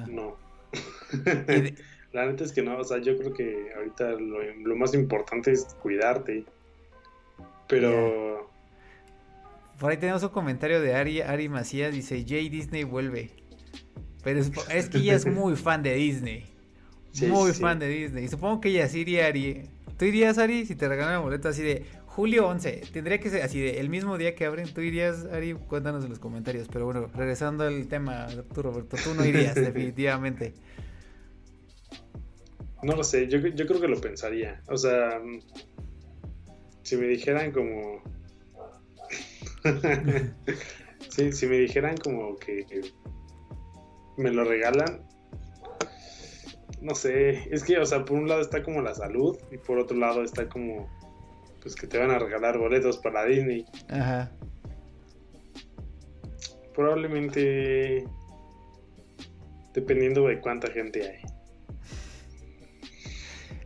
no. 0.08 0.36
La 2.14 2.26
neta 2.26 2.44
es 2.44 2.52
que 2.52 2.62
no, 2.62 2.78
o 2.78 2.84
sea, 2.84 2.98
yo 3.00 3.18
creo 3.18 3.34
que 3.34 3.74
ahorita 3.76 4.12
lo, 4.12 4.76
más 4.76 4.94
importante 4.94 5.52
es 5.52 5.66
cuidarte. 5.82 6.46
Pero... 7.68 8.50
Por 9.80 9.92
ahí 9.92 9.98
tenemos 9.98 10.24
un 10.24 10.30
comentario 10.30 10.82
de 10.82 10.96
Ari, 10.96 11.22
Ari 11.22 11.50
Macías, 11.50 11.94
dice, 11.94 12.26
Jay 12.28 12.50
Disney 12.50 12.84
vuelve. 12.84 13.32
Pero 14.28 14.42
es, 14.70 14.90
que 14.90 14.98
ella 14.98 15.16
es 15.16 15.26
muy 15.26 15.56
fan 15.56 15.82
de 15.82 15.94
Disney. 15.94 16.44
muy 17.30 17.54
fan 17.54 17.80
de 17.80 17.88
Disney. 17.88 18.26
Y 18.26 18.28
supongo 18.28 18.60
que 18.60 18.68
ella 18.68 18.90
sí 18.90 19.00
iría, 19.00 19.28
Ari. 19.28 19.64
¿Tú 19.98 20.04
irías, 20.04 20.38
Ari, 20.38 20.66
si 20.66 20.76
te 20.76 20.90
regalan 20.90 21.14
el 21.14 21.22
boleto 21.22 21.48
así 21.48 21.64
de, 21.64 21.86
Julio 22.08 22.46
11, 22.50 22.82
tendría 22.92 23.20
que 23.22 23.30
ser 23.30 23.42
así, 23.42 23.66
el 23.66 23.88
mismo 23.88 24.18
día 24.18 24.36
que 24.36 24.46
abren, 24.46 24.68
tú 24.74 24.82
irías, 24.82 25.24
Ari, 25.32 25.54
cuéntanos 25.54 26.04
en 26.04 26.10
los 26.10 26.20
comentarios, 26.20 26.68
pero 26.68 26.84
bueno, 26.84 27.10
regresando 27.16 27.64
al 27.64 27.88
tema, 27.88 28.28
tú 28.54 28.64
Roberto, 28.64 28.98
tú 29.02 29.14
no 29.14 29.24
irías 29.24 29.56
definitivamente. 29.56 30.54
No 32.84 32.98
lo 32.98 33.04
sé, 33.06 33.30
yo, 33.30 33.40
creo 33.42 33.80
que 33.80 33.88
lo 33.88 34.02
pensaría, 34.02 34.62
o 34.68 34.78
sea, 34.78 35.22
si 36.84 36.98
me 36.98 37.08
dijeran 37.08 37.54
como... 37.54 38.04
sí, 41.10 41.32
si 41.32 41.46
me 41.48 41.60
dijeran 41.60 41.96
como 41.96 42.36
que 42.38 42.66
me 44.18 44.32
lo 44.32 44.44
regalan, 44.44 45.02
no 46.82 46.96
sé, 46.96 47.48
es 47.52 47.64
que, 47.64 47.78
o 47.78 47.86
sea, 47.86 48.06
por 48.06 48.18
un 48.18 48.28
lado 48.28 48.42
está 48.42 48.64
como 48.64 48.82
la 48.82 48.94
salud 48.94 49.38
y 49.52 49.58
por 49.58 49.80
otro 49.80 49.98
lado 49.98 50.24
está 50.24 50.48
como 50.48 50.90
pues 51.62 51.76
que 51.76 51.88
te 51.88 51.98
van 51.98 52.12
a 52.12 52.20
regalar 52.20 52.58
boletos 52.58 52.98
para 52.98 53.26
Disney. 53.26 53.66
Ajá. 53.90 54.32
Probablemente 56.74 58.06
dependiendo 59.74 60.28
de 60.28 60.40
cuánta 60.40 60.72
gente 60.72 61.04
hay. 61.04 61.22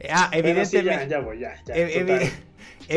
Ah, 0.09 0.29
evidentemente. 0.33 1.07
ya, 1.07 1.19
voy, 1.19 1.39
ya, 1.39 1.55
ya. 1.65 1.75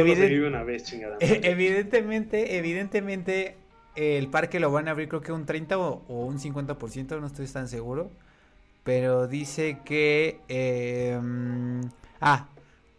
vive 0.03 0.47
una 0.47 0.63
vez, 0.63 0.85
chingada. 0.85 1.19
Evidentemente, 1.21 2.57
evidentemente, 2.57 3.57
el 3.97 4.29
parque 4.29 4.61
lo 4.61 4.71
van 4.71 4.89
a 4.89 4.93
abrir 4.93 5.09
creo 5.09 5.21
que 5.21 5.33
un 5.33 5.47
30 5.47 5.79
o, 5.79 6.03
un 6.09 6.39
50%, 6.39 7.21
no 7.21 7.27
estoy 7.27 7.47
tan 7.47 7.69
seguro. 7.69 8.11
Pero 8.83 9.27
dice 9.29 9.81
que... 9.85 10.41
Eh, 10.49 11.19
ah, 12.21 12.49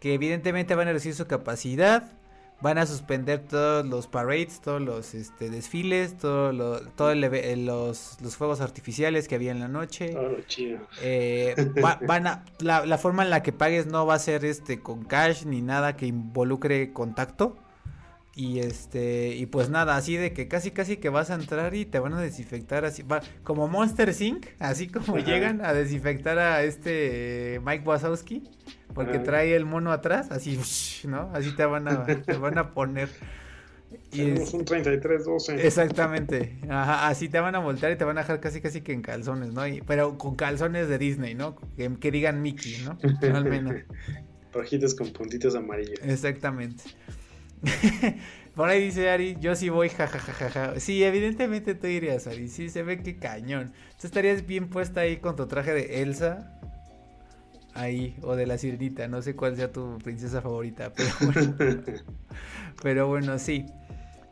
que 0.00 0.14
evidentemente 0.14 0.74
van 0.74 0.88
a 0.88 0.90
reducir 0.90 1.14
su 1.14 1.26
capacidad, 1.26 2.12
van 2.60 2.78
a 2.78 2.86
suspender 2.86 3.40
todos 3.40 3.86
los 3.86 4.06
parades, 4.06 4.60
todos 4.60 4.80
los 4.80 5.14
este, 5.14 5.50
desfiles, 5.50 6.16
todo 6.18 6.52
lo, 6.52 6.80
todo 6.80 7.12
eh, 7.12 7.56
los, 7.56 8.18
los, 8.20 8.36
fuegos 8.36 8.60
artificiales 8.60 9.28
que 9.28 9.34
había 9.34 9.52
en 9.52 9.60
la 9.60 9.68
noche. 9.68 10.10
Todo 10.10 10.40
chido. 10.46 10.80
Eh, 11.02 11.54
van 12.06 12.26
a, 12.26 12.44
la, 12.60 12.84
la, 12.86 12.98
forma 12.98 13.22
en 13.22 13.30
la 13.30 13.42
que 13.42 13.52
pagues 13.52 13.86
no 13.86 14.06
va 14.06 14.14
a 14.14 14.18
ser 14.18 14.44
este 14.44 14.80
con 14.80 15.04
cash 15.04 15.44
ni 15.44 15.62
nada 15.62 15.96
que 15.96 16.06
involucre 16.06 16.92
contacto. 16.92 17.56
Y 18.38 18.58
este, 18.58 19.34
y 19.34 19.46
pues 19.46 19.70
nada, 19.70 19.96
así 19.96 20.14
de 20.14 20.34
que 20.34 20.46
casi 20.46 20.70
casi 20.70 20.98
que 20.98 21.08
vas 21.08 21.30
a 21.30 21.36
entrar 21.36 21.74
y 21.74 21.86
te 21.86 21.98
van 21.98 22.12
a 22.12 22.20
desinfectar 22.20 22.84
así, 22.84 23.02
va, 23.02 23.22
como 23.42 23.66
Monster 23.66 24.14
Inc., 24.20 24.48
así 24.58 24.88
como 24.88 25.16
llegan 25.16 25.64
a 25.64 25.72
desinfectar 25.72 26.38
a 26.38 26.62
este 26.62 27.62
Mike 27.64 27.88
Wazowski, 27.88 28.42
porque 28.92 29.20
trae 29.20 29.56
el 29.56 29.64
mono 29.64 29.90
atrás, 29.90 30.30
así, 30.30 30.60
¿no? 31.08 31.30
Así 31.32 31.56
te 31.56 31.64
van 31.64 31.88
a, 31.88 32.04
te 32.04 32.34
van 32.34 32.58
a 32.58 32.74
poner. 32.74 33.08
Y 34.12 34.20
es, 34.32 34.52
un 34.52 34.66
3312. 34.66 35.66
Exactamente. 35.66 36.58
Ajá, 36.68 37.08
así 37.08 37.30
te 37.30 37.40
van 37.40 37.54
a 37.54 37.60
voltear 37.60 37.92
y 37.92 37.96
te 37.96 38.04
van 38.04 38.18
a 38.18 38.20
dejar 38.20 38.40
casi 38.40 38.60
casi 38.60 38.82
que 38.82 38.92
en 38.92 39.00
calzones, 39.00 39.54
¿no? 39.54 39.62
pero 39.86 40.18
con 40.18 40.36
calzones 40.36 40.90
de 40.90 40.98
Disney, 40.98 41.34
¿no? 41.34 41.56
Que, 41.78 41.90
que 41.98 42.10
digan 42.10 42.42
Mickey, 42.42 42.84
¿no? 42.84 42.98
Al 43.34 43.46
menos. 43.46 43.76
Rojitos 44.52 44.94
con 44.94 45.10
puntitos 45.14 45.54
amarillos. 45.54 46.00
Exactamente. 46.02 46.84
Por 48.54 48.70
ahí 48.70 48.86
dice 48.86 49.10
Ari, 49.10 49.36
yo 49.38 49.54
sí 49.54 49.68
voy, 49.68 49.90
jajajaja. 49.90 50.80
Sí, 50.80 51.04
evidentemente 51.04 51.74
tú 51.74 51.88
irías, 51.88 52.26
Ari. 52.26 52.48
Sí, 52.48 52.70
se 52.70 52.82
ve 52.82 53.02
que 53.02 53.18
cañón. 53.18 53.72
Tú 54.00 54.06
estarías 54.06 54.46
bien 54.46 54.70
puesta 54.70 55.00
ahí 55.00 55.18
con 55.18 55.36
tu 55.36 55.46
traje 55.46 55.74
de 55.74 56.02
Elsa. 56.02 56.58
Ahí, 57.74 58.16
o 58.22 58.34
de 58.34 58.46
la 58.46 58.56
sirenita. 58.56 59.08
No 59.08 59.20
sé 59.20 59.36
cuál 59.36 59.56
sea 59.56 59.70
tu 59.70 59.98
princesa 59.98 60.40
favorita, 60.40 60.90
pero 60.96 61.10
bueno. 61.20 61.82
pero 62.82 63.08
bueno, 63.08 63.38
sí. 63.38 63.66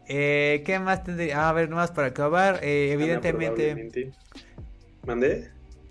Eh, 0.08 0.62
¿Qué 0.64 0.78
más 0.78 1.04
tendría? 1.04 1.44
Ah, 1.44 1.50
a 1.50 1.52
ver, 1.52 1.68
nomás 1.68 1.90
para 1.90 2.08
acabar. 2.08 2.60
Eh, 2.62 2.92
evidentemente. 2.92 4.12
¿Mandé? 5.06 5.50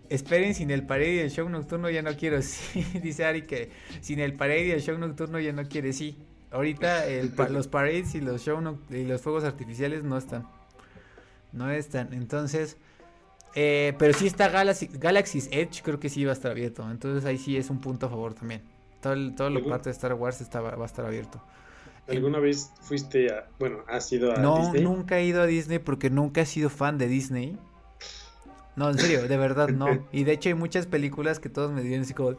Esperen, 0.09 0.55
sin 0.55 0.71
el 0.71 0.85
parade 0.85 1.13
y 1.13 1.19
el 1.19 1.29
show 1.29 1.47
nocturno 1.49 1.89
ya 1.89 2.01
no 2.01 2.15
quiero. 2.15 2.41
Sí, 2.41 2.83
dice 3.01 3.25
Ari 3.25 3.43
que 3.43 3.69
sin 4.01 4.19
el 4.19 4.33
parade 4.33 4.65
y 4.65 4.71
el 4.71 4.81
show 4.81 4.97
nocturno 4.97 5.39
ya 5.39 5.53
no 5.53 5.63
quiere. 5.65 5.93
Sí, 5.93 6.17
Ahorita 6.53 7.03
los 7.49 7.67
parades 7.67 8.15
y 8.15 8.21
los 8.21 8.41
show 8.43 8.61
y 8.89 9.03
los 9.03 9.21
fuegos 9.21 9.43
artificiales 9.43 10.03
no 10.03 10.17
están. 10.17 10.47
No 11.51 11.69
están. 11.69 12.13
Entonces, 12.13 12.77
eh, 13.55 13.93
pero 13.99 14.13
sí 14.13 14.27
está 14.27 14.49
Galaxy, 14.49 14.89
Galaxy's 14.91 15.49
Edge, 15.51 15.81
creo 15.83 15.99
que 15.99 16.09
sí 16.09 16.23
va 16.23 16.31
a 16.31 16.33
estar 16.33 16.51
abierto. 16.51 16.89
Entonces 16.89 17.25
ahí 17.25 17.37
sí 17.37 17.57
es 17.57 17.69
un 17.69 17.81
punto 17.81 18.05
a 18.05 18.09
favor 18.09 18.33
también. 18.33 18.61
Todo, 19.01 19.15
todo 19.35 19.49
lo 19.49 19.67
parte 19.67 19.89
de 19.89 19.91
Star 19.91 20.13
Wars 20.13 20.39
está, 20.39 20.61
va 20.61 20.81
a 20.81 20.85
estar 20.85 21.05
abierto. 21.05 21.41
¿Alguna 22.07 22.39
vez 22.39 22.71
fuiste 22.81 23.31
a, 23.31 23.47
bueno, 23.59 23.79
has 23.87 24.11
ido 24.11 24.33
a 24.33 24.37
no, 24.37 24.59
Disney? 24.59 24.83
No, 24.83 24.89
nunca 24.95 25.19
he 25.19 25.25
ido 25.25 25.41
a 25.41 25.45
Disney 25.45 25.79
porque 25.79 26.09
nunca 26.09 26.41
he 26.41 26.45
sido 26.45 26.69
fan 26.69 26.97
de 26.97 27.07
Disney. 27.07 27.57
No, 28.75 28.89
en 28.89 28.97
serio, 28.97 29.27
de 29.27 29.37
verdad 29.37 29.69
no. 29.69 29.87
Y 30.11 30.23
de 30.23 30.33
hecho 30.33 30.49
hay 30.49 30.55
muchas 30.55 30.85
películas 30.85 31.39
que 31.39 31.49
todos 31.49 31.71
me 31.71 31.81
dicen 31.81 32.01
así 32.01 32.13
como, 32.13 32.35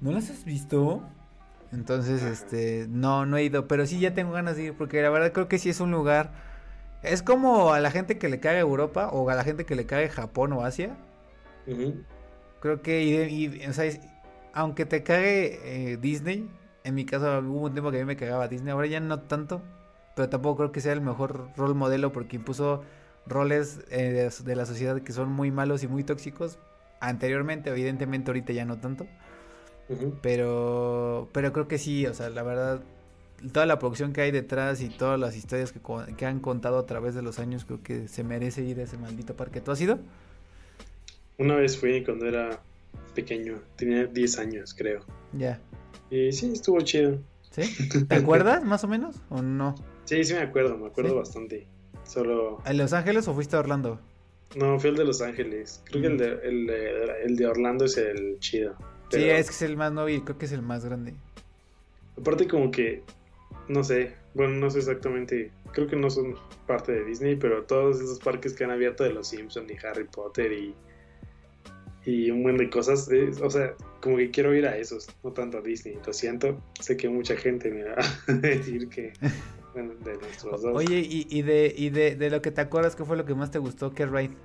¿no 0.00 0.12
las 0.12 0.30
has 0.30 0.44
visto? 0.44 1.02
Entonces, 1.72 2.22
este, 2.22 2.86
no, 2.88 3.24
no 3.24 3.36
he 3.38 3.44
ido, 3.44 3.66
pero 3.66 3.86
sí 3.86 3.98
ya 3.98 4.14
tengo 4.14 4.32
ganas 4.32 4.56
de 4.56 4.64
ir 4.64 4.74
porque 4.74 5.00
la 5.00 5.10
verdad 5.10 5.32
creo 5.32 5.48
que 5.48 5.58
sí 5.58 5.70
es 5.70 5.80
un 5.80 5.90
lugar. 5.90 6.32
Es 7.02 7.22
como 7.22 7.72
a 7.72 7.80
la 7.80 7.90
gente 7.90 8.18
que 8.18 8.28
le 8.28 8.40
cae 8.40 8.58
Europa 8.58 9.08
o 9.08 9.28
a 9.28 9.34
la 9.34 9.42
gente 9.42 9.64
que 9.64 9.74
le 9.74 9.86
cae 9.86 10.08
Japón 10.08 10.52
o 10.52 10.64
Asia. 10.64 10.96
Creo 12.60 12.82
que, 12.82 13.02
y, 13.02 13.66
o 13.66 13.72
sea, 13.72 13.90
aunque 14.52 14.84
te 14.84 15.02
cague 15.02 15.92
eh, 15.92 15.96
Disney, 15.96 16.48
en 16.84 16.94
mi 16.94 17.04
caso 17.04 17.38
hubo 17.40 17.66
un 17.66 17.72
tiempo 17.72 17.90
que 17.90 17.96
a 17.96 18.00
mí 18.00 18.06
me 18.06 18.16
cagaba 18.16 18.48
Disney, 18.48 18.72
ahora 18.72 18.86
ya 18.86 19.00
no 19.00 19.20
tanto, 19.20 19.62
pero 20.14 20.28
tampoco 20.28 20.58
creo 20.58 20.72
que 20.72 20.80
sea 20.80 20.92
el 20.92 21.00
mejor 21.00 21.48
rol 21.56 21.74
modelo 21.74 22.12
porque 22.12 22.36
impuso 22.36 22.82
roles 23.26 23.80
eh, 23.90 24.30
de, 24.44 24.56
la 24.56 24.66
sociedad 24.66 25.00
que 25.00 25.12
son 25.12 25.30
muy 25.30 25.50
malos 25.50 25.82
y 25.82 25.88
muy 25.88 26.04
tóxicos 26.04 26.58
anteriormente, 27.00 27.70
evidentemente 27.70 28.30
ahorita 28.30 28.52
ya 28.52 28.64
no 28.64 28.78
tanto. 28.78 29.06
Pero 30.22 31.28
pero 31.32 31.52
creo 31.52 31.68
que 31.68 31.78
sí, 31.78 32.06
o 32.06 32.14
sea, 32.14 32.30
la 32.30 32.42
verdad 32.42 32.82
toda 33.52 33.66
la 33.66 33.78
producción 33.78 34.12
que 34.12 34.20
hay 34.20 34.30
detrás 34.30 34.80
y 34.80 34.88
todas 34.88 35.18
las 35.18 35.36
historias 35.36 35.72
que, 35.72 35.80
que 36.16 36.26
han 36.26 36.40
contado 36.40 36.78
a 36.78 36.86
través 36.86 37.14
de 37.14 37.22
los 37.22 37.38
años, 37.38 37.64
creo 37.64 37.82
que 37.82 38.08
se 38.08 38.22
merece 38.22 38.62
ir 38.62 38.78
a 38.80 38.84
ese 38.84 38.98
maldito 38.98 39.34
parque. 39.34 39.60
¿Tú 39.60 39.72
has 39.72 39.80
ido? 39.80 39.98
Una 41.38 41.56
vez 41.56 41.76
fui 41.76 42.04
cuando 42.04 42.26
era 42.26 42.60
pequeño, 43.14 43.60
tenía 43.76 44.06
10 44.06 44.38
años, 44.38 44.74
creo. 44.74 45.04
Ya. 45.32 45.60
Y 46.10 46.30
sí, 46.32 46.52
estuvo 46.52 46.80
chido. 46.82 47.18
¿Sí? 47.50 47.62
¿Te 48.08 48.14
acuerdas 48.14 48.64
más 48.64 48.84
o 48.84 48.88
menos 48.88 49.16
o 49.28 49.42
no? 49.42 49.74
Sí, 50.04 50.22
sí 50.24 50.34
me 50.34 50.40
acuerdo, 50.40 50.76
me 50.76 50.86
acuerdo 50.86 51.16
bastante. 51.16 51.66
Solo... 52.04 52.60
¿A 52.64 52.72
Los 52.72 52.92
Ángeles 52.92 53.26
o 53.28 53.34
fuiste 53.34 53.56
a 53.56 53.60
Orlando? 53.60 53.98
No, 54.56 54.78
fui 54.78 54.90
el 54.90 54.96
de 54.96 55.04
Los 55.04 55.22
Ángeles. 55.22 55.82
Creo 55.86 56.02
que 56.02 56.08
el 56.08 56.18
de, 56.18 56.26
el, 56.42 56.66
de, 56.66 57.22
el 57.24 57.36
de 57.36 57.46
Orlando 57.46 57.86
es 57.86 57.96
el 57.96 58.38
chido. 58.38 58.76
Sí, 59.12 59.28
es 59.28 59.46
que 59.48 59.54
es 59.54 59.62
el 59.62 59.76
más 59.76 59.92
nuevo 59.92 60.08
y 60.08 60.20
creo 60.22 60.38
que 60.38 60.46
es 60.46 60.52
el 60.52 60.62
más 60.62 60.84
grande. 60.84 61.14
Aparte 62.18 62.46
como 62.46 62.70
que, 62.70 63.02
no 63.68 63.84
sé, 63.84 64.14
bueno, 64.34 64.54
no 64.54 64.70
sé 64.70 64.78
exactamente, 64.78 65.50
creo 65.72 65.86
que 65.86 65.96
no 65.96 66.10
son 66.10 66.36
parte 66.66 66.92
de 66.92 67.04
Disney, 67.04 67.36
pero 67.36 67.64
todos 67.64 68.00
esos 68.00 68.18
parques 68.18 68.52
que 68.54 68.64
han 68.64 68.70
abierto 68.70 69.04
de 69.04 69.12
los 69.12 69.28
Simpsons 69.28 69.70
y 69.70 69.86
Harry 69.86 70.04
Potter 70.04 70.52
y 70.52 70.74
y 72.04 72.30
un 72.30 72.42
buen 72.42 72.56
de 72.56 72.68
cosas. 72.68 73.08
o 73.42 73.50
sea, 73.50 73.74
como 74.00 74.16
que 74.16 74.30
quiero 74.30 74.54
ir 74.54 74.66
a 74.66 74.76
esos, 74.76 75.08
no 75.22 75.32
tanto 75.32 75.58
a 75.58 75.60
Disney. 75.60 75.98
Lo 76.04 76.12
siento, 76.12 76.60
sé 76.80 76.96
que 76.96 77.08
mucha 77.08 77.36
gente 77.36 77.70
me 77.70 77.84
va 77.84 77.94
a 78.26 78.32
decir 78.32 78.88
que. 78.88 79.12
De 79.74 80.16
nuestros 80.18 80.62
dos. 80.62 80.76
Oye, 80.76 80.98
y, 80.98 81.26
y, 81.30 81.40
de, 81.40 81.72
y 81.74 81.88
de, 81.88 82.14
de, 82.14 82.28
lo 82.28 82.42
que 82.42 82.50
te 82.50 82.60
acuerdas, 82.60 82.94
¿qué 82.94 83.06
fue 83.06 83.16
lo 83.16 83.24
que 83.24 83.34
más 83.34 83.50
te 83.50 83.58
gustó? 83.58 83.94
¿Qué 83.94 84.04
ride? 84.04 84.36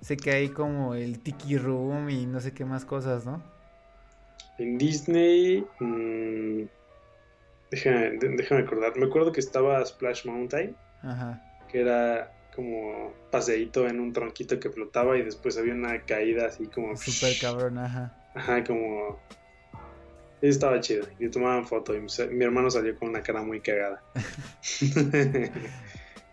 Sé 0.00 0.16
que 0.16 0.30
hay 0.30 0.48
como 0.48 0.94
el 0.94 1.18
Tiki 1.18 1.58
Room 1.58 2.08
y 2.08 2.24
no 2.24 2.40
sé 2.40 2.52
qué 2.52 2.64
más 2.64 2.86
cosas, 2.86 3.26
¿no? 3.26 3.42
En 4.60 4.76
Disney. 4.76 5.66
Mmm, 5.78 6.64
déjame, 7.70 8.18
déjame 8.18 8.62
acordar. 8.62 8.96
Me 8.96 9.06
acuerdo 9.06 9.32
que 9.32 9.40
estaba 9.40 9.84
Splash 9.84 10.26
Mountain. 10.26 10.76
Ajá. 11.02 11.42
Que 11.72 11.80
era 11.80 12.30
como 12.54 13.14
paseíto 13.30 13.88
en 13.88 14.00
un 14.00 14.12
tronquito 14.12 14.60
que 14.60 14.68
flotaba 14.68 15.16
y 15.16 15.22
después 15.22 15.56
había 15.56 15.72
una 15.72 16.02
caída 16.02 16.46
así 16.46 16.66
como... 16.66 16.94
Súper 16.94 17.38
cabrón, 17.40 17.78
ajá. 17.78 18.14
Ajá, 18.34 18.62
como... 18.64 19.18
Estaba 20.42 20.80
chido. 20.80 21.06
Y 21.18 21.28
tomaban 21.28 21.66
foto 21.66 21.94
y 21.94 22.00
mi 22.00 22.44
hermano 22.44 22.70
salió 22.70 22.98
con 22.98 23.08
una 23.08 23.22
cara 23.22 23.42
muy 23.42 23.60
cagada. 23.60 24.02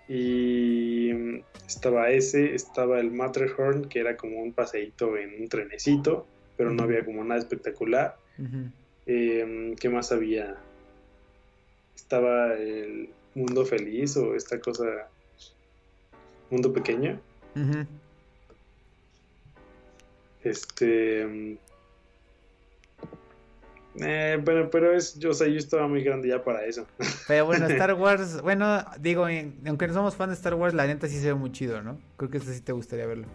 y 0.10 1.42
estaba 1.66 2.10
ese, 2.10 2.56
estaba 2.56 3.00
el 3.00 3.12
Matterhorn, 3.12 3.88
que 3.88 4.00
era 4.00 4.18
como 4.18 4.40
un 4.40 4.52
paseíto 4.54 5.18
en 5.18 5.42
un 5.42 5.48
trenecito, 5.48 6.28
pero 6.58 6.72
no 6.72 6.84
había 6.84 7.06
como 7.06 7.24
nada 7.24 7.40
espectacular. 7.40 8.18
Em, 9.06 9.76
¿Qué 9.76 9.90
más 9.90 10.12
había? 10.12 10.58
Estaba 11.96 12.54
el 12.56 13.10
Mundo 13.36 13.66
Feliz 13.66 14.18
o 14.18 14.36
esta 14.36 14.60
cosa 14.60 15.08
Mundo 16.50 16.74
Pequeño. 16.74 17.20
Este. 20.44 21.58
Eh, 24.00 24.40
bueno, 24.44 24.70
pero 24.70 24.94
es, 24.94 25.18
yo, 25.18 25.34
sé, 25.34 25.52
yo 25.52 25.58
estaba 25.58 25.88
muy 25.88 26.04
grande 26.04 26.28
ya 26.30 26.44
para 26.44 26.66
eso. 26.66 26.86
Pero 27.28 27.46
bueno, 27.46 27.66
Star 27.70 27.94
Wars, 27.94 28.42
bueno, 28.42 28.86
digo, 29.00 29.26
aunque 29.66 29.88
no 29.88 29.94
somos 29.94 30.16
fan 30.16 30.30
de 30.30 30.36
Star 30.36 30.54
Wars, 30.54 30.74
la 30.76 30.86
neta 30.86 31.08
sí 31.08 31.20
se 31.20 31.28
ve 31.28 31.34
muy 31.34 31.52
chido, 31.52 31.82
¿no? 31.82 32.00
Creo 32.16 32.30
que 32.30 32.38
este 32.38 32.54
sí 32.54 32.62
te 32.62 32.74
gustaría 32.74 33.08
verlo. 33.08 33.28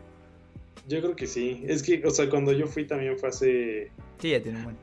Yo 0.89 1.01
creo 1.01 1.17
que 1.17 1.27
sí. 1.27 1.65
Es 1.67 1.83
que, 1.83 2.03
o 2.05 2.11
sea, 2.11 2.29
cuando 2.29 2.53
yo 2.53 2.67
fui 2.67 2.87
también 2.87 3.19
fue 3.19 3.29
hace. 3.29 3.91
Sí, 4.19 4.31
ya 4.31 4.43
tiene 4.43 4.59
un 4.59 4.65
buen. 4.65 4.77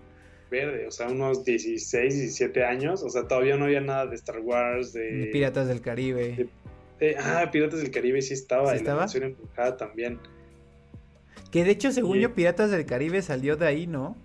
Verde, 0.49 0.87
o 0.87 0.91
sea, 0.91 1.07
unos 1.07 1.45
16, 1.45 2.15
17 2.15 2.63
años. 2.63 3.03
O 3.03 3.09
sea, 3.09 3.27
todavía 3.27 3.55
no 3.55 3.65
había 3.65 3.81
nada 3.81 4.07
de 4.07 4.15
Star 4.15 4.39
Wars, 4.39 4.93
de. 4.93 5.29
Piratas 5.31 5.67
del 5.67 5.81
Caribe. 5.81 6.47
Eh, 6.99 7.15
ah, 7.19 7.49
Piratas 7.51 7.81
del 7.81 7.91
Caribe 7.91 8.21
sí 8.21 8.33
estaba. 8.33 8.71
¿Sí 8.71 8.77
estaba? 8.77 9.05
La 9.05 9.25
empujada 9.25 9.77
también. 9.77 10.19
Que 11.51 11.63
de 11.63 11.71
hecho, 11.71 11.91
según 11.91 12.19
yo, 12.19 12.33
Piratas 12.33 12.71
del 12.71 12.85
Caribe 12.85 13.21
salió 13.21 13.57
de 13.57 13.67
ahí, 13.67 13.87
¿no? 13.87 14.15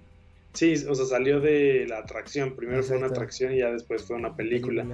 Sí, 0.55 0.75
o 0.89 0.95
sea, 0.95 1.05
salió 1.07 1.41
de 1.41 1.85
la 1.89 1.99
atracción. 1.99 2.55
Primero 2.55 2.83
fue 2.85 2.97
una 2.97 3.09
atracción 3.09 3.53
y 3.53 3.59
ya 3.59 3.71
después 3.71 4.05
fue 4.05 4.17
una 4.17 4.37
película. 4.37 4.87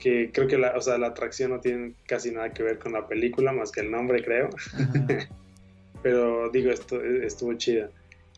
Que 0.00 0.30
creo 0.32 0.48
que 0.48 0.56
la, 0.56 0.74
o 0.76 0.80
sea, 0.80 0.96
la 0.96 1.08
atracción 1.08 1.50
no 1.50 1.60
tiene 1.60 1.92
casi 2.06 2.30
nada 2.30 2.54
que 2.54 2.62
ver 2.62 2.78
con 2.78 2.92
la 2.92 3.06
película, 3.06 3.52
más 3.52 3.70
que 3.70 3.80
el 3.80 3.90
nombre, 3.90 4.24
creo. 4.24 4.48
Pero 6.02 6.50
digo, 6.50 6.70
esto 6.70 7.02
estuvo 7.02 7.54
chida. 7.54 7.90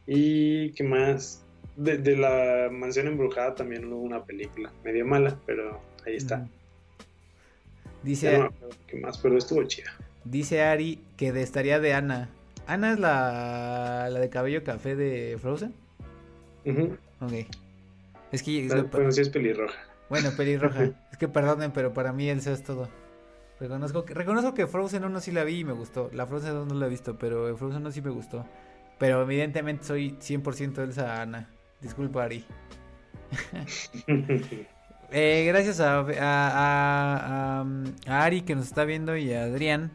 Y 0.06 0.70
qué 0.72 0.84
más. 0.84 1.44
De, 1.76 2.16
la 2.16 2.68
mansión 2.70 3.06
embrujada 3.06 3.54
también 3.54 3.90
hubo 3.90 4.02
una 4.02 4.24
película, 4.24 4.70
medio 4.84 5.06
mala, 5.06 5.38
pero 5.46 5.80
ahí 6.06 6.16
está. 6.16 6.46
Dice. 8.02 8.50
¿Qué 8.86 8.96
más? 8.96 9.18
Pero 9.18 9.38
estuvo 9.38 9.62
chida. 9.64 9.90
Dice 10.24 10.62
Ari 10.62 11.00
que 11.16 11.28
estaría 11.40 11.80
de 11.80 11.94
Ana. 11.94 12.28
¿Ana 12.66 12.92
es 12.92 12.98
la, 12.98 14.08
la 14.10 14.20
de 14.20 14.28
cabello 14.28 14.62
café 14.64 14.96
de 14.96 15.38
Frozen? 15.40 15.74
Ok. 17.20 17.32
Es 18.32 18.42
que. 18.42 18.68
Bueno, 18.90 19.12
sí 19.12 19.20
es 19.20 19.28
pelirroja. 19.30 19.78
Bueno, 20.08 20.30
pelirroja. 20.36 20.84
es 21.12 21.18
que 21.18 21.28
perdonen, 21.28 21.72
pero 21.72 21.92
para 21.92 22.12
mí 22.12 22.28
Elsa 22.28 22.52
es 22.52 22.62
todo. 22.62 22.88
Reconozco 23.62 24.04
que, 24.04 24.12
reconozco 24.12 24.54
que 24.54 24.66
Frozen 24.66 25.04
1 25.04 25.20
sí 25.20 25.30
la 25.30 25.44
vi 25.44 25.60
y 25.60 25.64
me 25.64 25.72
gustó. 25.72 26.10
La 26.12 26.26
Frozen 26.26 26.52
2 26.52 26.66
no 26.66 26.74
la 26.74 26.86
he 26.86 26.88
visto, 26.88 27.16
pero 27.16 27.56
Frozen 27.56 27.82
1 27.82 27.92
sí 27.92 28.02
me 28.02 28.10
gustó. 28.10 28.44
Pero 28.98 29.22
evidentemente 29.22 29.84
soy 29.84 30.16
100% 30.18 30.82
Elsa 30.82 31.22
Ana. 31.22 31.48
Disculpa, 31.80 32.24
Ari. 32.24 32.44
Eh, 35.14 35.44
gracias 35.46 35.78
a, 35.78 36.06
a, 36.08 37.66
Ari 38.06 38.40
que 38.40 38.54
nos 38.54 38.64
está 38.64 38.86
viendo 38.86 39.14
y 39.14 39.34
a 39.34 39.42
Adrián. 39.42 39.92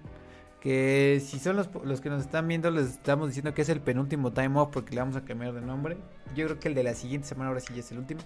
Que 0.62 1.20
si 1.26 1.40
son 1.40 1.56
los, 1.56 1.70
los, 1.84 2.02
que 2.02 2.12
nos 2.12 2.22
están 2.22 2.48
viendo, 2.48 2.70
les 2.70 2.86
estamos 2.90 3.30
diciendo 3.30 3.56
que 3.56 3.64
es 3.64 3.70
el 3.70 3.82
penúltimo 3.82 4.32
time 4.32 4.60
off 4.60 4.70
porque 4.72 4.94
le 4.94 5.02
vamos 5.02 5.16
a 5.16 5.26
cambiar 5.26 5.54
de 5.54 5.62
nombre. 5.62 5.98
Yo 6.36 6.46
creo 6.46 6.60
que 6.60 6.68
el 6.68 6.76
de 6.76 6.84
la 6.84 6.94
siguiente 6.94 7.28
semana 7.28 7.48
ahora 7.48 7.62
sí 7.62 7.74
ya 7.74 7.80
es 7.80 7.92
el 7.92 7.98
último. 7.98 8.22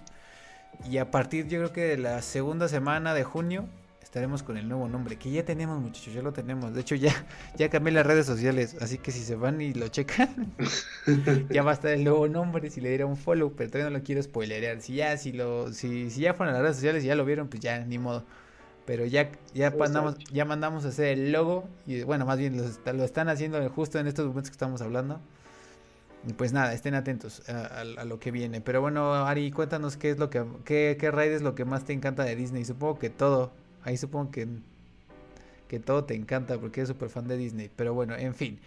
Y 0.84 0.98
a 0.98 1.10
partir, 1.10 1.48
yo 1.48 1.60
creo 1.60 1.72
que 1.72 1.80
de 1.80 1.96
la 1.96 2.20
segunda 2.20 2.68
semana 2.68 3.14
de 3.14 3.24
junio, 3.24 3.70
estaremos 4.02 4.42
con 4.42 4.56
el 4.56 4.68
nuevo 4.68 4.88
nombre, 4.88 5.16
que 5.16 5.30
ya 5.30 5.44
tenemos 5.44 5.80
muchachos, 5.80 6.12
ya 6.12 6.22
lo 6.22 6.32
tenemos. 6.32 6.74
De 6.74 6.80
hecho, 6.80 6.94
ya, 6.94 7.12
ya 7.56 7.70
cambié 7.70 7.92
las 7.92 8.06
redes 8.06 8.26
sociales, 8.26 8.76
así 8.80 8.98
que 8.98 9.12
si 9.12 9.20
se 9.20 9.36
van 9.36 9.60
y 9.60 9.72
lo 9.72 9.88
checan, 9.88 10.52
ya 11.50 11.62
va 11.62 11.70
a 11.70 11.74
estar 11.74 11.92
el 11.92 12.04
nuevo 12.04 12.28
nombre, 12.28 12.70
si 12.70 12.80
le 12.80 12.88
diera 12.90 13.06
un 13.06 13.16
follow, 13.16 13.52
pero 13.56 13.70
todavía 13.70 13.90
no 13.90 13.98
lo 13.98 14.04
quiero 14.04 14.22
spoilerear. 14.22 14.80
Si 14.80 14.94
ya, 14.94 15.16
si 15.16 15.32
lo, 15.32 15.72
si, 15.72 16.10
si 16.10 16.22
ya 16.22 16.34
fueron 16.34 16.54
a 16.54 16.58
las 16.58 16.62
redes 16.62 16.76
sociales 16.76 17.04
y 17.04 17.06
ya 17.06 17.14
lo 17.14 17.24
vieron, 17.24 17.48
pues 17.48 17.60
ya, 17.60 17.78
ni 17.84 17.98
modo. 17.98 18.24
Pero 18.84 19.06
ya, 19.06 19.30
ya 19.54 19.70
mandamos, 19.70 20.16
ya 20.32 20.44
mandamos 20.44 20.84
a 20.84 20.88
hacer 20.88 21.18
el 21.18 21.32
logo, 21.32 21.68
y 21.86 22.02
bueno, 22.02 22.26
más 22.26 22.38
bien 22.38 22.56
lo, 22.56 22.92
lo 22.92 23.04
están 23.04 23.28
haciendo 23.28 23.66
justo 23.70 23.98
en 23.98 24.08
estos 24.08 24.26
momentos 24.26 24.50
que 24.50 24.54
estamos 24.54 24.82
hablando. 24.82 25.20
Y 26.26 26.34
pues 26.34 26.52
nada, 26.52 26.72
estén 26.72 26.94
atentos 26.94 27.48
a, 27.48 27.84
lo 28.04 28.20
que 28.20 28.30
viene. 28.30 28.60
Pero 28.60 28.80
bueno, 28.80 29.12
Ari, 29.14 29.50
cuéntanos 29.50 29.96
qué 29.96 30.10
es 30.10 30.18
lo 30.18 30.30
que, 30.30 30.44
qué, 30.64 30.96
qué 30.98 31.10
raid 31.10 31.32
es 31.32 31.42
lo 31.42 31.54
que 31.54 31.64
más 31.64 31.84
te 31.84 31.92
encanta 31.92 32.24
de 32.24 32.36
Disney. 32.36 32.64
Supongo 32.64 32.98
que 32.98 33.10
todo. 33.10 33.52
Ahí 33.84 33.96
supongo 33.96 34.30
que, 34.30 34.46
que 35.68 35.80
todo 35.80 36.04
te 36.04 36.14
encanta 36.14 36.58
porque 36.58 36.80
eres 36.80 36.88
súper 36.88 37.08
fan 37.08 37.26
de 37.28 37.36
Disney. 37.36 37.70
Pero 37.74 37.94
bueno, 37.94 38.16
en 38.16 38.34
fin. 38.34 38.60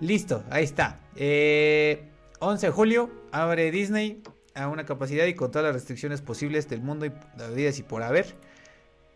Listo, 0.00 0.44
ahí 0.50 0.64
está. 0.64 1.00
11 1.14 1.16
eh, 1.16 2.08
de 2.40 2.70
julio 2.70 3.10
abre 3.32 3.70
Disney 3.70 4.22
a 4.54 4.68
una 4.68 4.84
capacidad 4.84 5.26
y 5.26 5.34
con 5.34 5.50
todas 5.50 5.66
las 5.66 5.74
restricciones 5.74 6.20
posibles 6.20 6.68
del 6.68 6.82
mundo 6.82 7.06
y 7.06 7.12
las 7.36 7.54
vidas 7.54 7.78
y 7.78 7.82
por 7.82 8.02
haber. 8.02 8.26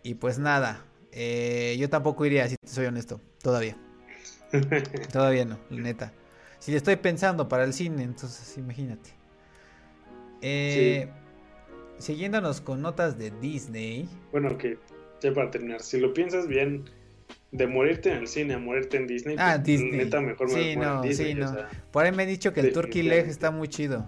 Y 0.03 0.15
pues 0.15 0.39
nada, 0.39 0.85
eh, 1.13 1.77
yo 1.79 1.89
tampoco 1.89 2.27
iría, 2.27 2.49
si 2.49 2.57
te 2.57 2.69
soy 2.69 2.87
honesto, 2.87 3.21
todavía. 3.41 3.77
todavía 5.13 5.45
no, 5.45 5.59
neta. 5.71 6.13
Si 6.59 6.71
le 6.71 6.77
estoy 6.79 6.97
pensando 6.97 7.49
para 7.49 7.65
el 7.65 7.73
cine, 7.73 8.03
entonces 8.03 8.57
imagínate. 8.59 9.11
Eh, 10.41 11.09
Siguiéndonos 11.99 12.61
con 12.61 12.83
notas 12.83 13.19
de 13.19 13.31
Disney. 13.31 14.09
Bueno, 14.33 14.59
que 14.59 14.79
ya 15.25 15.35
para 15.35 15.51
terminar, 15.51 15.81
si 15.83 15.99
lo 15.99 16.15
piensas 16.15 16.47
bien, 16.47 16.85
de 17.51 17.67
morirte 17.67 18.11
en 18.11 18.19
el 18.19 18.27
cine 18.27 18.55
a 18.55 18.59
morirte 18.59 18.97
en 18.97 19.07
Disney, 19.07 19.37
ah, 19.39 19.53
pues, 19.55 19.65
Disney. 19.65 19.93
neta 19.93 20.21
mejor 20.21 20.51
sí, 20.51 20.77
no, 20.77 21.03
sí, 21.05 21.35
no. 21.35 21.55
Por 21.93 22.05
ahí 22.05 22.13
me 22.13 22.25
han 22.25 22.29
dicho 22.29 22.53
que 22.53 22.61
el 22.61 22.73
Turkey 22.73 23.03
Leg 23.03 23.27
está 23.27 23.51
muy 23.51 23.69
chido. 23.69 24.07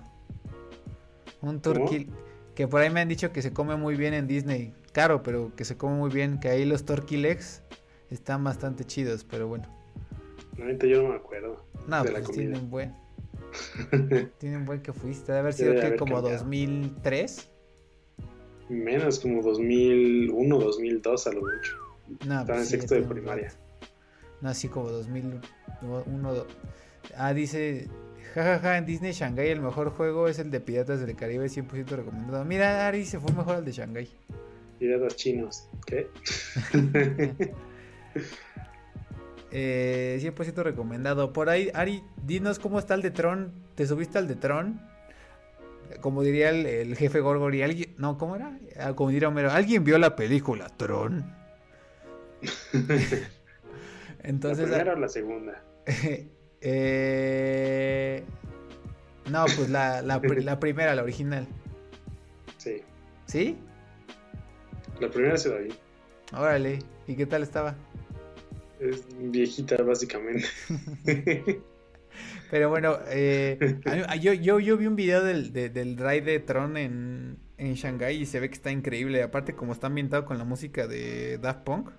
Un 1.41 1.61
Turkey 1.61 2.09
Que 2.55 2.67
por 2.67 2.81
ahí 2.81 2.91
me 2.91 3.01
han 3.01 3.09
dicho 3.09 3.33
que 3.33 3.43
se 3.43 3.53
come 3.53 3.77
muy 3.77 3.95
bien 3.95 4.15
en 4.15 4.27
Disney. 4.27 4.75
Caro, 4.93 5.23
pero 5.23 5.53
que 5.55 5.65
se 5.65 5.77
come 5.77 5.95
muy 5.95 6.11
bien. 6.11 6.41
Que 6.41 6.49
ahí 6.49 6.65
los 6.65 6.85
Turkey 6.85 7.19
Legs 7.19 7.63
están 8.11 8.43
bastante 8.43 8.85
chidos, 8.85 9.25
pero 9.25 9.47
bueno. 9.47 9.65
Ahorita 10.59 10.87
yo 10.87 11.03
no 11.03 11.11
me 11.11 11.17
acuerdo. 11.17 11.65
No, 11.87 12.03
de 12.03 12.11
pues 12.11 12.31
tienen 12.33 12.69
buen. 12.69 12.95
tienen 14.39 14.65
buen 14.65 14.81
que 14.81 14.93
fuiste. 14.93 15.27
Debe 15.27 15.39
haber 15.41 15.53
sido 15.53 15.75
que 15.75 15.97
como 15.97 16.21
2003. 16.21 17.51
Menos, 18.69 19.21
como 19.21 19.43
2001, 19.43 20.59
2002 20.59 21.27
a 21.27 21.33
lo 21.33 21.41
mucho. 21.41 21.77
No, 22.27 22.41
Estaba 22.41 22.41
en 22.41 22.47
pues 22.47 22.69
sexto 22.69 22.95
de 22.95 23.03
primaria. 23.03 23.53
No, 24.41 24.49
así 24.49 24.69
como 24.69 24.91
2001. 24.91 25.41
Ah, 27.17 27.33
dice. 27.33 27.89
Jajaja, 28.35 28.59
ja, 28.59 28.61
ja, 28.61 28.79
en 28.79 28.87
Disney 28.87 29.13
Shanghai 29.13 29.49
el 29.49 29.61
mejor 29.61 29.91
juego 29.91 30.29
es 30.29 30.39
el 30.39 30.51
de 30.51 30.61
Piratas 30.61 31.01
del 31.01 31.17
Caribe, 31.17 31.47
100% 31.47 31.87
recomendado. 31.87 32.45
Mira, 32.45 32.87
Ari 32.87 33.07
se 33.07 33.19
fue 33.19 33.33
mejor 33.33 33.57
al 33.57 33.65
de 33.65 33.73
Shanghai. 33.73 34.09
Piratas 34.79 35.17
chinos, 35.17 35.69
¿qué? 35.87 36.09
eh, 39.53 40.19
100% 40.21 40.63
recomendado. 40.63 41.33
Por 41.33 41.49
ahí, 41.49 41.71
Ari, 41.73 42.03
dinos 42.27 42.59
cómo 42.59 42.79
está 42.79 42.95
el 42.95 43.03
de 43.03 43.11
Tron. 43.11 43.53
¿Te 43.75 43.87
subiste 43.87 44.19
al 44.19 44.29
de 44.29 44.37
Tron? 44.37 44.81
Como 46.01 46.23
diría 46.23 46.51
el, 46.51 46.97
jefe 46.97 47.21
Gorgori, 47.21 47.63
alguien. 47.63 47.95
No, 47.99 48.19
¿cómo 48.19 48.37
era? 48.37 48.59
Ah, 48.79 48.95
como 48.95 49.11
diría 49.11 49.29
Homero, 49.29 49.51
¿alguien 49.51 49.85
vio 49.85 49.99
la 49.99 50.17
película 50.17 50.69
Tron? 50.77 51.35
Entonces. 54.23 54.69
¿La 54.69 54.77
primera 54.77 54.95
o 54.95 54.99
la 54.99 55.09
segunda? 55.09 55.63
eh, 56.61 58.25
no, 59.31 59.45
pues 59.57 59.69
la, 59.71 60.03
la, 60.03 60.21
primera, 60.21 60.95
la 60.95 61.03
original. 61.03 61.47
Sí. 62.59 62.83
¿Sí? 63.27 63.57
La 65.01 65.09
primera 65.09 65.37
se 65.37 65.49
la 65.49 65.59
vi. 65.59 65.75
Órale, 66.33 66.79
¿y 67.07 67.15
qué 67.15 67.27
tal 67.27 67.43
estaba? 67.43 67.77
Es 68.81 69.05
viejita, 69.19 69.83
básicamente. 69.83 70.47
Pero 72.51 72.71
bueno, 72.71 72.99
eh, 73.09 73.81
yo, 74.21 74.33
yo, 74.33 74.61
yo, 74.61 74.77
vi 74.77 74.87
un 74.87 74.97
video 74.97 75.23
del, 75.25 75.53
del 75.53 75.97
ride 75.97 76.23
de 76.23 76.41
Tron 76.41 76.77
en, 76.77 77.39
en 77.59 77.75
Shanghai 77.75 78.17
y 78.17 78.27
se 78.27 78.41
ve 78.41 78.49
que 78.49 78.55
está 78.55 78.71
increíble. 78.71 79.23
Aparte, 79.23 79.55
como 79.55 79.73
está 79.73 79.89
ambientado 79.89 80.25
con 80.25 80.39
la 80.39 80.45
música 80.45 80.87
de 80.87 81.39
Daft 81.39 81.65
Punk, 81.65 81.91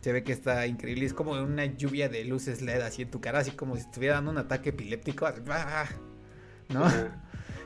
se 0.00 0.12
ve 0.12 0.22
que 0.24 0.32
está 0.32 0.66
increíble. 0.66 1.06
Es 1.06 1.14
como 1.14 1.32
una 1.32 1.64
lluvia 1.64 2.08
de 2.08 2.24
luces 2.24 2.62
LED 2.62 2.80
así 2.80 3.02
en 3.02 3.10
tu 3.10 3.20
cara, 3.20 3.40
así 3.40 3.52
como 3.52 3.76
si 3.76 3.82
estuviera 3.82 4.14
dando 4.16 4.30
un 4.30 4.38
ataque 4.38 4.70
epiléptico. 4.70 5.28
¿No? 6.68 6.84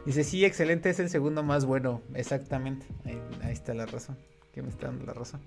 Dice, 0.06 0.22
sí, 0.22 0.44
excelente, 0.44 0.90
es 0.90 1.00
el 1.00 1.08
segundo 1.08 1.42
más 1.42 1.64
bueno. 1.64 2.02
Exactamente. 2.14 2.86
Ahí, 3.04 3.20
está 3.52 3.72
la 3.74 3.86
razón. 3.86 4.18
Que 4.52 4.62
me 4.62 4.68
está 4.68 4.88
dando 4.88 5.06
la 5.06 5.14
razón. 5.14 5.40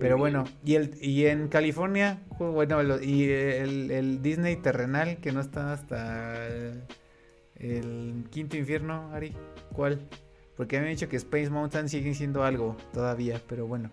Pero 0.00 0.16
bueno, 0.16 0.44
y 0.64 0.76
el 0.76 0.96
y 0.98 1.26
en 1.26 1.48
California, 1.48 2.22
bueno, 2.38 2.80
y 3.02 3.24
el, 3.30 4.22
Disney 4.22 4.56
terrenal 4.56 5.18
que 5.18 5.30
no 5.30 5.42
está 5.42 5.74
hasta 5.74 6.46
el, 7.56 8.24
quinto 8.30 8.56
infierno, 8.56 9.10
Ari, 9.12 9.34
¿cuál? 9.74 10.00
Porque 10.56 10.78
me 10.78 10.86
han 10.86 10.92
dicho 10.92 11.08
que 11.08 11.16
Space 11.16 11.50
Mountain 11.50 11.90
sigue 11.90 12.14
siendo 12.14 12.42
algo 12.44 12.78
todavía, 12.94 13.42
pero 13.46 13.66
bueno. 13.66 13.90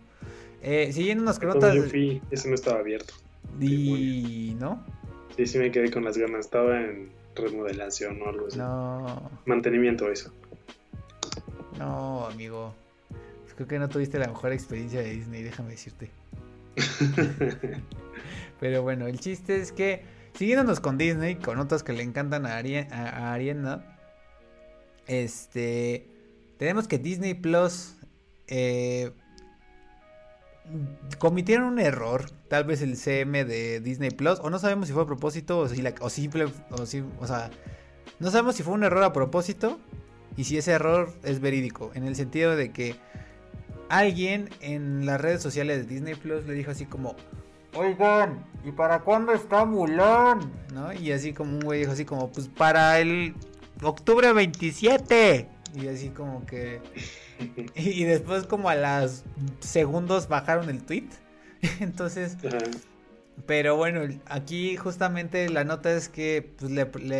Eh, 0.61 0.91
siguiendo 0.93 1.31
con 1.33 1.49
otras. 1.49 1.75
Yo 1.75 1.83
fui, 1.83 2.21
ese 2.31 2.47
no 2.47 2.55
estaba 2.55 2.79
abierto. 2.79 3.13
Y. 3.59 4.55
¿No? 4.59 4.83
Sí, 5.35 5.45
sí 5.45 5.57
me 5.59 5.71
quedé 5.71 5.91
con 5.91 6.05
las 6.05 6.17
ganas. 6.17 6.45
Estaba 6.45 6.81
en 6.81 7.09
remodelación 7.35 8.21
o 8.21 8.29
algo 8.29 8.47
así. 8.47 8.57
No. 8.57 9.29
Mantenimiento, 9.45 10.09
eso. 10.09 10.31
No, 11.77 12.25
amigo. 12.27 12.73
Creo 13.57 13.67
que 13.67 13.79
no 13.79 13.89
tuviste 13.89 14.19
la 14.19 14.27
mejor 14.27 14.53
experiencia 14.53 15.01
de 15.01 15.09
Disney, 15.09 15.41
déjame 15.41 15.71
decirte. 15.71 16.11
Pero 18.59 18.83
bueno, 18.83 19.07
el 19.07 19.19
chiste 19.19 19.59
es 19.59 19.71
que, 19.71 20.03
siguiéndonos 20.35 20.79
con 20.79 20.99
Disney, 20.99 21.37
con 21.37 21.57
otras 21.57 21.81
que 21.81 21.91
le 21.91 22.03
encantan 22.03 22.45
a, 22.45 22.57
Ariana, 23.33 23.97
este, 25.07 26.07
tenemos 26.59 26.87
que 26.87 26.99
Disney 26.99 27.33
Plus 27.33 27.95
eh, 28.45 29.11
cometieron 31.17 31.65
un 31.65 31.79
error, 31.79 32.29
tal 32.49 32.65
vez 32.65 32.83
el 32.83 32.95
CM 32.95 33.43
de 33.43 33.79
Disney 33.79 34.11
Plus, 34.11 34.39
o 34.39 34.51
no 34.51 34.59
sabemos 34.59 34.87
si 34.87 34.93
fue 34.93 35.01
a 35.01 35.07
propósito 35.07 35.57
o 35.57 35.67
si 35.67 35.81
la, 35.81 35.95
o 36.01 36.11
simple, 36.11 36.45
o, 36.69 36.85
si, 36.85 37.03
o 37.19 37.25
sea, 37.25 37.49
no 38.19 38.29
sabemos 38.29 38.55
si 38.55 38.61
fue 38.61 38.75
un 38.75 38.83
error 38.83 39.03
a 39.03 39.13
propósito 39.13 39.79
y 40.35 40.43
si 40.43 40.59
ese 40.59 40.73
error 40.73 41.11
es 41.23 41.39
verídico, 41.39 41.89
en 41.95 42.03
el 42.03 42.15
sentido 42.15 42.55
de 42.55 42.71
que 42.71 42.95
alguien 43.89 44.49
en 44.61 45.05
las 45.05 45.19
redes 45.19 45.41
sociales 45.41 45.87
de 45.87 45.95
Disney 45.95 46.15
Plus 46.15 46.45
le 46.45 46.53
dijo 46.53 46.71
así 46.71 46.85
como, 46.85 47.15
oigan, 47.73 48.45
¿y 48.63 48.71
para 48.71 48.99
cuándo 48.99 49.33
está 49.33 49.65
Mulan? 49.65 50.51
¿No? 50.73 50.93
Y 50.93 51.11
así 51.11 51.33
como 51.33 51.53
un 51.53 51.59
güey 51.61 51.81
dijo 51.81 51.91
así 51.91 52.05
como, 52.05 52.31
pues 52.31 52.47
para 52.47 52.99
el 52.99 53.35
octubre 53.81 54.33
27. 54.33 55.47
Y 55.75 55.87
así 55.87 56.09
como 56.09 56.45
que... 56.45 56.81
Y, 57.75 58.03
después 58.05 58.47
como 58.47 58.67
a 58.67 58.73
las 58.73 59.23
segundos 59.59 60.27
bajaron 60.27 60.71
el 60.71 60.83
tweet. 60.83 61.07
Entonces... 61.79 62.35
Pero 63.45 63.75
bueno, 63.75 64.01
aquí 64.25 64.75
justamente 64.77 65.47
la 65.49 65.63
nota 65.63 65.91
es 65.91 66.09
que 66.09 66.55
pues, 66.57 66.71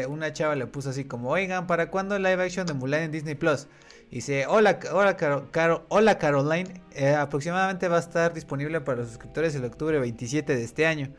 una 0.08 0.34
chava 0.34 0.56
le 0.56 0.66
puso 0.66 0.90
así 0.90 1.04
como, 1.04 1.30
oigan, 1.30 1.68
¿para 1.68 1.92
cuándo 1.92 2.16
el 2.16 2.24
live 2.24 2.44
action 2.44 2.66
de 2.66 2.74
Mulan 2.74 3.04
en 3.04 3.12
Disney 3.12 3.36
Plus? 3.36 3.68
Dice, 4.10 4.46
hola, 4.48 4.80
hola, 4.94 5.18
Caro, 5.18 5.86
hola 5.90 6.18
Caroline, 6.18 6.82
eh, 6.94 7.14
aproximadamente 7.14 7.90
va 7.90 7.98
a 7.98 8.00
estar 8.00 8.34
disponible 8.34 8.80
para 8.80 9.00
los 9.00 9.10
suscriptores 9.10 9.54
el 9.56 9.66
octubre 9.66 10.00
27 10.00 10.56
de 10.56 10.64
este 10.64 10.86
año. 10.86 11.14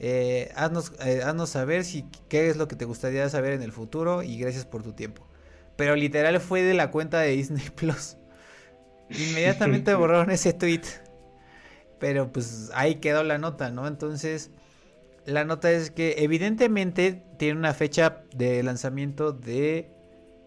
Eh, 0.00 0.50
haznos, 0.56 0.92
eh, 1.06 1.22
haznos, 1.24 1.50
saber 1.50 1.84
si 1.84 2.04
qué 2.28 2.50
es 2.50 2.56
lo 2.56 2.66
que 2.66 2.74
te 2.74 2.84
gustaría 2.84 3.28
saber 3.28 3.52
en 3.52 3.62
el 3.62 3.70
futuro 3.70 4.24
y 4.24 4.38
gracias 4.38 4.66
por 4.66 4.82
tu 4.82 4.92
tiempo. 4.92 5.24
Pero 5.76 5.94
literal 5.94 6.40
fue 6.40 6.62
de 6.62 6.74
la 6.74 6.90
cuenta 6.90 7.20
de 7.20 7.30
Disney 7.30 7.70
Plus. 7.76 8.16
Inmediatamente 9.08 9.94
borraron 9.94 10.30
ese 10.32 10.52
tweet. 10.52 10.82
Pero 12.00 12.32
pues 12.32 12.72
ahí 12.74 12.96
quedó 12.96 13.22
la 13.22 13.38
nota, 13.38 13.70
¿no? 13.70 13.86
Entonces, 13.86 14.50
la 15.24 15.44
nota 15.44 15.70
es 15.70 15.92
que 15.92 16.16
evidentemente 16.18 17.22
tiene 17.38 17.56
una 17.58 17.72
fecha 17.72 18.24
de 18.34 18.60
lanzamiento 18.64 19.30
de 19.30 19.92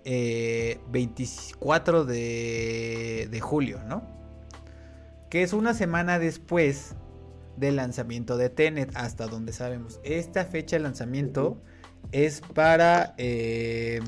24 0.06 2.08
eh, 2.12 3.28
de, 3.30 3.42
julio, 3.42 3.82
¿no? 3.88 4.04
Que 5.30 5.42
es 5.42 5.54
una 5.54 5.74
semana 5.74 6.20
después 6.20 6.96
del 7.58 7.78
lanzamiento 7.78 8.38
de 8.38 8.50
Tenet, 8.50 8.96
hasta 8.96 9.28
donde 9.28 9.52
sabemos. 9.52 10.00
Esta 10.04 10.46
fecha 10.46 10.76
de 10.76 10.84
lanzamiento 10.84 11.62
es 12.12 12.42
para 12.42 13.16
eh, 13.18 14.00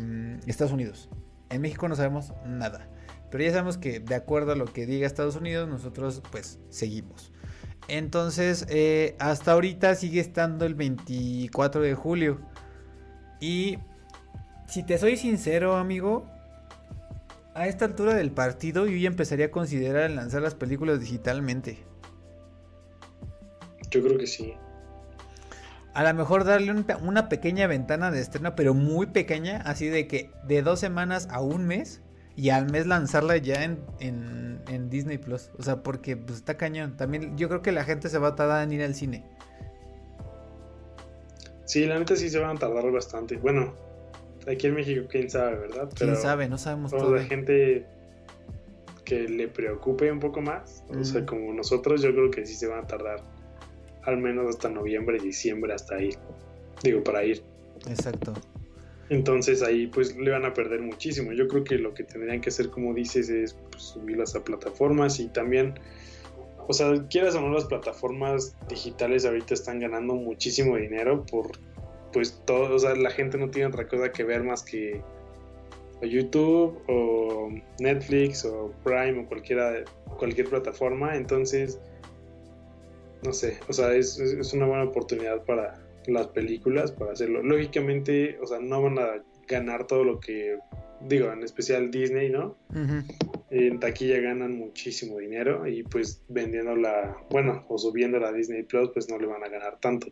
Estados 0.46 0.72
Unidos. 0.72 1.10
En 1.50 1.62
México 1.62 1.88
no 1.88 1.96
sabemos 1.96 2.34
nada. 2.46 2.88
Pero 3.32 3.44
ya 3.44 3.52
sabemos 3.52 3.78
que 3.78 4.00
de 4.00 4.16
acuerdo 4.16 4.52
a 4.52 4.56
lo 4.56 4.66
que 4.66 4.86
diga 4.86 5.08
Estados 5.08 5.36
Unidos, 5.36 5.68
nosotros 5.68 6.22
pues 6.32 6.60
seguimos. 6.70 7.34
Entonces, 7.88 8.66
eh, 8.70 9.16
hasta 9.20 9.54
ahorita 9.54 9.96
sigue 9.96 10.20
estando 10.20 10.66
el 10.66 10.76
24 10.76 11.82
de 11.82 11.96
julio. 11.96 12.40
Y 13.40 13.80
si 14.68 14.84
te 14.84 14.98
soy 14.98 15.18
sincero, 15.18 15.76
amigo, 15.76 16.26
a 17.54 17.68
esta 17.68 17.86
altura 17.86 18.14
del 18.14 18.32
partido 18.32 18.86
yo 18.86 18.98
ya 18.98 19.08
empezaría 19.08 19.48
a 19.48 19.52
considerar 19.52 20.12
lanzar 20.12 20.42
las 20.42 20.56
películas 20.56 21.00
digitalmente. 21.00 21.80
Yo 23.90 24.04
creo 24.04 24.18
que 24.18 24.28
sí. 24.28 24.54
A 25.94 26.04
lo 26.04 26.14
mejor 26.14 26.44
darle 26.44 26.86
una 27.02 27.30
pequeña 27.30 27.66
ventana 27.66 28.12
de 28.12 28.20
estreno, 28.20 28.56
pero 28.56 28.76
muy 28.76 29.08
pequeña, 29.08 29.58
así 29.66 29.88
de 29.88 30.08
que 30.08 30.30
de 30.44 30.62
dos 30.62 30.80
semanas 30.80 31.28
a 31.32 31.42
un 31.42 31.66
mes 31.66 32.02
y 32.36 32.52
al 32.52 32.70
mes 32.70 32.86
lanzarla 32.86 33.38
ya 33.38 33.64
en, 33.64 33.80
en, 34.00 34.90
Disney 34.92 35.18
Plus. 35.18 35.50
O 35.58 35.64
sea, 35.64 35.82
porque 35.82 36.16
pues, 36.16 36.38
está 36.38 36.56
cañón. 36.56 36.96
También 36.98 37.36
yo 37.36 37.50
creo 37.50 37.64
que 37.64 37.72
la 37.72 37.84
gente 37.84 38.10
se 38.10 38.20
va 38.20 38.30
a 38.30 38.36
tardar 38.36 38.64
en 38.64 38.74
ir 38.74 38.84
al 38.84 38.94
cine. 38.94 39.26
Sí, 41.66 41.88
la 41.88 41.98
neta 41.98 42.16
sí 42.16 42.30
se 42.30 42.38
van 42.38 42.58
a 42.58 42.60
tardar 42.60 42.92
bastante. 42.92 43.38
Bueno, 43.38 43.74
aquí 44.48 44.68
en 44.68 44.76
México, 44.76 45.08
quién 45.10 45.30
sabe, 45.30 45.58
¿verdad? 45.58 45.90
Quién 45.96 46.16
sabe, 46.16 46.48
no 46.48 46.58
sabemos 46.58 46.92
todo. 46.92 47.16
la 47.16 47.24
gente 47.24 47.86
que 49.06 49.28
le 49.28 49.48
preocupe 49.48 50.12
un 50.12 50.20
poco 50.20 50.42
más, 50.42 50.84
o 50.90 51.04
sea, 51.04 51.26
como 51.26 51.54
nosotros, 51.54 52.02
yo 52.02 52.12
creo 52.12 52.30
que 52.30 52.46
sí 52.46 52.56
se 52.56 52.68
van 52.68 52.84
a 52.84 52.88
tardar 52.88 53.24
al 54.04 54.18
menos 54.18 54.48
hasta 54.50 54.70
noviembre, 54.70 55.20
diciembre, 55.20 55.74
hasta 55.74 55.96
ahí. 55.96 56.10
Digo, 56.84 57.04
para 57.04 57.24
ir. 57.24 57.44
Exacto. 57.90 58.34
Entonces 59.10 59.64
ahí 59.64 59.88
pues 59.88 60.18
le 60.18 60.32
van 60.32 60.46
a 60.46 60.54
perder 60.54 60.82
muchísimo. 60.82 61.32
Yo 61.32 61.48
creo 61.48 61.64
que 61.64 61.78
lo 61.78 61.94
que 61.94 62.04
tendrían 62.04 62.42
que 62.42 62.50
hacer, 62.50 62.70
como 62.70 62.94
dices, 62.94 63.30
es 63.30 63.54
pues, 63.54 63.84
subirlas 63.84 64.36
a 64.36 64.44
plataformas 64.44 65.20
y 65.20 65.28
también, 65.28 65.76
o 66.68 66.74
sea, 66.74 66.94
quieras 67.10 67.36
o 67.36 67.42
no, 67.42 67.50
las 67.50 67.66
plataformas 67.66 68.56
digitales 68.68 69.26
ahorita 69.26 69.54
están 69.54 69.80
ganando 69.80 70.16
muchísimo 70.16 70.76
dinero 70.76 71.26
por, 71.26 71.52
pues 72.14 72.42
todo, 72.46 72.76
o 72.76 72.80
sea, 72.80 72.96
la 72.96 73.10
gente 73.10 73.38
no 73.38 73.50
tiene 73.50 73.68
otra 73.68 73.88
cosa 73.88 74.12
que 74.12 74.24
ver 74.24 74.44
más 74.44 74.64
que 74.64 75.02
YouTube 76.02 76.80
o 76.88 77.50
Netflix 77.80 78.46
o 78.46 78.74
Prime 78.84 79.22
o 79.22 79.26
cualquiera, 79.28 79.84
cualquier 80.18 80.50
plataforma. 80.50 81.16
Entonces, 81.16 81.80
no 83.24 83.34
sé, 83.34 83.60
o 83.68 83.74
sea, 83.74 83.94
es, 83.94 84.20
es, 84.20 84.54
una 84.54 84.66
buena 84.66 84.84
oportunidad 84.84 85.44
para 85.46 85.84
las 86.06 86.28
películas, 86.28 86.92
para 86.92 87.14
hacerlo. 87.14 87.42
Lógicamente, 87.42 88.38
o 88.42 88.46
sea, 88.46 88.60
no 88.60 88.82
van 88.82 89.00
a 89.00 89.24
ganar 89.48 89.88
todo 89.88 90.04
lo 90.04 90.20
que, 90.20 90.58
digo, 91.02 91.32
en 91.32 91.44
especial 91.44 91.90
Disney, 91.90 92.30
¿no? 92.30 92.56
En 93.50 93.80
taquilla 93.80 94.20
ganan 94.20 94.58
muchísimo 94.58 95.18
dinero 95.18 95.68
y 95.68 95.84
pues 95.84 96.22
vendiéndola, 96.28 97.18
bueno, 97.30 97.66
o 97.70 97.78
subiendo 97.78 98.20
la 98.20 98.32
Disney 98.32 98.64
Plus, 98.64 98.90
pues 98.94 99.10
no 99.10 99.18
le 99.18 99.26
van 99.26 99.44
a 99.44 99.50
ganar 99.50 99.80
tanto. 99.80 100.08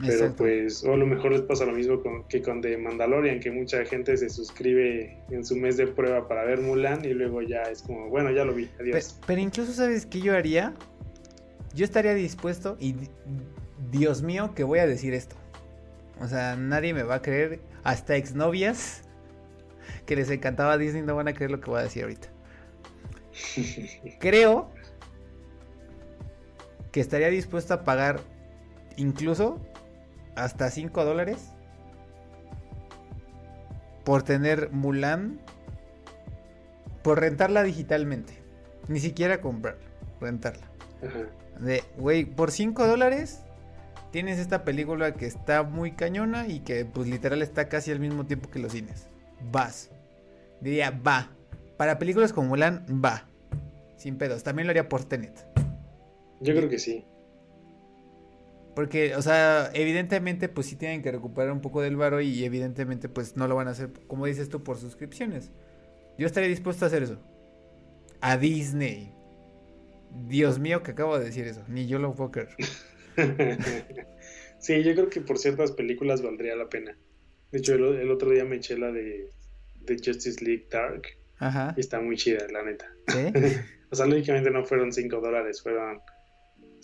Pero 0.00 0.34
pues, 0.34 0.82
o 0.84 0.92
a 0.92 0.96
lo 0.96 1.06
mejor 1.06 1.32
les 1.32 1.42
pasa 1.42 1.64
lo 1.64 1.72
mismo 1.72 2.02
con, 2.02 2.24
que 2.24 2.42
con 2.42 2.60
The 2.60 2.76
Mandalorian, 2.78 3.38
que 3.38 3.52
mucha 3.52 3.84
gente 3.84 4.16
se 4.16 4.28
suscribe 4.28 5.16
en 5.30 5.44
su 5.44 5.56
mes 5.56 5.76
de 5.76 5.86
prueba 5.86 6.26
para 6.26 6.44
ver 6.44 6.60
Mulan 6.60 7.04
y 7.04 7.14
luego 7.14 7.42
ya 7.42 7.62
es 7.62 7.82
como, 7.82 8.08
bueno, 8.08 8.32
ya 8.32 8.44
lo 8.44 8.54
vi, 8.54 8.68
adiós. 8.80 9.18
Pero, 9.26 9.40
incluso, 9.40 9.72
¿sabes 9.72 10.04
qué 10.06 10.20
yo 10.20 10.34
haría? 10.34 10.74
Yo 11.74 11.84
estaría 11.84 12.14
dispuesto 12.14 12.76
y 12.80 12.96
Dios 13.92 14.22
mío 14.22 14.52
que 14.54 14.64
voy 14.64 14.80
a 14.80 14.86
decir 14.86 15.14
esto. 15.14 15.36
O 16.20 16.26
sea, 16.26 16.56
nadie 16.56 16.92
me 16.92 17.04
va 17.04 17.16
a 17.16 17.22
creer, 17.22 17.60
hasta 17.84 18.16
exnovias 18.16 19.02
que 20.06 20.16
les 20.16 20.28
encantaba 20.30 20.76
Disney 20.76 21.02
no 21.02 21.14
van 21.14 21.28
a 21.28 21.34
creer 21.34 21.52
lo 21.52 21.60
que 21.60 21.70
voy 21.70 21.80
a 21.80 21.84
decir 21.84 22.02
ahorita. 22.02 22.28
Creo 24.18 24.70
que 26.90 27.00
estaría 27.00 27.28
dispuesto 27.28 27.74
a 27.74 27.84
pagar 27.84 28.20
incluso 28.96 29.60
hasta 30.36 30.70
5 30.70 31.04
dólares 31.04 31.52
por 34.04 34.22
tener 34.22 34.70
Mulan, 34.70 35.40
por 37.02 37.20
rentarla 37.20 37.62
digitalmente. 37.62 38.42
Ni 38.88 39.00
siquiera 39.00 39.40
comprarla, 39.40 39.80
rentarla. 40.20 40.66
De, 41.60 41.82
güey, 41.96 42.24
por 42.24 42.50
5 42.50 42.86
dólares 42.86 43.42
tienes 44.10 44.38
esta 44.38 44.64
película 44.64 45.14
que 45.14 45.26
está 45.26 45.62
muy 45.62 45.92
cañona 45.92 46.46
y 46.46 46.60
que 46.60 46.84
pues 46.84 47.08
literal 47.08 47.42
está 47.42 47.68
casi 47.68 47.90
al 47.90 48.00
mismo 48.00 48.26
tiempo 48.26 48.50
que 48.50 48.58
los 48.58 48.72
cines. 48.72 49.08
Vas. 49.50 49.90
Diría, 50.60 50.90
va. 50.90 51.30
Para 51.76 51.98
películas 51.98 52.32
como 52.32 52.48
Mulan, 52.50 52.86
va. 53.04 53.26
Sin 53.96 54.16
pedos. 54.16 54.42
También 54.44 54.66
lo 54.66 54.70
haría 54.70 54.88
por 54.88 55.04
Tenet. 55.04 55.46
Yo 56.40 56.54
creo 56.54 56.68
que 56.68 56.78
sí. 56.78 57.04
Porque, 58.74 59.14
o 59.14 59.22
sea, 59.22 59.70
evidentemente, 59.72 60.48
pues 60.48 60.66
sí 60.66 60.76
tienen 60.76 61.02
que 61.02 61.12
recuperar 61.12 61.52
un 61.52 61.60
poco 61.60 61.80
del 61.80 61.96
varo 61.96 62.20
y 62.20 62.44
evidentemente, 62.44 63.08
pues 63.08 63.36
no 63.36 63.46
lo 63.46 63.54
van 63.54 63.68
a 63.68 63.70
hacer, 63.70 63.90
como 64.08 64.26
dices 64.26 64.48
tú, 64.48 64.64
por 64.64 64.78
suscripciones. 64.78 65.52
Yo 66.18 66.26
estaría 66.26 66.48
dispuesto 66.48 66.84
a 66.84 66.88
hacer 66.88 67.04
eso. 67.04 67.20
A 68.20 68.36
Disney. 68.36 69.12
Dios 70.26 70.58
mío, 70.58 70.82
que 70.82 70.92
acabo 70.92 71.18
de 71.18 71.26
decir 71.26 71.46
eso. 71.46 71.62
Ni 71.68 71.86
yo 71.86 71.98
lo 71.98 72.14
puedo 72.14 72.32
creer. 72.32 72.48
sí, 74.58 74.82
yo 74.82 74.94
creo 74.94 75.08
que 75.08 75.20
por 75.20 75.38
ciertas 75.38 75.72
películas 75.72 76.22
valdría 76.22 76.56
la 76.56 76.68
pena. 76.68 76.96
De 77.52 77.58
hecho, 77.58 77.74
el, 77.74 78.10
otro 78.10 78.30
día 78.30 78.44
me 78.44 78.56
eché 78.56 78.76
la 78.76 78.90
de, 78.90 79.30
de 79.82 79.96
Justice 79.96 80.44
League 80.44 80.66
Dark. 80.70 81.02
Ajá. 81.38 81.74
Y 81.76 81.80
está 81.80 82.00
muy 82.00 82.16
chida, 82.16 82.46
la 82.50 82.64
neta. 82.64 82.92
¿Sí? 83.08 83.32
o 83.90 83.94
sea, 83.94 84.06
lógicamente 84.06 84.50
no 84.50 84.64
fueron 84.64 84.92
5 84.92 85.20
dólares, 85.20 85.62
fueron 85.62 86.00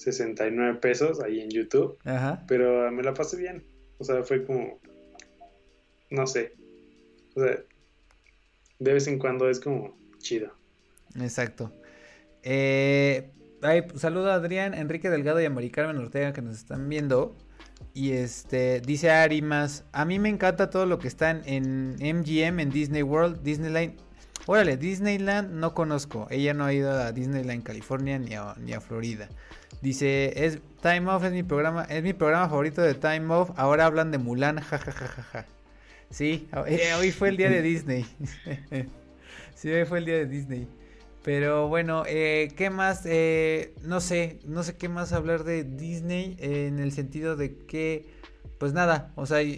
69 0.00 0.78
pesos 0.80 1.20
ahí 1.20 1.40
en 1.40 1.50
YouTube. 1.50 1.98
Ajá. 2.04 2.44
Pero 2.48 2.90
me 2.90 3.02
la 3.02 3.12
pasé 3.12 3.36
bien. 3.36 3.62
O 3.98 4.04
sea, 4.04 4.22
fue 4.22 4.44
como. 4.44 4.80
No 6.10 6.26
sé. 6.26 6.54
O 7.34 7.40
sea, 7.40 7.58
de 8.78 8.92
vez 8.92 9.06
en 9.06 9.18
cuando 9.18 9.48
es 9.48 9.60
como 9.60 9.96
chido. 10.18 10.52
Exacto. 11.20 11.72
Eh, 12.42 13.30
saludo 13.96 14.30
a 14.30 14.34
Adrián, 14.34 14.74
Enrique 14.74 15.10
Delgado 15.10 15.40
y 15.40 15.44
a 15.44 15.50
Mari 15.50 15.70
Carmen 15.70 15.98
Ortega 15.98 16.32
que 16.32 16.42
nos 16.42 16.56
están 16.56 16.88
viendo. 16.88 17.36
Y 17.92 18.12
este, 18.12 18.80
dice 18.80 19.10
Ari 19.10 19.42
más, 19.42 19.84
a 19.92 20.04
mí 20.04 20.18
me 20.18 20.28
encanta 20.28 20.70
todo 20.70 20.86
lo 20.86 20.98
que 20.98 21.08
está 21.08 21.30
en 21.30 21.96
MGM, 21.96 22.60
en 22.60 22.70
Disney 22.70 23.02
World, 23.02 23.42
Disneyland. 23.42 24.00
Órale, 24.52 24.76
Disneyland 24.76 25.52
no 25.52 25.74
conozco. 25.74 26.26
Ella 26.28 26.54
no 26.54 26.64
ha 26.64 26.72
ido 26.72 26.90
a 26.90 27.12
Disneyland, 27.12 27.62
California 27.62 28.18
ni 28.18 28.34
a, 28.34 28.80
Florida. 28.80 29.28
Dice, 29.80 30.44
es 30.44 30.58
Time 30.82 31.08
Off 31.08 31.22
es 31.22 31.30
mi 31.30 31.44
programa, 31.44 31.84
es 31.84 32.02
mi 32.02 32.14
programa 32.14 32.48
favorito 32.48 32.82
de 32.82 32.94
Time 32.94 33.32
Off. 33.32 33.52
Ahora 33.54 33.86
hablan 33.86 34.10
de 34.10 34.18
Mulan, 34.18 34.58
jajajaja. 34.58 35.46
Sí, 36.10 36.48
eh, 36.66 36.94
hoy 36.98 37.12
fue 37.12 37.28
el 37.28 37.36
día 37.36 37.48
de 37.48 37.62
Disney. 37.62 38.04
sí, 39.54 39.70
hoy 39.70 39.84
fue 39.84 39.98
el 39.98 40.04
día 40.04 40.16
de 40.16 40.26
Disney. 40.26 40.66
Pero 41.22 41.68
bueno, 41.68 42.02
eh, 42.08 42.48
¿qué 42.56 42.70
más? 42.70 43.02
Eh, 43.06 43.76
no 43.84 44.00
sé, 44.00 44.40
no 44.46 44.64
sé 44.64 44.76
qué 44.76 44.88
más 44.88 45.12
hablar 45.12 45.44
de 45.44 45.62
Disney 45.62 46.36
en 46.40 46.80
el 46.80 46.90
sentido 46.90 47.36
de 47.36 47.56
que, 47.56 48.16
pues 48.58 48.72
nada, 48.72 49.12
o 49.14 49.26
sea, 49.26 49.48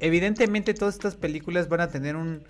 evidentemente 0.00 0.74
todas 0.74 0.96
estas 0.96 1.14
películas 1.14 1.68
van 1.68 1.82
a 1.82 1.88
tener 1.88 2.16
un, 2.16 2.42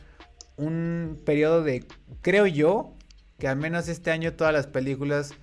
un 0.56 1.20
periodo 1.24 1.62
de, 1.62 1.84
creo 2.22 2.46
yo, 2.46 2.94
que 3.38 3.48
al 3.48 3.56
menos 3.56 3.88
este 3.88 4.10
año 4.10 4.34
todas 4.34 4.52
las 4.52 4.66
películas 4.66 5.34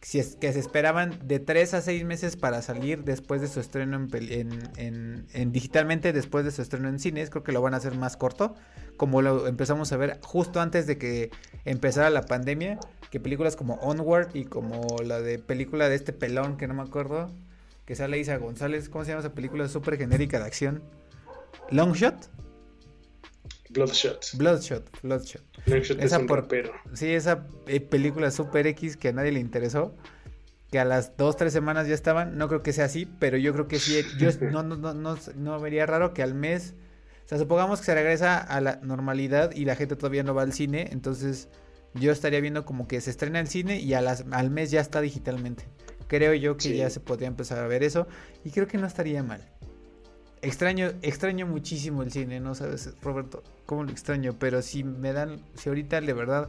que 0.00 0.52
se 0.52 0.60
esperaban 0.60 1.18
de 1.26 1.40
3 1.40 1.74
a 1.74 1.80
6 1.80 2.04
meses 2.04 2.36
para 2.36 2.62
salir 2.62 3.02
después 3.02 3.40
de 3.40 3.48
su 3.48 3.58
estreno 3.58 4.06
en, 4.12 5.26
en, 5.32 5.52
digitalmente, 5.52 6.12
después 6.12 6.44
de 6.44 6.52
su 6.52 6.62
estreno 6.62 6.88
en 6.88 7.00
cines, 7.00 7.28
creo 7.28 7.42
que 7.42 7.50
lo 7.50 7.60
van 7.60 7.74
a 7.74 7.78
hacer 7.78 7.96
más 7.96 8.16
corto, 8.16 8.54
como 8.96 9.20
lo 9.20 9.48
empezamos 9.48 9.90
a 9.92 9.96
ver 9.96 10.20
justo 10.22 10.60
antes 10.60 10.86
de 10.86 10.96
que 10.96 11.30
empezara 11.64 12.10
la 12.10 12.22
pandemia, 12.22 12.78
que 13.10 13.18
películas 13.18 13.56
como 13.56 13.74
Onward 13.76 14.28
y 14.34 14.44
como 14.44 14.96
la 15.04 15.20
de 15.20 15.40
película 15.40 15.88
de 15.88 15.96
este 15.96 16.12
pelón 16.12 16.56
que 16.56 16.68
no 16.68 16.74
me 16.74 16.82
acuerdo, 16.82 17.28
que 17.84 17.96
sale 17.96 18.18
Isa 18.18 18.36
González, 18.36 18.88
¿cómo 18.88 19.04
se 19.04 19.10
llama 19.10 19.20
esa 19.20 19.34
película 19.34 19.66
súper 19.66 19.96
genérica 19.96 20.38
de 20.38 20.44
acción? 20.44 20.82
Longshot. 21.70 22.30
Bloodshot. 23.76 24.26
Bloodshot, 24.34 25.02
Bloodshot. 25.02 25.42
Bloodshot 25.66 26.02
esa 26.02 26.20
por, 26.20 26.48
Sí, 26.94 27.12
esa 27.12 27.46
eh, 27.66 27.80
película 27.80 28.30
Super 28.30 28.66
X 28.66 28.96
que 28.96 29.08
a 29.08 29.12
nadie 29.12 29.32
le 29.32 29.40
interesó. 29.40 29.94
Que 30.70 30.78
a 30.78 30.84
las 30.84 31.16
dos, 31.16 31.36
tres 31.36 31.52
semanas 31.52 31.86
ya 31.86 31.94
estaban. 31.94 32.36
No 32.38 32.48
creo 32.48 32.62
que 32.62 32.72
sea 32.72 32.86
así, 32.86 33.06
pero 33.18 33.36
yo 33.36 33.52
creo 33.52 33.68
que 33.68 33.78
sí. 33.78 34.02
Yo 34.18 34.30
no, 34.50 34.62
no, 34.62 34.76
no, 34.76 34.94
no, 34.94 35.18
no 35.36 35.60
vería 35.60 35.86
raro 35.86 36.14
que 36.14 36.22
al 36.22 36.34
mes. 36.34 36.74
O 37.24 37.28
sea, 37.28 37.38
supongamos 37.38 37.80
que 37.80 37.86
se 37.86 37.94
regresa 37.94 38.38
a 38.38 38.60
la 38.60 38.76
normalidad 38.82 39.52
y 39.52 39.64
la 39.64 39.76
gente 39.76 39.96
todavía 39.96 40.22
no 40.22 40.34
va 40.34 40.42
al 40.42 40.52
cine. 40.52 40.88
Entonces, 40.92 41.48
yo 41.94 42.12
estaría 42.12 42.40
viendo 42.40 42.64
como 42.64 42.88
que 42.88 43.00
se 43.00 43.10
estrena 43.10 43.40
el 43.40 43.48
cine 43.48 43.80
y 43.80 43.94
a 43.94 44.00
las, 44.00 44.24
al 44.30 44.50
mes 44.50 44.70
ya 44.70 44.80
está 44.80 45.00
digitalmente. 45.00 45.64
Creo 46.08 46.34
yo 46.34 46.56
que 46.56 46.76
ya 46.76 46.88
se 46.88 47.00
podría 47.00 47.28
empezar 47.28 47.58
a 47.58 47.66
ver 47.66 47.82
eso. 47.82 48.06
Y 48.44 48.50
creo 48.50 48.66
que 48.66 48.78
no 48.78 48.86
estaría 48.86 49.22
mal. 49.22 49.44
Extraño, 50.46 50.92
extraño 51.02 51.44
muchísimo 51.44 52.04
el 52.04 52.12
cine, 52.12 52.38
¿no 52.38 52.54
sabes, 52.54 52.94
Roberto? 53.02 53.42
¿Cómo 53.66 53.82
lo 53.82 53.90
extraño? 53.90 54.36
Pero 54.38 54.62
si 54.62 54.84
me 54.84 55.12
dan, 55.12 55.40
si 55.54 55.68
ahorita 55.68 56.00
de 56.00 56.12
verdad, 56.12 56.48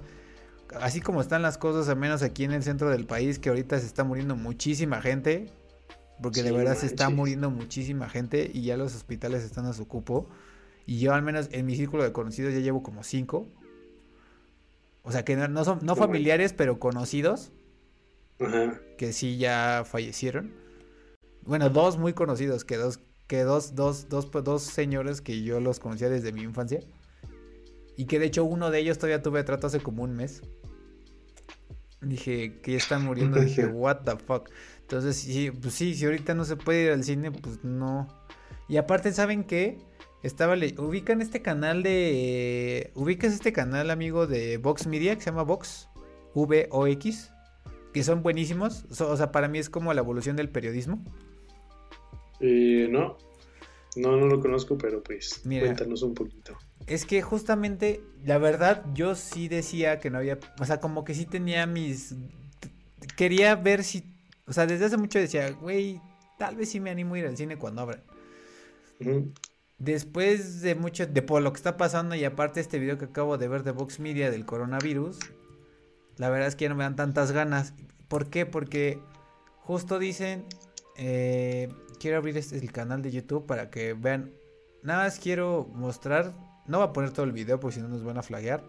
así 0.79 1.01
como 1.01 1.19
están 1.19 1.41
las 1.41 1.57
cosas, 1.57 1.89
al 1.89 1.97
menos 1.97 2.21
aquí 2.21 2.43
en 2.43 2.51
el 2.51 2.61
centro 2.61 2.91
del 2.91 3.07
país, 3.07 3.39
que 3.39 3.49
ahorita 3.49 3.79
se 3.79 3.87
está 3.87 4.03
muriendo 4.03 4.35
muchísima 4.35 5.01
gente, 5.01 5.51
porque 6.21 6.43
de 6.43 6.51
verdad 6.51 6.77
se 6.77 6.85
está 6.85 7.09
muriendo 7.09 7.49
muchísima 7.49 8.07
gente 8.07 8.51
y 8.53 8.61
ya 8.61 8.77
los 8.77 8.93
hospitales 8.93 9.43
están 9.43 9.65
a 9.65 9.73
su 9.73 9.87
cupo. 9.87 10.29
Y 10.85 10.99
yo 10.99 11.15
al 11.15 11.23
menos 11.23 11.49
en 11.51 11.65
mi 11.65 11.75
círculo 11.75 12.03
de 12.03 12.11
conocidos 12.11 12.53
ya 12.53 12.59
llevo 12.59 12.83
como 12.83 13.03
cinco. 13.03 13.47
O 15.01 15.11
sea 15.11 15.25
que 15.25 15.35
no, 15.35 15.65
son 15.65 15.79
no 15.81 15.95
familiares, 15.95 16.53
pero 16.53 16.77
conocidos. 16.77 17.51
Ajá. 18.39 18.79
Que 18.95 19.11
sí 19.11 19.37
ya 19.37 19.85
fallecieron. 19.87 20.53
Bueno, 21.41 21.69
dos 21.71 21.97
muy 21.97 22.13
conocidos, 22.13 22.63
que 22.63 22.77
dos 22.77 22.99
que 23.27 23.43
dos, 23.43 23.75
dos, 23.75 24.09
dos, 24.09 24.31
dos 24.31 24.63
señores 24.63 25.21
que 25.21 25.43
yo 25.43 25.59
los 25.59 25.79
conocía 25.79 26.09
desde 26.09 26.31
mi 26.31 26.41
infancia. 26.41 26.79
Y 27.95 28.05
que 28.05 28.19
de 28.19 28.27
hecho 28.27 28.45
uno 28.45 28.71
de 28.71 28.79
ellos 28.79 28.97
todavía 28.97 29.21
tuve 29.21 29.43
trato 29.43 29.67
hace 29.67 29.79
como 29.79 30.03
un 30.03 30.15
mes. 30.15 30.41
Dije 32.01 32.59
que 32.61 32.71
ya 32.71 32.77
están 32.77 33.03
muriendo. 33.05 33.39
dije, 33.41 33.65
what 33.65 34.03
the 34.03 34.17
fuck. 34.17 34.49
Entonces, 34.81 35.17
sí, 35.17 35.51
pues 35.51 35.73
sí, 35.73 35.93
si 35.95 36.05
ahorita 36.05 36.33
no 36.33 36.45
se 36.45 36.55
puede 36.55 36.85
ir 36.85 36.91
al 36.91 37.03
cine, 37.03 37.31
pues 37.31 37.63
no. 37.63 38.07
Y 38.69 38.77
aparte, 38.77 39.11
¿saben 39.11 39.43
qué? 39.43 39.77
Estaba 40.23 40.55
le 40.55 40.73
ubican 40.79 41.21
este 41.21 41.41
canal 41.41 41.83
de 41.83 42.91
ubicas 42.95 43.33
este 43.33 43.53
canal 43.53 43.91
amigo 43.91 44.25
de 44.25 44.57
Vox 44.57 44.87
Media 44.87 45.15
que 45.15 45.21
se 45.21 45.29
llama 45.29 45.43
Vox 45.43 45.89
V 46.33 46.67
O 46.71 46.87
X 46.87 47.31
que 47.93 48.03
son 48.03 48.21
buenísimos, 48.21 48.85
o 48.99 49.17
sea, 49.17 49.31
para 49.31 49.47
mí 49.47 49.57
es 49.57 49.71
como 49.71 49.91
la 49.91 50.01
evolución 50.01 50.35
del 50.35 50.49
periodismo. 50.49 51.03
Eh, 52.39 52.87
no, 52.89 53.17
no, 53.95 54.17
no 54.17 54.27
lo 54.27 54.39
conozco, 54.39 54.77
pero 54.77 55.01
pues 55.01 55.41
cuéntanos 55.43 56.03
un 56.03 56.13
poquito. 56.13 56.57
Es 56.85 57.05
que 57.05 57.21
justamente, 57.21 58.01
la 58.23 58.37
verdad, 58.37 58.85
yo 58.93 59.15
sí 59.15 59.47
decía 59.47 59.99
que 59.99 60.09
no 60.09 60.19
había, 60.19 60.39
o 60.59 60.65
sea, 60.65 60.79
como 60.79 61.03
que 61.03 61.13
sí 61.13 61.25
tenía 61.25 61.65
mis... 61.65 62.15
Quería 63.15 63.55
ver 63.55 63.83
si, 63.83 64.03
o 64.45 64.53
sea, 64.53 64.67
desde 64.67 64.85
hace 64.85 64.97
mucho 64.97 65.19
decía, 65.19 65.51
güey, 65.51 65.99
tal 66.37 66.55
vez 66.55 66.69
sí 66.69 66.79
me 66.79 66.89
animo 66.89 67.15
a 67.15 67.19
ir 67.19 67.25
al 67.25 67.35
cine 67.35 67.57
cuando 67.57 67.81
abran. 67.81 68.03
después 69.79 70.61
de 70.61 70.75
mucho, 70.75 71.07
de 71.07 71.21
por 71.21 71.41
lo 71.41 71.51
que 71.51 71.57
está 71.57 71.77
pasando 71.77 72.15
y 72.15 72.23
aparte 72.23 72.59
este 72.59 72.79
video 72.79 72.97
que 72.97 73.05
acabo 73.05 73.37
de 73.37 73.47
ver 73.47 73.63
de 73.63 73.71
Vox 73.71 73.99
Media 73.99 74.29
del 74.31 74.45
coronavirus, 74.45 75.19
la 76.17 76.29
verdad 76.29 76.47
es 76.47 76.55
que 76.55 76.65
ya 76.65 76.69
no 76.69 76.75
me 76.75 76.83
dan 76.83 76.95
tantas 76.95 77.31
ganas. 77.31 77.73
¿Por 78.07 78.29
qué? 78.29 78.45
Porque 78.45 78.99
justo 79.59 79.99
dicen, 79.99 80.45
eh, 80.95 81.69
quiero 81.99 82.17
abrir 82.17 82.37
este 82.37 82.57
el 82.57 82.71
canal 82.71 83.01
de 83.01 83.11
YouTube 83.11 83.45
para 83.45 83.69
que 83.69 83.93
vean. 83.93 84.31
Nada 84.83 85.03
más 85.03 85.19
quiero 85.19 85.69
mostrar, 85.73 86.33
no 86.67 86.79
voy 86.79 86.87
a 86.87 86.93
poner 86.93 87.11
todo 87.11 87.25
el 87.25 87.31
video 87.31 87.59
porque 87.59 87.75
si 87.75 87.81
no 87.81 87.87
nos 87.87 88.03
van 88.03 88.17
a 88.17 88.23
flaguear 88.23 88.63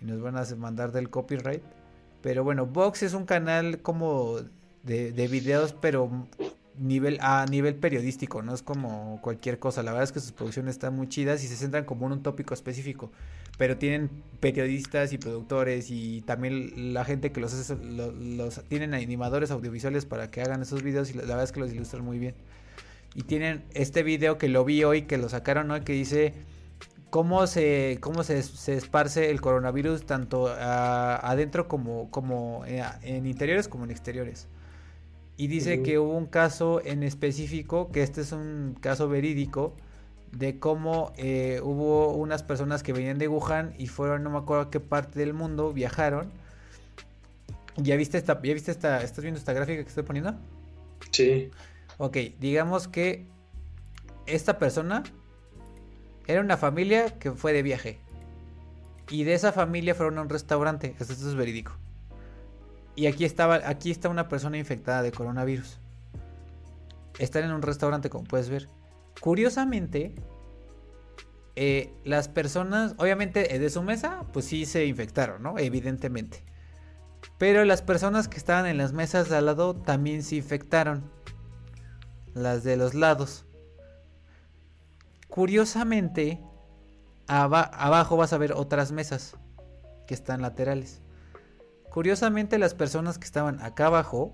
y 0.00 0.04
nos 0.04 0.20
van 0.20 0.36
a 0.36 0.44
mandar 0.56 0.92
del 0.92 1.10
copyright. 1.10 1.62
Pero 2.22 2.44
bueno, 2.44 2.66
Vox 2.66 3.02
es 3.02 3.14
un 3.14 3.24
canal 3.24 3.80
como 3.82 4.36
de 4.82 5.28
videos, 5.28 5.72
pero 5.72 6.26
nivel 6.78 7.18
a 7.20 7.46
nivel 7.46 7.74
periodístico, 7.74 8.42
no 8.42 8.54
es 8.54 8.62
como 8.62 9.20
cualquier 9.22 9.58
cosa. 9.58 9.82
La 9.82 9.92
verdad 9.92 10.04
es 10.04 10.12
que 10.12 10.20
sus 10.20 10.32
producciones 10.32 10.76
están 10.76 10.94
muy 10.94 11.08
chidas 11.08 11.42
y 11.44 11.48
se 11.48 11.56
centran 11.56 11.84
como 11.84 12.06
en 12.06 12.12
un 12.12 12.22
tópico 12.22 12.54
específico. 12.54 13.10
Pero 13.56 13.76
tienen 13.76 14.10
periodistas 14.40 15.12
y 15.12 15.18
productores 15.18 15.90
y 15.90 16.22
también 16.22 16.94
la 16.94 17.04
gente 17.04 17.32
que 17.32 17.40
los 17.40 17.52
hace, 17.54 17.76
los, 17.76 18.62
tienen 18.64 18.94
animadores 18.94 19.50
audiovisuales 19.50 20.06
para 20.06 20.30
que 20.30 20.42
hagan 20.42 20.62
esos 20.62 20.82
videos 20.82 21.10
y 21.10 21.14
la, 21.14 21.22
verdad 21.22 21.42
es 21.42 21.52
que 21.52 21.60
los 21.60 21.72
ilustran 21.72 22.04
muy 22.04 22.18
bien. 22.18 22.34
Y 23.14 23.22
tienen 23.22 23.64
este 23.74 24.02
video 24.02 24.38
que 24.38 24.48
lo 24.48 24.64
vi 24.64 24.84
hoy, 24.84 25.02
que 25.02 25.18
lo 25.18 25.28
sacaron 25.28 25.70
hoy, 25.70 25.80
que 25.80 25.92
dice 25.92 26.34
cómo 27.10 27.46
se 27.46 27.98
cómo 28.00 28.22
se, 28.22 28.42
se 28.42 28.74
esparce 28.74 29.30
el 29.30 29.40
coronavirus 29.40 30.04
tanto 30.04 30.48
adentro 30.48 31.66
como, 31.66 32.10
como 32.10 32.64
eh, 32.66 32.84
en 33.02 33.26
interiores 33.26 33.68
como 33.68 33.84
en 33.84 33.90
exteriores. 33.90 34.48
Y 35.38 35.46
dice 35.46 35.84
que 35.84 36.00
hubo 36.00 36.16
un 36.16 36.26
caso 36.26 36.82
en 36.84 37.04
específico, 37.04 37.92
que 37.92 38.02
este 38.02 38.22
es 38.22 38.32
un 38.32 38.76
caso 38.80 39.08
verídico, 39.08 39.72
de 40.32 40.58
cómo 40.58 41.12
eh, 41.16 41.60
hubo 41.62 42.12
unas 42.14 42.42
personas 42.42 42.82
que 42.82 42.92
venían 42.92 43.18
de 43.18 43.28
Wuhan 43.28 43.72
y 43.78 43.86
fueron, 43.86 44.24
no 44.24 44.30
me 44.30 44.38
acuerdo 44.38 44.64
a 44.64 44.70
qué 44.70 44.80
parte 44.80 45.20
del 45.20 45.34
mundo, 45.34 45.72
viajaron. 45.72 46.32
¿Ya 47.76 47.94
viste 47.94 48.18
esta, 48.18 48.42
ya 48.42 48.52
viste 48.52 48.72
esta, 48.72 49.00
estás 49.00 49.22
viendo 49.22 49.38
esta 49.38 49.52
gráfica 49.52 49.80
que 49.80 49.88
estoy 49.88 50.02
poniendo? 50.02 50.34
Sí. 51.12 51.50
Ok, 51.98 52.16
digamos 52.40 52.88
que 52.88 53.24
esta 54.26 54.58
persona 54.58 55.04
era 56.26 56.40
una 56.40 56.56
familia 56.56 57.16
que 57.20 57.30
fue 57.30 57.52
de 57.52 57.62
viaje. 57.62 58.00
Y 59.08 59.22
de 59.22 59.34
esa 59.34 59.52
familia 59.52 59.94
fueron 59.94 60.18
a 60.18 60.22
un 60.22 60.28
restaurante. 60.28 60.96
Esto 60.98 61.12
es 61.12 61.34
verídico. 61.36 61.76
Y 62.98 63.06
aquí 63.06 63.24
estaba, 63.24 63.60
aquí 63.64 63.92
está 63.92 64.08
una 64.08 64.26
persona 64.26 64.58
infectada 64.58 65.02
de 65.02 65.12
coronavirus. 65.12 65.78
Están 67.20 67.44
en 67.44 67.52
un 67.52 67.62
restaurante, 67.62 68.10
como 68.10 68.24
puedes 68.24 68.50
ver. 68.50 68.68
Curiosamente, 69.20 70.16
eh, 71.54 71.94
las 72.02 72.26
personas, 72.26 72.96
obviamente 72.98 73.54
eh, 73.54 73.60
de 73.60 73.70
su 73.70 73.84
mesa, 73.84 74.24
pues 74.32 74.46
sí 74.46 74.66
se 74.66 74.84
infectaron, 74.86 75.44
¿no? 75.44 75.60
Evidentemente. 75.60 76.42
Pero 77.38 77.64
las 77.64 77.82
personas 77.82 78.26
que 78.26 78.36
estaban 78.36 78.66
en 78.66 78.78
las 78.78 78.92
mesas 78.92 79.28
de 79.28 79.36
al 79.36 79.46
lado 79.46 79.76
también 79.76 80.24
se 80.24 80.34
infectaron. 80.34 81.08
Las 82.34 82.64
de 82.64 82.76
los 82.76 82.94
lados. 82.94 83.44
Curiosamente, 85.28 86.40
abajo 87.28 88.16
vas 88.16 88.32
a 88.32 88.38
ver 88.38 88.54
otras 88.54 88.90
mesas 88.90 89.36
que 90.08 90.14
están 90.14 90.42
laterales. 90.42 91.00
Curiosamente, 91.90 92.58
las 92.58 92.74
personas 92.74 93.18
que 93.18 93.24
estaban 93.24 93.60
acá 93.60 93.86
abajo, 93.86 94.32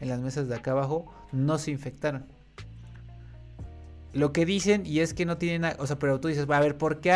en 0.00 0.08
las 0.08 0.20
mesas 0.20 0.48
de 0.48 0.56
acá 0.56 0.72
abajo, 0.72 1.06
no 1.32 1.58
se 1.58 1.70
infectaron. 1.70 2.26
Lo 4.12 4.32
que 4.32 4.46
dicen, 4.46 4.86
y 4.86 5.00
es 5.00 5.12
que 5.12 5.26
no 5.26 5.36
tienen, 5.36 5.74
o 5.78 5.86
sea, 5.86 5.98
pero 5.98 6.20
tú 6.20 6.28
dices, 6.28 6.48
a 6.48 6.60
ver, 6.60 6.78
¿por 6.78 7.00
qué 7.00 7.12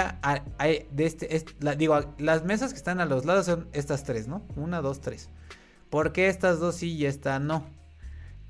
hay 0.58 0.86
de 0.90 1.06
este, 1.06 1.44
digo, 1.78 1.98
las 2.18 2.44
mesas 2.44 2.72
que 2.72 2.76
están 2.76 3.00
a 3.00 3.06
los 3.06 3.24
lados 3.24 3.46
son 3.46 3.68
estas 3.72 4.04
tres, 4.04 4.28
¿no? 4.28 4.42
Una, 4.54 4.82
dos, 4.82 5.00
tres. 5.00 5.30
¿Por 5.88 6.12
qué 6.12 6.28
estas 6.28 6.60
dos 6.60 6.76
sí 6.76 6.92
y 6.92 7.06
esta 7.06 7.38
no? 7.38 7.64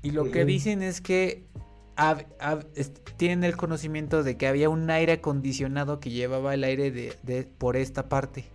Y 0.03 0.11
lo 0.11 0.31
que 0.31 0.43
dicen 0.43 0.81
es 0.81 0.99
que 0.99 1.45
tienen 3.17 3.43
el 3.43 3.55
conocimiento 3.55 4.23
de 4.23 4.35
que 4.35 4.47
había 4.47 4.69
un 4.69 4.89
aire 4.89 5.13
acondicionado 5.13 5.99
que 5.99 6.09
llevaba 6.09 6.53
el 6.53 6.63
aire 6.63 6.91
de 6.91 7.49
por 7.57 7.77
esta 7.77 8.09
parte. 8.09 8.45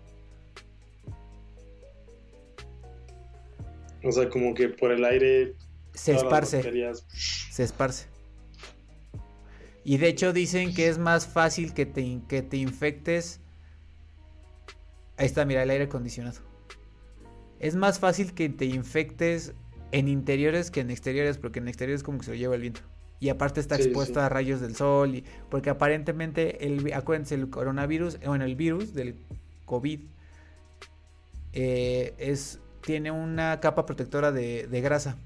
O 4.02 4.12
sea, 4.12 4.28
como 4.28 4.54
que 4.54 4.68
por 4.68 4.92
el 4.92 5.04
aire. 5.04 5.54
Se 5.94 6.14
esparce. 6.14 6.62
Se 7.50 7.62
esparce. 7.62 8.06
Y 9.84 9.98
de 9.98 10.08
hecho 10.08 10.32
dicen 10.32 10.74
que 10.74 10.88
es 10.88 10.98
más 10.98 11.26
fácil 11.26 11.72
que 11.72 11.86
te, 11.86 12.20
que 12.28 12.42
te 12.42 12.56
infectes. 12.56 13.40
Ahí 15.16 15.26
está, 15.26 15.44
mira, 15.44 15.62
el 15.62 15.70
aire 15.70 15.84
acondicionado. 15.84 16.40
Es 17.60 17.76
más 17.76 17.98
fácil 17.98 18.34
que 18.34 18.48
te 18.48 18.66
infectes 18.66 19.54
en 19.92 20.08
interiores 20.08 20.70
que 20.70 20.80
en 20.80 20.90
exteriores, 20.90 21.38
porque 21.38 21.60
en 21.60 21.68
exteriores 21.68 22.02
como 22.02 22.18
que 22.18 22.24
se 22.24 22.30
lo 22.32 22.36
lleva 22.36 22.54
el 22.56 22.62
viento. 22.62 22.80
Y 23.18 23.30
aparte 23.30 23.60
está 23.60 23.76
expuesto 23.76 24.20
a 24.20 24.28
rayos 24.28 24.60
del 24.60 24.76
sol. 24.76 25.14
Y, 25.14 25.24
porque 25.50 25.70
aparentemente, 25.70 26.66
el, 26.66 26.92
acuérdense, 26.92 27.34
el 27.34 27.48
coronavirus, 27.48 28.18
bueno, 28.26 28.44
el 28.44 28.56
virus 28.56 28.92
del 28.92 29.14
COVID 29.64 30.00
eh, 31.52 32.14
es 32.18 32.60
tiene 32.86 33.10
una 33.10 33.58
capa 33.58 33.84
protectora 33.84 34.30
de, 34.30 34.80
grasa. 34.80 35.16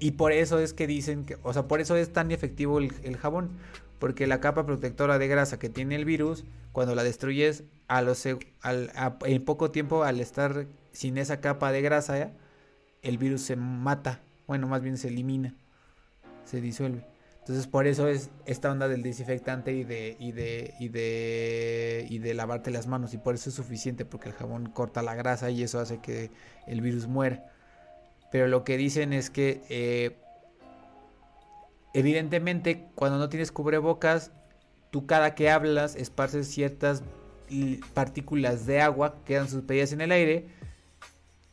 Y 0.00 0.10
por 0.10 0.32
eso 0.32 0.58
es 0.58 0.74
que 0.74 0.88
dicen 0.88 1.24
que, 1.24 1.38
o 1.44 1.52
sea, 1.52 1.68
por 1.68 1.80
eso 1.80 1.94
es 1.94 2.12
tan 2.12 2.32
efectivo 2.32 2.80
el, 2.80 3.16
jabón. 3.16 3.50
Porque 4.00 4.26
la 4.26 4.40
capa 4.40 4.66
protectora 4.66 5.18
de 5.18 5.28
grasa 5.28 5.60
que 5.60 5.68
tiene 5.68 5.94
el 5.94 6.04
virus, 6.04 6.44
cuando 6.72 6.96
la 6.96 7.04
destruyes, 7.04 7.62
en 7.88 9.44
poco 9.44 9.70
tiempo, 9.70 10.02
al 10.02 10.20
estar 10.20 10.66
sin 10.90 11.18
esa 11.18 11.40
capa 11.40 11.70
de 11.70 11.82
grasa, 11.82 12.32
el 13.02 13.18
virus 13.18 13.42
se 13.42 13.54
mata. 13.54 14.20
Bueno, 14.48 14.66
más 14.66 14.82
bien 14.82 14.98
se 14.98 15.06
elimina, 15.06 15.54
se 16.44 16.60
disuelve. 16.60 17.09
Entonces 17.40 17.66
por 17.66 17.86
eso 17.86 18.06
es 18.06 18.30
esta 18.46 18.70
onda 18.70 18.86
del 18.86 19.02
desinfectante 19.02 19.72
y 19.72 19.84
de, 19.84 20.16
y 20.18 20.32
de, 20.32 20.74
y 20.78 20.88
de, 20.88 22.06
y 22.08 22.18
de 22.18 22.34
lavarte 22.34 22.70
las 22.70 22.86
manos. 22.86 23.14
Y 23.14 23.18
por 23.18 23.34
eso 23.34 23.48
es 23.48 23.56
suficiente, 23.56 24.04
porque 24.04 24.28
el 24.28 24.34
jabón 24.34 24.70
corta 24.70 25.02
la 25.02 25.14
grasa 25.14 25.50
y 25.50 25.62
eso 25.62 25.80
hace 25.80 25.98
que 26.00 26.30
el 26.66 26.80
virus 26.80 27.06
muera. 27.06 27.50
Pero 28.30 28.46
lo 28.46 28.62
que 28.62 28.76
dicen 28.76 29.12
es 29.12 29.30
que 29.30 29.62
eh, 29.68 30.16
evidentemente 31.94 32.86
cuando 32.94 33.18
no 33.18 33.28
tienes 33.28 33.50
cubrebocas, 33.50 34.32
tú 34.90 35.06
cada 35.06 35.34
que 35.34 35.50
hablas 35.50 35.96
esparces 35.96 36.48
ciertas 36.48 37.02
partículas 37.94 38.66
de 38.66 38.80
agua 38.80 39.14
que 39.14 39.32
quedan 39.32 39.48
suspendidas 39.48 39.92
en 39.92 40.02
el 40.02 40.12
aire 40.12 40.46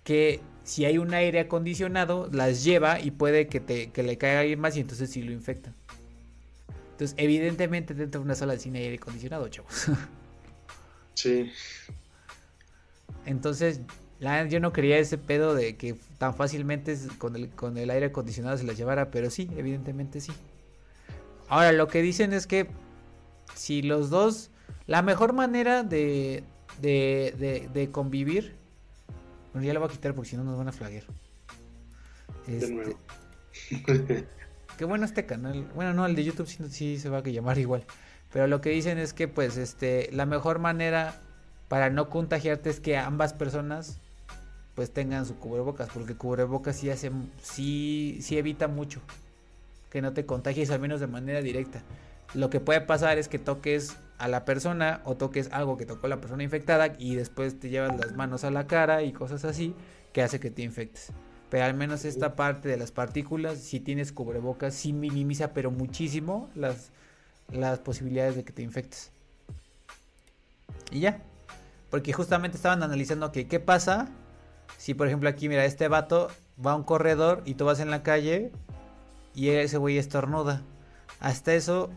que 0.03 0.41
si 0.67 0.83
hay 0.83 0.97
un 0.97 1.13
aire 1.13 1.39
acondicionado 1.39 2.29
las 2.33 2.65
lleva 2.65 2.99
y 2.99 3.11
puede 3.11 3.47
que, 3.47 3.61
te, 3.61 3.89
que 3.91 4.03
le 4.03 4.17
caiga 4.17 4.41
alguien 4.41 4.59
más 4.59 4.75
y 4.75 4.81
entonces 4.81 5.09
sí 5.09 5.23
lo 5.23 5.31
infecta. 5.31 5.73
Entonces, 6.91 7.15
evidentemente 7.17 7.93
dentro 7.93 8.19
de 8.19 8.25
una 8.25 8.35
sala 8.35 8.51
de 8.51 8.59
cine 8.59 8.79
hay 8.79 8.85
aire 8.85 8.97
acondicionado, 8.97 9.47
chavos. 9.47 9.85
Sí. 11.13 11.51
Entonces, 13.25 13.81
yo 14.19 14.59
no 14.59 14.71
quería 14.71 14.99
ese 14.99 15.17
pedo 15.17 15.55
de 15.55 15.75
que 15.75 15.95
tan 16.19 16.35
fácilmente 16.35 16.95
con 17.17 17.35
el, 17.35 17.49
con 17.49 17.75
el 17.77 17.89
aire 17.89 18.07
acondicionado 18.07 18.55
se 18.55 18.65
las 18.65 18.77
llevara, 18.77 19.09
pero 19.09 19.31
sí, 19.31 19.49
evidentemente 19.57 20.21
sí. 20.21 20.31
Ahora, 21.47 21.71
lo 21.71 21.87
que 21.87 22.03
dicen 22.03 22.33
es 22.33 22.45
que 22.45 22.67
si 23.55 23.81
los 23.81 24.11
dos, 24.11 24.51
la 24.85 25.01
mejor 25.01 25.33
manera 25.33 25.81
de, 25.81 26.43
de, 26.81 27.33
de, 27.39 27.67
de 27.73 27.89
convivir, 27.89 28.56
bueno, 29.57 29.65
ya 29.65 29.73
la 29.73 29.79
voy 29.79 29.89
a 29.89 29.91
quitar 29.91 30.13
porque 30.13 30.29
si 30.29 30.37
no 30.37 30.43
nos 30.43 30.55
van 30.55 30.67
a 30.67 30.71
flaguear. 30.71 31.03
de 32.45 32.69
nuevo. 32.69 32.99
Este, 33.87 34.27
Qué 34.77 34.85
bueno 34.85 35.03
este 35.05 35.25
canal. 35.25 35.67
Bueno, 35.73 35.93
no, 35.93 36.05
el 36.05 36.15
de 36.15 36.23
YouTube 36.23 36.47
sí, 36.47 36.99
se 36.99 37.09
va 37.09 37.17
a 37.17 37.23
llamar 37.23 37.57
igual. 37.57 37.83
Pero 38.31 38.45
lo 38.45 38.61
que 38.61 38.69
dicen 38.69 38.99
es 38.99 39.13
que 39.13 39.27
pues 39.27 39.57
este 39.57 40.09
la 40.11 40.27
mejor 40.27 40.59
manera 40.59 41.15
para 41.69 41.89
no 41.89 42.07
contagiarte 42.09 42.69
es 42.69 42.79
que 42.79 42.97
ambas 42.97 43.33
personas 43.33 43.99
pues 44.75 44.91
tengan 44.91 45.25
su 45.25 45.37
cubrebocas, 45.39 45.89
porque 45.91 46.15
cubrebocas 46.15 46.75
sí 46.75 46.91
hace 46.91 47.11
sí 47.41 48.19
sí 48.21 48.37
evita 48.37 48.67
mucho 48.67 49.01
que 49.89 50.03
no 50.03 50.13
te 50.13 50.27
contagies 50.27 50.69
al 50.69 50.79
menos 50.79 50.99
de 50.99 51.07
manera 51.07 51.41
directa. 51.41 51.81
Lo 52.35 52.51
que 52.51 52.59
puede 52.59 52.81
pasar 52.81 53.17
es 53.17 53.27
que 53.27 53.39
toques 53.39 53.97
a 54.17 54.27
la 54.27 54.45
persona 54.45 55.01
o 55.05 55.15
toques 55.15 55.49
algo 55.51 55.77
que 55.77 55.85
tocó 55.85 56.07
la 56.07 56.19
persona 56.19 56.43
infectada 56.43 56.95
y 56.97 57.15
después 57.15 57.59
te 57.59 57.69
llevas 57.69 57.97
las 57.97 58.15
manos 58.15 58.43
a 58.43 58.51
la 58.51 58.67
cara 58.67 59.03
y 59.03 59.13
cosas 59.13 59.45
así 59.45 59.75
que 60.13 60.23
hace 60.23 60.39
que 60.39 60.51
te 60.51 60.63
infectes. 60.63 61.11
Pero 61.49 61.65
al 61.65 61.75
menos 61.75 62.03
esta 62.03 62.35
parte 62.35 62.67
de 62.67 62.77
las 62.77 62.91
partículas, 62.91 63.59
si 63.59 63.79
tienes 63.79 64.11
cubrebocas, 64.11 64.73
sí 64.73 64.91
minimiza, 64.91 65.53
pero 65.53 65.71
muchísimo 65.71 66.49
las, 66.55 66.91
las 67.51 67.79
posibilidades 67.79 68.35
de 68.35 68.43
que 68.43 68.51
te 68.51 68.63
infectes. 68.63 69.11
Y 70.91 71.01
ya. 71.01 71.21
Porque 71.89 72.11
justamente 72.11 72.57
estaban 72.57 72.83
analizando 72.83 73.31
que 73.31 73.47
qué 73.47 73.61
pasa 73.61 74.09
si, 74.77 74.93
por 74.93 75.07
ejemplo, 75.07 75.29
aquí, 75.29 75.47
mira, 75.47 75.65
este 75.65 75.87
vato 75.87 76.29
va 76.63 76.71
a 76.71 76.75
un 76.75 76.83
corredor 76.83 77.41
y 77.45 77.53
tú 77.53 77.65
vas 77.65 77.79
en 77.79 77.89
la 77.89 78.03
calle 78.03 78.51
y 79.33 79.49
ese 79.49 79.77
güey 79.77 79.97
estornuda. 79.97 80.61
Hasta 81.19 81.53
eso, 81.53 81.89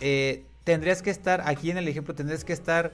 eh, 0.00 0.44
tendrías 0.64 1.02
que 1.02 1.10
estar, 1.10 1.42
aquí 1.46 1.70
en 1.70 1.76
el 1.76 1.86
ejemplo, 1.86 2.14
tendrías 2.14 2.44
que 2.44 2.52
estar, 2.52 2.92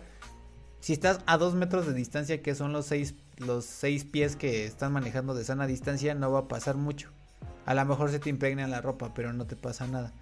si 0.80 0.92
estás 0.92 1.20
a 1.26 1.38
dos 1.38 1.54
metros 1.54 1.86
de 1.86 1.94
distancia, 1.94 2.42
que 2.42 2.54
son 2.54 2.72
los 2.72 2.86
seis, 2.86 3.14
los 3.38 3.64
seis 3.64 4.04
pies 4.04 4.36
que 4.36 4.66
están 4.66 4.92
manejando 4.92 5.34
de 5.34 5.44
sana 5.44 5.66
distancia, 5.66 6.14
no 6.14 6.30
va 6.32 6.40
a 6.40 6.48
pasar 6.48 6.76
mucho. 6.76 7.10
A 7.66 7.74
lo 7.74 7.84
mejor 7.84 8.10
se 8.10 8.18
te 8.18 8.30
impregna 8.30 8.66
la 8.66 8.80
ropa, 8.80 9.14
pero 9.14 9.32
no 9.32 9.46
te 9.46 9.56
pasa 9.56 9.86
nada. 9.86 10.12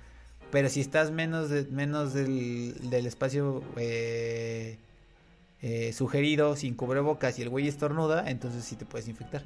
Pero 0.50 0.68
si 0.68 0.80
estás 0.80 1.10
menos, 1.10 1.50
menos 1.70 2.14
del, 2.14 2.90
del 2.90 3.06
espacio 3.06 3.62
eh, 3.76 4.78
eh, 5.62 5.92
sugerido, 5.92 6.56
sin 6.56 6.74
cubrebocas 6.74 7.38
y 7.38 7.42
el 7.42 7.48
güey 7.48 7.68
estornuda, 7.68 8.28
entonces 8.30 8.64
sí 8.64 8.76
te 8.76 8.84
puedes 8.84 9.08
infectar. 9.08 9.42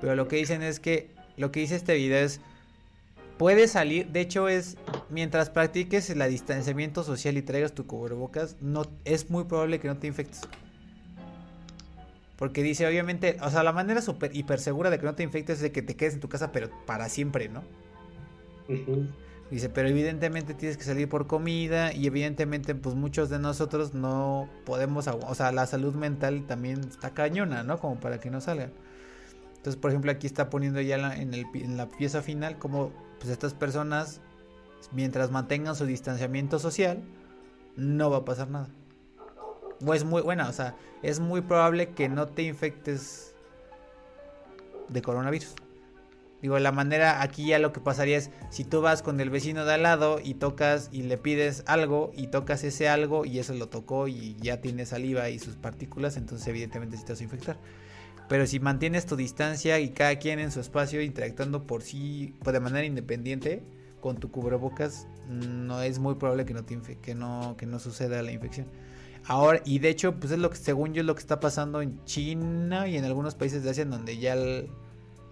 Pero 0.00 0.16
lo 0.16 0.28
que 0.28 0.36
dicen 0.36 0.62
es 0.62 0.80
que, 0.80 1.10
lo 1.36 1.50
que 1.50 1.60
dice 1.60 1.76
este 1.76 1.94
video 1.94 2.18
es, 2.18 2.40
puedes 3.38 3.72
salir, 3.72 4.08
de 4.08 4.20
hecho 4.20 4.48
es, 4.48 4.76
mientras 5.10 5.50
practiques 5.50 6.08
el 6.10 6.28
distanciamiento 6.28 7.02
social 7.02 7.36
y 7.36 7.42
traigas 7.42 7.72
tu 7.72 7.86
cubrebocas, 7.86 8.56
no, 8.60 8.86
es 9.04 9.30
muy 9.30 9.44
probable 9.44 9.80
que 9.80 9.88
no 9.88 9.96
te 9.96 10.06
infectes. 10.06 10.42
Porque 12.36 12.62
dice, 12.62 12.86
obviamente, 12.86 13.36
o 13.42 13.50
sea, 13.50 13.62
la 13.62 13.72
manera 13.72 14.02
super 14.02 14.34
hiper 14.34 14.58
segura 14.58 14.90
de 14.90 14.98
que 14.98 15.06
no 15.06 15.14
te 15.14 15.22
infectes 15.22 15.56
es 15.56 15.62
de 15.62 15.72
que 15.72 15.82
te 15.82 15.96
quedes 15.96 16.14
en 16.14 16.20
tu 16.20 16.28
casa, 16.28 16.52
pero 16.52 16.68
para 16.84 17.08
siempre, 17.08 17.48
¿no? 17.48 17.62
Dice, 19.50 19.68
pero 19.68 19.88
evidentemente 19.88 20.54
tienes 20.54 20.76
que 20.76 20.84
salir 20.84 21.08
por 21.08 21.26
comida 21.26 21.92
y 21.92 22.06
evidentemente 22.06 22.74
pues 22.74 22.96
muchos 22.96 23.28
de 23.28 23.38
nosotros 23.38 23.94
no 23.94 24.48
podemos, 24.64 25.06
o 25.06 25.34
sea, 25.34 25.52
la 25.52 25.66
salud 25.66 25.94
mental 25.94 26.44
también 26.46 26.80
está 26.80 27.10
cañona, 27.10 27.62
¿no? 27.62 27.78
Como 27.78 28.00
para 28.00 28.18
que 28.18 28.30
no 28.30 28.40
salgan. 28.40 28.72
Entonces, 29.64 29.80
por 29.80 29.92
ejemplo, 29.92 30.12
aquí 30.12 30.26
está 30.26 30.50
poniendo 30.50 30.78
ya 30.82 30.96
en, 31.16 31.32
el, 31.32 31.46
en 31.54 31.78
la 31.78 31.88
pieza 31.88 32.20
final 32.20 32.58
como 32.58 32.92
pues 33.18 33.30
estas 33.32 33.54
personas, 33.54 34.20
mientras 34.92 35.30
mantengan 35.30 35.74
su 35.74 35.86
distanciamiento 35.86 36.58
social, 36.58 37.02
no 37.74 38.10
va 38.10 38.18
a 38.18 38.24
pasar 38.26 38.50
nada. 38.50 38.68
O 39.82 39.94
es 39.94 40.04
muy 40.04 40.20
buena, 40.20 40.50
o 40.50 40.52
sea, 40.52 40.76
es 41.02 41.18
muy 41.18 41.40
probable 41.40 41.94
que 41.94 42.10
no 42.10 42.28
te 42.28 42.42
infectes 42.42 43.34
de 44.90 45.00
coronavirus. 45.00 45.54
Digo, 46.42 46.58
la 46.58 46.70
manera 46.70 47.22
aquí 47.22 47.46
ya 47.46 47.58
lo 47.58 47.72
que 47.72 47.80
pasaría 47.80 48.18
es 48.18 48.28
si 48.50 48.64
tú 48.64 48.82
vas 48.82 49.00
con 49.00 49.18
el 49.18 49.30
vecino 49.30 49.64
de 49.64 49.72
al 49.72 49.82
lado 49.82 50.20
y 50.22 50.34
tocas 50.34 50.90
y 50.92 51.04
le 51.04 51.16
pides 51.16 51.62
algo 51.64 52.12
y 52.14 52.26
tocas 52.26 52.64
ese 52.64 52.90
algo 52.90 53.24
y 53.24 53.38
eso 53.38 53.54
lo 53.54 53.70
tocó 53.70 54.08
y 54.08 54.36
ya 54.42 54.60
tiene 54.60 54.84
saliva 54.84 55.30
y 55.30 55.38
sus 55.38 55.56
partículas, 55.56 56.18
entonces 56.18 56.46
evidentemente 56.48 56.98
se 56.98 57.06
te 57.06 57.12
vas 57.14 57.20
a 57.22 57.24
infectar. 57.24 57.56
Pero 58.28 58.46
si 58.46 58.58
mantienes 58.58 59.06
tu 59.06 59.16
distancia 59.16 59.78
y 59.80 59.90
cada 59.90 60.16
quien 60.18 60.38
en 60.38 60.50
su 60.50 60.60
espacio 60.60 61.02
interactuando 61.02 61.66
por 61.66 61.82
sí, 61.82 62.34
pues 62.42 62.54
de 62.54 62.60
manera 62.60 62.86
independiente, 62.86 63.62
con 64.00 64.16
tu 64.16 64.30
cubrebocas, 64.30 65.06
no 65.28 65.82
es 65.82 65.98
muy 65.98 66.14
probable 66.14 66.44
que 66.44 66.54
no, 66.54 66.64
te 66.64 66.78
que 67.00 67.14
no, 67.14 67.54
que 67.58 67.66
no 67.66 67.78
suceda 67.78 68.22
la 68.22 68.32
infección. 68.32 68.66
Ahora, 69.26 69.62
y 69.64 69.78
de 69.78 69.88
hecho, 69.88 70.18
pues 70.20 70.32
es 70.32 70.38
lo 70.38 70.50
que, 70.50 70.56
según 70.56 70.92
yo, 70.92 71.00
es 71.00 71.06
lo 71.06 71.14
que 71.14 71.20
está 71.20 71.40
pasando 71.40 71.80
en 71.80 72.04
China 72.04 72.86
y 72.86 72.96
en 72.96 73.04
algunos 73.04 73.34
países 73.34 73.62
de 73.62 73.70
Asia, 73.70 73.84
donde 73.86 74.18
ya 74.18 74.36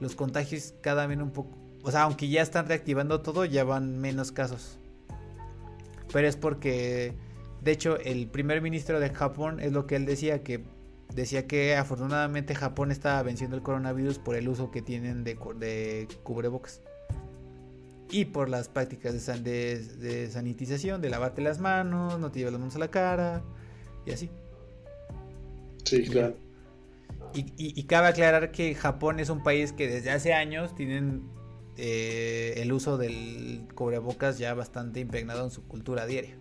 los 0.00 0.14
contagios 0.14 0.74
cada 0.80 1.06
vez 1.06 1.18
un 1.18 1.30
poco, 1.30 1.50
o 1.82 1.90
sea, 1.90 2.02
aunque 2.04 2.28
ya 2.28 2.40
están 2.40 2.66
reactivando 2.66 3.20
todo, 3.20 3.44
ya 3.44 3.64
van 3.64 4.00
menos 4.00 4.32
casos. 4.32 4.78
Pero 6.12 6.26
es 6.26 6.36
porque, 6.36 7.14
de 7.62 7.72
hecho, 7.72 7.98
el 7.98 8.26
primer 8.26 8.62
ministro 8.62 9.00
de 9.00 9.10
Japón 9.10 9.60
es 9.60 9.72
lo 9.72 9.86
que 9.86 9.96
él 9.96 10.06
decía, 10.06 10.42
que 10.42 10.64
decía 11.14 11.46
que 11.46 11.76
afortunadamente 11.76 12.54
Japón 12.54 12.90
estaba 12.90 13.22
venciendo 13.22 13.56
el 13.56 13.62
coronavirus 13.62 14.18
por 14.18 14.36
el 14.36 14.48
uso 14.48 14.70
que 14.70 14.82
tienen 14.82 15.24
de, 15.24 15.38
de 15.56 16.08
cubrebocas. 16.22 16.80
Y 18.10 18.26
por 18.26 18.50
las 18.50 18.68
prácticas 18.68 19.14
de, 19.42 19.78
de, 19.78 20.30
sanitización, 20.30 21.00
de 21.00 21.08
lavarte 21.08 21.40
las 21.40 21.60
manos, 21.60 22.18
no 22.18 22.30
te 22.30 22.40
lleves 22.40 22.52
las 22.52 22.60
manos 22.60 22.76
a 22.76 22.78
la 22.78 22.90
cara 22.90 23.42
y 24.04 24.12
así. 24.12 24.30
Sí, 25.84 26.04
claro. 26.04 26.36
Y, 27.34 27.82
cabe 27.84 28.08
aclarar 28.08 28.52
que 28.52 28.74
Japón 28.74 29.18
es 29.18 29.30
un 29.30 29.42
país 29.42 29.72
que 29.72 29.88
desde 29.88 30.10
hace 30.10 30.34
años 30.34 30.74
tienen 30.74 31.22
eh, 31.78 32.52
el 32.58 32.70
uso 32.72 32.98
del 32.98 33.66
cubrebocas 33.74 34.36
ya 34.36 34.52
bastante 34.52 35.00
impregnado 35.00 35.44
en 35.44 35.50
su 35.50 35.66
cultura 35.66 36.04
diaria. 36.04 36.36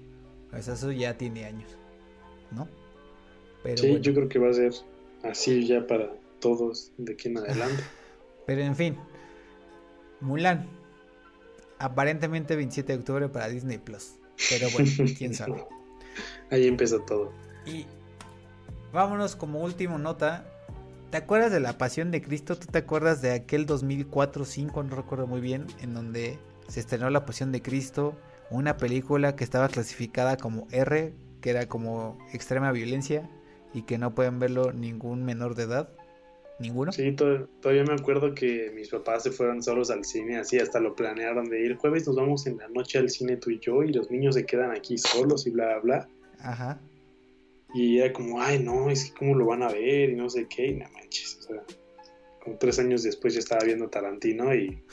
Pues 0.50 0.68
eso 0.68 0.92
ya 0.92 1.18
tiene 1.18 1.46
años, 1.46 1.78
¿no? 2.52 2.68
Sí, 3.76 4.00
yo 4.02 4.14
creo 4.14 4.30
que 4.30 4.40
va 4.40 4.50
a 4.50 4.54
ser 4.54 4.74
así 5.24 5.68
ya 5.68 5.86
para 5.88 6.12
todos 6.40 6.92
de 6.98 7.14
aquí 7.14 7.30
en 7.30 7.38
adelante. 7.38 7.84
Pero 8.46 8.62
en 8.62 8.76
fin, 8.76 8.98
Mulan, 10.20 10.68
aparentemente 11.80 12.56
27 12.56 12.94
de 12.94 13.00
octubre 13.00 13.30
para 13.30 13.48
Disney 13.50 13.78
Plus. 13.78 14.16
Pero 14.50 14.70
bueno, 14.72 14.90
quién 15.18 15.34
sabe. 15.34 15.64
Ahí 16.50 16.68
empezó 16.68 17.02
todo. 17.02 17.32
Y 17.66 17.86
vámonos 18.92 19.36
como 19.36 19.62
último 19.62 19.98
nota 19.98 20.46
¿Te 21.12 21.18
acuerdas 21.18 21.52
de 21.52 21.60
la 21.60 21.78
Pasión 21.78 22.10
de 22.10 22.22
Cristo? 22.22 22.58
¿Tú 22.58 22.68
te 22.68 22.78
acuerdas 22.78 23.22
de 23.22 23.32
aquel 23.34 23.68
2004-5, 23.68 24.86
no 24.86 24.96
recuerdo 24.96 25.28
muy 25.28 25.42
bien, 25.42 25.68
en 25.82 25.94
donde 25.94 26.40
se 26.70 26.80
estrenó 26.80 27.10
La 27.10 27.26
Pasión 27.26 27.52
de 27.52 27.62
Cristo, 27.62 28.16
una 28.50 28.78
película 28.78 29.36
que 29.36 29.44
estaba 29.44 29.68
clasificada 29.68 30.38
como 30.38 30.70
R, 30.72 31.14
que 31.42 31.50
era 31.50 31.68
como 31.68 32.18
extrema 32.32 32.72
violencia 32.72 33.30
y 33.74 33.84
que 33.84 33.98
no 33.98 34.14
pueden 34.14 34.40
verlo 34.40 34.74
ningún 34.74 35.24
menor 35.24 35.56
de 35.56 35.64
edad? 35.64 35.90
¿Ninguno? 36.60 36.92
Sí, 36.92 37.12
todavía 37.14 37.84
me 37.84 37.94
acuerdo 37.94 38.36
que 38.36 38.72
mis 38.76 38.90
papás 38.90 39.24
se 39.24 39.32
fueron 39.32 39.64
solos 39.64 39.90
al 39.90 40.06
cine, 40.06 40.38
así 40.38 40.60
hasta 40.60 40.80
lo 40.80 40.96
planearon 40.96 41.50
de 41.50 41.66
ir. 41.66 41.76
Jueves 41.78 42.06
nos 42.06 42.16
vamos 42.16 42.46
en 42.46 42.58
la 42.58 42.68
noche 42.68 43.00
al 43.00 43.10
cine 43.10 43.38
tú 43.38 43.50
y 43.50 43.60
yo 43.60 43.84
y 43.84 43.92
los 43.92 44.12
niños 44.12 44.36
se 44.36 44.46
quedan 44.46 44.72
aquí 44.72 44.98
solos 44.98 45.48
y 45.48 45.50
bla, 45.50 45.80
bla, 45.80 45.80
bla. 45.80 46.10
Ajá. 46.40 46.80
Y 47.74 48.00
era 48.00 48.14
como, 48.14 48.42
ay, 48.42 48.60
no, 48.60 48.90
es 48.90 49.06
que 49.06 49.18
cómo 49.18 49.36
lo 49.36 49.46
van 49.46 49.64
a 49.64 49.70
ver 49.70 50.12
y 50.12 50.16
no 50.16 50.30
sé 50.30 50.48
qué, 50.48 50.68
y 50.68 50.76
no 50.76 50.90
manches. 50.92 51.40
O 51.40 51.42
sea, 51.44 51.64
como 52.44 52.58
tres 52.58 52.80
años 52.80 53.04
después 53.04 53.34
ya 53.34 53.40
estaba 53.40 53.64
viendo 53.64 53.90
Tarantino 53.90 54.54
y. 54.54 54.84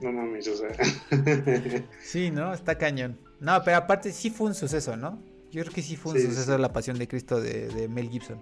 No 0.00 0.12
mames, 0.12 0.48
o 0.48 0.56
sea. 0.56 0.70
Sí, 2.02 2.30
¿no? 2.30 2.54
Está 2.54 2.78
cañón. 2.78 3.18
No, 3.40 3.62
pero 3.64 3.78
aparte 3.78 4.12
sí 4.12 4.30
fue 4.30 4.46
un 4.48 4.54
suceso, 4.54 4.96
¿no? 4.96 5.22
Yo 5.52 5.60
creo 5.60 5.74
que 5.74 5.82
sí 5.82 5.96
fue 5.96 6.12
un 6.12 6.20
suceso 6.20 6.56
la 6.56 6.72
pasión 6.72 6.98
de 6.98 7.06
Cristo 7.06 7.38
de, 7.38 7.86
Mel 7.88 8.08
Gibson. 8.08 8.40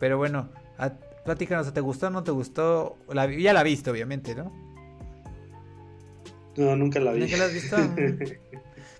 Pero 0.00 0.16
bueno, 0.16 0.48
a, 0.78 0.90
platícanos, 1.24 1.72
¿te 1.74 1.80
gustó 1.80 2.06
o 2.06 2.10
no 2.10 2.24
te 2.24 2.30
gustó? 2.30 2.96
La, 3.12 3.30
ya 3.30 3.52
la 3.52 3.62
viste, 3.62 3.90
obviamente, 3.90 4.34
¿no? 4.34 4.50
No, 6.56 6.74
nunca 6.74 7.00
la 7.00 7.12
vi. 7.12 7.20
¿Nunca 7.20 7.36
la 7.36 7.44
has 7.44 7.52
visto? 7.52 7.76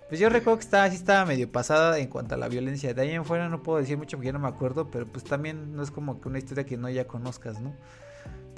Pues 0.08 0.20
yo 0.20 0.30
recuerdo 0.30 0.56
que 0.56 0.64
estaba 0.64 0.84
así, 0.84 0.96
estaba 0.96 1.26
medio 1.26 1.52
pasada 1.52 1.98
en 1.98 2.08
cuanto 2.08 2.34
a 2.34 2.38
la 2.38 2.48
violencia. 2.48 2.94
De 2.94 3.02
ahí 3.02 3.10
en 3.10 3.26
fuera 3.26 3.50
no 3.50 3.62
puedo 3.62 3.78
decir 3.78 3.98
mucho 3.98 4.16
porque 4.16 4.28
ya 4.28 4.32
no 4.32 4.38
me 4.38 4.48
acuerdo, 4.48 4.90
pero 4.90 5.04
pues 5.06 5.22
también 5.22 5.76
no 5.76 5.82
es 5.82 5.90
como 5.90 6.18
que 6.18 6.28
una 6.28 6.38
historia 6.38 6.64
que 6.64 6.78
no 6.78 6.88
ya 6.88 7.06
conozcas, 7.06 7.60
¿no? 7.60 7.74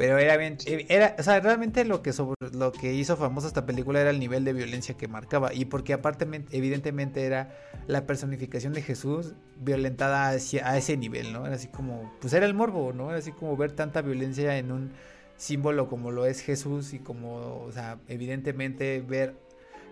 Pero 0.00 0.16
era 0.16 0.38
bien, 0.38 0.56
eh, 0.64 0.86
era, 0.88 1.14
o 1.18 1.22
sea, 1.22 1.40
realmente 1.40 1.84
lo 1.84 2.00
que 2.00 2.14
sobre, 2.14 2.34
lo 2.54 2.72
que 2.72 2.94
hizo 2.94 3.18
famosa 3.18 3.48
esta 3.48 3.66
película 3.66 4.00
era 4.00 4.08
el 4.08 4.18
nivel 4.18 4.46
de 4.46 4.54
violencia 4.54 4.96
que 4.96 5.08
marcaba 5.08 5.52
y 5.52 5.66
porque 5.66 5.92
aparte 5.92 6.26
evidentemente 6.52 7.26
era 7.26 7.54
la 7.86 8.06
personificación 8.06 8.72
de 8.72 8.80
Jesús 8.80 9.34
violentada 9.58 10.30
hacia, 10.30 10.66
a 10.66 10.78
ese 10.78 10.96
nivel, 10.96 11.34
¿no? 11.34 11.44
Era 11.44 11.56
así 11.56 11.68
como, 11.68 12.10
pues 12.18 12.32
era 12.32 12.46
el 12.46 12.54
morbo, 12.54 12.94
¿no? 12.94 13.10
Era 13.10 13.18
así 13.18 13.32
como 13.32 13.58
ver 13.58 13.72
tanta 13.72 14.00
violencia 14.00 14.56
en 14.56 14.72
un 14.72 14.92
símbolo 15.36 15.86
como 15.86 16.10
lo 16.12 16.24
es 16.24 16.40
Jesús 16.40 16.94
y 16.94 17.00
como, 17.00 17.62
o 17.62 17.70
sea, 17.70 17.98
evidentemente 18.08 19.02
ver 19.06 19.34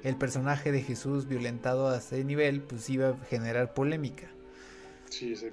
el 0.04 0.16
personaje 0.16 0.72
de 0.72 0.80
Jesús 0.80 1.28
violentado 1.28 1.86
a 1.86 1.98
ese 1.98 2.24
nivel, 2.24 2.62
pues 2.62 2.88
iba 2.88 3.10
a 3.10 3.16
generar 3.28 3.74
polémica. 3.74 4.30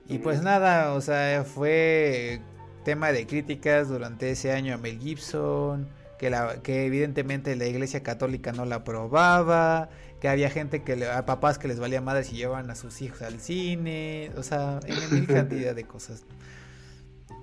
y 0.08 0.20
pues 0.20 0.42
nada, 0.42 0.94
o 0.94 1.02
sea, 1.02 1.44
fue 1.44 2.40
tema 2.86 3.12
de 3.12 3.28
críticas 3.28 3.90
durante 3.90 4.32
ese 4.32 4.54
año 4.54 4.74
a 4.74 4.78
Mel 4.78 4.98
Gibson, 5.00 5.90
que, 6.18 6.30
la, 6.30 6.62
que 6.64 6.86
evidentemente 6.86 7.54
la 7.58 7.66
iglesia 7.66 8.02
católica 8.02 8.54
no 8.54 8.64
la 8.64 8.78
aprobaba, 8.78 9.90
que 10.22 10.30
había 10.30 10.50
gente 10.50 10.84
que, 10.84 10.96
le, 10.96 11.12
a 11.12 11.26
papás 11.26 11.58
que 11.58 11.68
les 11.68 11.80
valía 11.80 12.00
madre 12.00 12.24
si 12.24 12.38
llevaban 12.38 12.70
a 12.70 12.76
sus 12.76 13.02
hijos 13.02 13.22
al 13.24 13.42
cine, 13.42 14.32
o 14.38 14.44
sea, 14.44 14.80
en 14.86 15.14
mil 15.14 15.28
cantidad 15.28 15.76
de 15.76 15.84
cosas. 15.84 16.24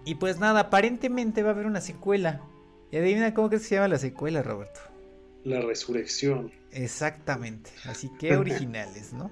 Y 0.07 0.15
pues 0.15 0.41
nada, 0.41 0.61
aparentemente 0.61 1.43
va 1.43 1.51
a 1.51 1.53
haber 1.53 1.67
una 1.67 1.83
secuela. 1.83 2.41
Y 2.91 2.97
adivina 2.97 3.35
cómo 3.35 3.49
crees 3.49 3.63
que 3.63 3.69
se 3.69 3.75
llama 3.75 3.89
la 3.89 3.99
secuela, 3.99 4.43
Roberto. 4.43 4.81
La 5.45 5.61
resurrección. 5.61 6.51
Exactamente. 6.71 7.71
Así 7.85 8.11
que 8.19 8.37
originales, 8.39 9.13
¿no? 9.13 9.31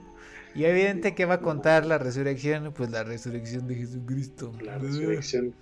Y 0.55 0.65
evidente 0.65 1.15
que 1.15 1.25
va 1.25 1.35
a 1.35 1.41
contar 1.41 1.87
la 1.87 1.99
resurrección, 1.99 2.73
pues 2.73 2.91
la 2.91 3.05
resurrección 3.05 3.69
de 3.69 3.77
Jesucristo. 3.77 4.53
La 4.61 4.79
resurrección. 4.79 5.55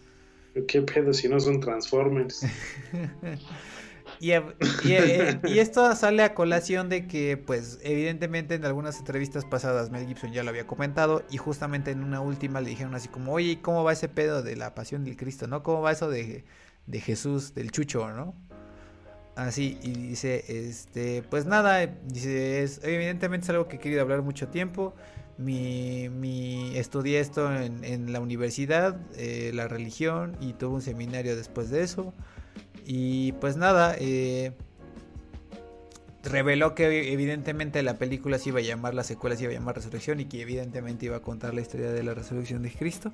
¿Qué 0.66 0.82
pedo 0.82 1.12
si 1.12 1.28
no 1.28 1.38
son 1.40 1.60
Transformers? 1.60 2.44
y, 4.20 4.32
y, 4.32 5.58
esto 5.58 5.94
sale 5.94 6.22
a 6.22 6.34
colación 6.34 6.88
de 6.88 7.06
que, 7.06 7.36
pues, 7.36 7.78
evidentemente 7.82 8.54
en 8.54 8.64
algunas 8.64 8.98
entrevistas 8.98 9.44
pasadas 9.44 9.90
Mel 9.90 10.06
Gibson 10.06 10.32
ya 10.32 10.42
lo 10.42 10.50
había 10.50 10.66
comentado 10.66 11.24
y 11.30 11.36
justamente 11.36 11.90
en 11.90 12.02
una 12.02 12.20
última 12.20 12.60
le 12.60 12.70
dijeron 12.70 12.94
así 12.94 13.08
como, 13.08 13.32
oye, 13.32 13.60
¿cómo 13.60 13.84
va 13.84 13.92
ese 13.92 14.08
pedo 14.08 14.42
de 14.42 14.56
la 14.56 14.74
pasión 14.74 15.04
del 15.04 15.16
Cristo, 15.16 15.46
no? 15.46 15.62
¿Cómo 15.62 15.82
va 15.82 15.92
eso 15.92 16.10
de, 16.10 16.44
de 16.86 17.00
Jesús, 17.00 17.54
del 17.54 17.70
chucho, 17.70 18.10
no? 18.10 18.34
Así, 19.38 19.78
y 19.82 19.92
dice, 19.92 20.44
este, 20.48 21.22
pues 21.30 21.46
nada, 21.46 21.86
dice, 21.86 22.64
es, 22.64 22.80
evidentemente 22.82 23.44
es 23.44 23.50
algo 23.50 23.68
que 23.68 23.76
he 23.76 23.78
querido 23.78 24.02
hablar 24.02 24.22
mucho 24.22 24.48
tiempo. 24.48 24.96
Mi, 25.38 26.08
mi 26.08 26.76
estudié 26.76 27.20
esto 27.20 27.54
en, 27.54 27.84
en 27.84 28.12
la 28.12 28.20
universidad, 28.20 29.00
eh, 29.16 29.52
la 29.54 29.68
religión, 29.68 30.36
y 30.40 30.52
tuve 30.52 30.74
un 30.74 30.82
seminario 30.82 31.36
después 31.36 31.70
de 31.70 31.82
eso. 31.82 32.12
Y 32.84 33.32
pues 33.32 33.56
nada, 33.56 33.94
eh, 33.98 34.52
reveló 36.24 36.74
que 36.74 37.12
evidentemente 37.12 37.82
la 37.82 37.98
película 37.98 38.38
se 38.38 38.48
iba 38.48 38.58
a 38.58 38.62
llamar, 38.62 38.94
la 38.94 39.04
secuela 39.04 39.36
se 39.36 39.44
iba 39.44 39.52
a 39.52 39.54
llamar 39.54 39.76
Resurrección 39.76 40.20
y 40.20 40.24
que 40.24 40.40
evidentemente 40.40 41.06
iba 41.06 41.16
a 41.16 41.22
contar 41.22 41.54
la 41.54 41.60
historia 41.60 41.90
de 41.90 42.02
la 42.02 42.14
resurrección 42.14 42.62
de 42.62 42.72
Cristo. 42.72 43.12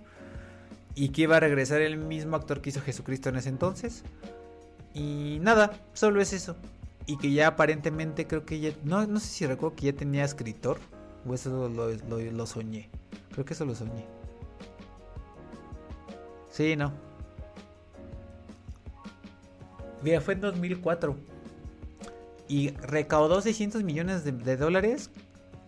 Y 0.94 1.08
que 1.08 1.22
iba 1.22 1.36
a 1.36 1.40
regresar 1.40 1.80
el 1.80 1.96
mismo 1.96 2.36
actor 2.36 2.60
que 2.60 2.70
hizo 2.70 2.80
Jesucristo 2.80 3.28
en 3.28 3.36
ese 3.36 3.48
entonces. 3.48 4.04
Y 4.94 5.38
nada, 5.42 5.72
solo 5.92 6.20
es 6.20 6.32
eso. 6.32 6.56
Y 7.06 7.18
que 7.18 7.32
ya 7.32 7.48
aparentemente 7.48 8.28
creo 8.28 8.46
que 8.46 8.60
ya... 8.60 8.70
No, 8.84 9.04
no 9.06 9.18
sé 9.18 9.26
si 9.26 9.46
recuerdo 9.46 9.74
que 9.74 9.86
ya 9.86 9.92
tenía 9.92 10.24
escritor. 10.24 10.78
O 11.26 11.34
eso 11.34 11.68
lo, 11.68 11.90
lo 11.90 12.46
soñé. 12.46 12.90
Creo 13.32 13.44
que 13.44 13.54
eso 13.54 13.64
lo 13.64 13.74
soñé. 13.74 14.04
Sí, 16.50 16.76
no. 16.76 16.92
Mira, 20.04 20.20
fue 20.20 20.34
en 20.34 20.42
2004. 20.42 21.16
Y 22.46 22.70
recaudó 22.76 23.40
600 23.40 23.82
millones 23.82 24.22
de, 24.24 24.56
dólares 24.56 25.10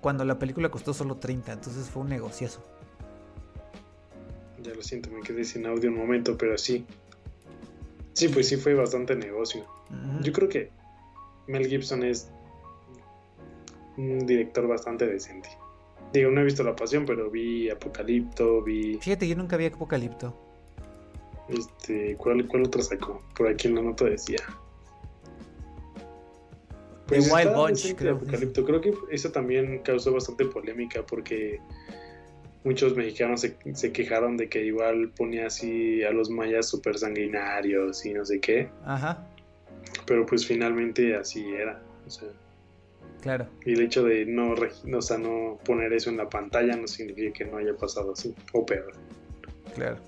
cuando 0.00 0.24
la 0.24 0.38
película 0.38 0.68
costó 0.68 0.92
solo 0.92 1.16
30. 1.16 1.54
Entonces 1.54 1.88
fue 1.88 2.02
un 2.02 2.11
negociazo. 2.11 2.62
Ya 4.62 4.74
lo 4.74 4.82
siento, 4.82 5.11
me 5.11 5.22
quedé 5.22 5.42
sin 5.44 5.64
audio 5.66 5.90
un 5.90 5.96
momento, 5.96 6.36
pero 6.36 6.59
sí. 6.59 6.84
Sí, 8.12 8.28
pues 8.28 8.48
sí 8.48 8.57
fue 8.57 8.74
bastante 8.74 9.16
negocio. 9.16 9.64
Yo 10.22 10.32
creo 10.32 10.48
que 10.48 10.70
Mel 11.46 11.66
Gibson 11.66 12.02
es 12.02 12.28
un 13.97 14.26
director 14.26 14.66
bastante 14.66 15.07
decente. 15.07 15.49
Digo, 16.12 16.30
no 16.30 16.40
he 16.40 16.44
visto 16.44 16.62
La 16.62 16.76
Pasión, 16.76 17.05
pero 17.05 17.30
vi 17.30 17.68
Apocalipto, 17.68 18.62
vi... 18.62 18.99
Fíjate, 19.01 19.28
yo 19.28 19.36
nunca 19.36 19.57
vi 19.57 19.66
Apocalipto. 19.66 20.34
Este, 21.49 22.16
¿cuál, 22.16 22.47
cuál 22.49 22.64
otro 22.64 22.82
sacó? 22.82 23.22
Por 23.36 23.49
aquí 23.49 23.68
en 23.68 23.76
la 23.76 23.82
nota 23.82 24.05
decía. 24.05 24.38
The 27.07 27.16
pues 27.16 27.32
Wild 27.32 27.55
Bunch, 27.55 27.94
creo. 27.94 28.16
Apocalipto. 28.16 28.64
Creo 28.64 28.80
que 28.80 28.92
eso 29.11 29.30
también 29.30 29.80
causó 29.80 30.12
bastante 30.12 30.44
polémica 30.47 31.05
porque 31.07 31.61
muchos 32.64 32.97
mexicanos 32.97 33.42
se, 33.42 33.92
quejaron 33.92 34.36
de 34.36 34.49
que 34.49 34.64
igual 34.64 35.11
ponía 35.11 35.47
así 35.47 36.03
a 36.03 36.11
los 36.11 36.30
mayas 36.30 36.68
super 36.68 36.99
sanguinarios 36.99 38.05
y 38.05 38.12
no 38.12 38.24
sé 38.24 38.40
qué. 38.40 38.68
Ajá. 38.84 39.24
Pero 40.05 40.26
pues 40.26 40.47
finalmente 40.47 41.14
así 41.14 41.47
era. 41.55 41.80
O 42.07 42.11
sea. 42.11 42.28
Claro. 43.21 43.47
Y 43.64 43.73
el 43.73 43.83
hecho 43.83 44.05
de 44.05 44.25
no, 44.27 44.55
o 44.55 45.03
sea, 45.03 45.19
no 45.19 45.59
poner 45.64 45.93
eso 45.93 46.11
en 46.11 46.17
la 46.17 46.29
pantalla 46.29 46.77
no 46.77 46.87
significa 46.87 47.33
que 47.33 47.45
no 47.45 47.57
haya 47.57 47.75
pasado 47.77 48.12
así. 48.12 48.35
O 48.53 48.64
peor. 48.64 48.93
Claro. 49.75 49.99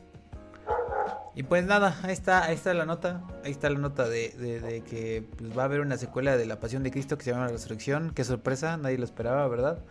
Y 1.34 1.44
pues 1.44 1.64
nada, 1.66 1.98
ahí 2.02 2.12
está, 2.12 2.44
ahí 2.44 2.54
está 2.54 2.74
la 2.74 2.84
nota. 2.84 3.24
Ahí 3.44 3.50
está 3.50 3.70
la 3.70 3.78
nota 3.78 4.08
de, 4.08 4.82
que 4.88 5.24
pues, 5.36 5.56
va 5.56 5.62
a 5.62 5.64
haber 5.66 5.80
una 5.80 5.96
secuela 5.96 6.36
de 6.36 6.46
La 6.46 6.60
Pasión 6.60 6.82
de 6.82 6.90
Cristo 6.90 7.16
que 7.16 7.24
se 7.24 7.30
llama 7.30 7.46
La 7.46 7.52
Resurrección. 7.52 8.12
Qué 8.14 8.24
sorpresa, 8.24 8.76
nadie 8.76 8.98
lo 8.98 9.04
esperaba, 9.04 9.46
¿verdad? 9.48 9.84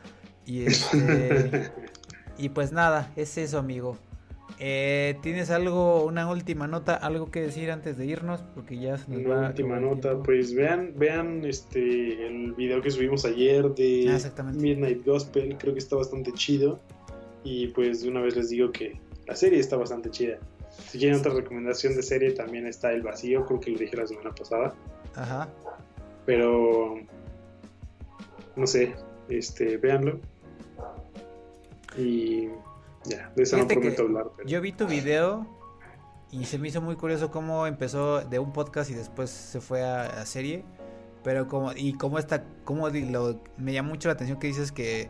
Y 0.46 0.66
este. 0.66 1.72
Y 2.38 2.50
pues 2.50 2.72
nada, 2.72 3.12
es 3.16 3.38
eso, 3.38 3.58
amigo. 3.58 3.98
Eh, 4.60 5.18
¿Tienes 5.22 5.52
algo, 5.52 6.04
una 6.06 6.30
última 6.30 6.68
nota, 6.68 6.96
algo 6.96 7.30
que 7.30 7.42
decir 7.42 7.70
antes 7.70 7.98
de 7.98 8.06
irnos? 8.06 8.44
Porque 8.56 8.80
ya 8.80 8.98
se 8.98 9.12
nos 9.12 9.22
una 9.22 9.50
última 9.50 9.80
nota, 9.80 10.18
pues 10.24 10.54
vean, 10.56 10.94
vean 10.96 11.46
este 11.46 12.26
el 12.26 12.54
video 12.54 12.82
que 12.82 12.90
subimos 12.90 13.24
ayer 13.26 13.70
de 13.76 14.10
ah, 14.10 14.44
Midnight 14.44 15.06
Gospel, 15.06 15.56
creo 15.60 15.74
que 15.74 15.80
está 15.80 15.96
bastante 15.96 16.32
chido. 16.34 16.80
Y 17.44 17.68
pues 17.68 18.02
de 18.02 18.10
una 18.10 18.22
vez 18.22 18.36
les 18.36 18.50
digo 18.50 18.72
que 18.72 19.00
la 19.28 19.36
serie 19.36 19.60
está 19.60 19.78
bastante 19.78 20.10
chida. 20.10 20.40
Si 20.88 20.98
quieren 20.98 21.20
otra 21.20 21.34
recomendación 21.34 21.96
de 21.96 22.02
serie, 22.02 22.32
también 22.32 22.66
está 22.66 22.92
El 22.92 23.04
Vacío, 23.04 23.46
creo 23.46 23.60
que 23.60 23.72
lo 23.72 23.78
dije 23.78 23.96
la 23.96 24.08
semana 24.08 24.34
pasada. 24.34 24.74
Ajá. 25.16 25.50
Pero 26.26 27.00
no 28.56 28.68
sé, 28.68 28.96
este, 29.30 29.78
véanlo. 29.78 30.20
Y 31.98 32.48
ya, 33.08 33.32
de 33.36 33.44
eso 33.44 33.58
no 33.58 33.68
prometo 33.68 34.04
hablar. 34.04 34.28
Yo 34.46 34.62
vi 34.62 34.72
tu 34.72 34.88
video 34.88 35.48
y 36.32 36.46
se 36.46 36.60
me 36.60 36.68
hizo 36.68 36.82
muy 36.82 36.96
curioso 36.96 37.32
cómo 37.32 37.68
empezó 37.68 38.22
de 38.22 38.40
un 38.40 38.52
podcast 38.52 38.90
y 38.92 38.94
después 38.94 39.30
se 39.30 39.62
fue 39.62 39.84
a, 39.84 40.26
serie. 40.26 40.66
Pero 41.24 41.48
como, 41.48 41.72
y 41.74 41.94
cómo 41.94 42.20
está, 42.20 42.46
cómo 42.64 42.90
lo, 42.90 43.42
me 43.58 43.74
llama 43.74 43.90
mucho 43.90 44.10
la 44.10 44.14
atención 44.14 44.40
que 44.40 44.48
dices 44.48 44.72
que 44.72 45.10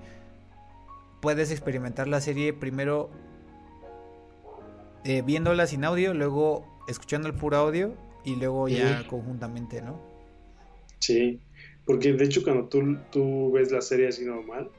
puedes 1.22 1.52
experimentar 1.52 2.08
la 2.08 2.22
serie 2.22 2.54
primero 2.54 3.10
eh, 5.04 5.22
viéndola 5.22 5.68
sin 5.68 5.84
audio, 5.86 6.14
luego 6.14 6.66
escuchando 6.88 7.28
el 7.28 7.34
puro 7.34 7.58
audio 7.58 7.96
y 8.24 8.36
luego 8.36 8.68
ya 8.68 9.06
conjuntamente, 9.08 9.82
¿no? 9.82 10.00
Sí, 11.00 11.40
porque 11.86 12.14
de 12.14 12.26
hecho 12.26 12.44
cuando 12.44 12.66
tú, 12.66 12.98
tú 13.12 13.52
ves 13.52 13.72
la 13.72 13.82
serie 13.82 14.08
así 14.08 14.26
normal, 14.26 14.70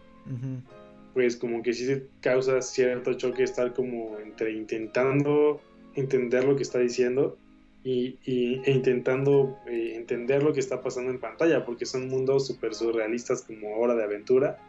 pues 1.19 1.37
como 1.37 1.65
que 1.65 1.73
sí 1.73 1.85
se 1.85 2.07
causa 2.21 2.63
cierto 2.63 3.13
choque 3.15 3.43
estar 3.43 3.75
como 3.75 4.21
entre 4.21 4.53
intentando 4.53 5.61
entender 5.97 6.45
lo 6.45 6.55
que 6.55 6.63
está 6.63 6.79
diciendo 6.79 7.37
y, 7.83 8.21
e 8.25 8.71
intentando 8.71 9.59
eh, 9.67 9.95
entender 9.97 10.45
lo 10.45 10.53
que 10.53 10.61
está 10.61 10.81
pasando 10.81 11.11
en 11.11 11.19
pantalla, 11.19 11.65
porque 11.65 11.87
son 11.87 12.07
mundos 12.07 12.47
súper 12.47 12.73
surrealistas 12.73 13.43
como 13.43 13.79
hora 13.79 13.97
de 13.97 14.05
aventura. 14.05 14.61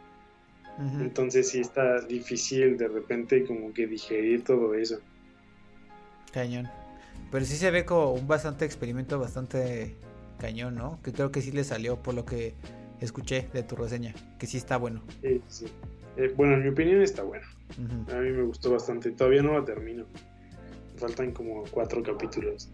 Entonces 0.98 1.50
sí 1.50 1.60
está 1.60 2.00
difícil 2.00 2.76
de 2.76 2.88
repente 2.88 3.44
como 3.44 3.72
que 3.72 3.86
digerir 3.86 4.42
todo 4.42 4.74
eso. 4.74 4.98
Cañón. 6.32 6.68
Pero 7.30 7.44
sí 7.44 7.54
se 7.54 7.70
ve 7.70 7.84
como 7.84 8.14
un 8.14 8.26
bastante 8.26 8.64
experimento 8.64 9.20
bastante 9.20 9.94
cañón, 10.40 10.74
¿no? 10.74 10.98
Que 11.04 11.12
creo 11.12 11.30
que 11.30 11.42
sí 11.42 11.52
le 11.52 11.62
salió 11.62 12.02
por 12.02 12.14
lo 12.14 12.24
que 12.24 12.54
escuché 13.00 13.48
de 13.52 13.62
tu 13.62 13.76
reseña, 13.76 14.14
que 14.40 14.48
sí 14.48 14.56
está 14.56 14.78
bueno. 14.78 15.00
Sí, 15.22 15.40
sí. 15.46 15.66
Eh, 16.16 16.32
bueno, 16.36 16.54
en 16.54 16.62
mi 16.62 16.68
opinión 16.68 17.02
está 17.02 17.22
bueno. 17.22 17.46
A 18.12 18.16
mí 18.16 18.30
me 18.30 18.42
gustó 18.42 18.72
bastante. 18.72 19.10
Todavía 19.12 19.42
no 19.42 19.58
la 19.58 19.64
termino. 19.64 20.04
Faltan 20.96 21.32
como 21.32 21.64
cuatro 21.70 22.02
capítulos. 22.02 22.70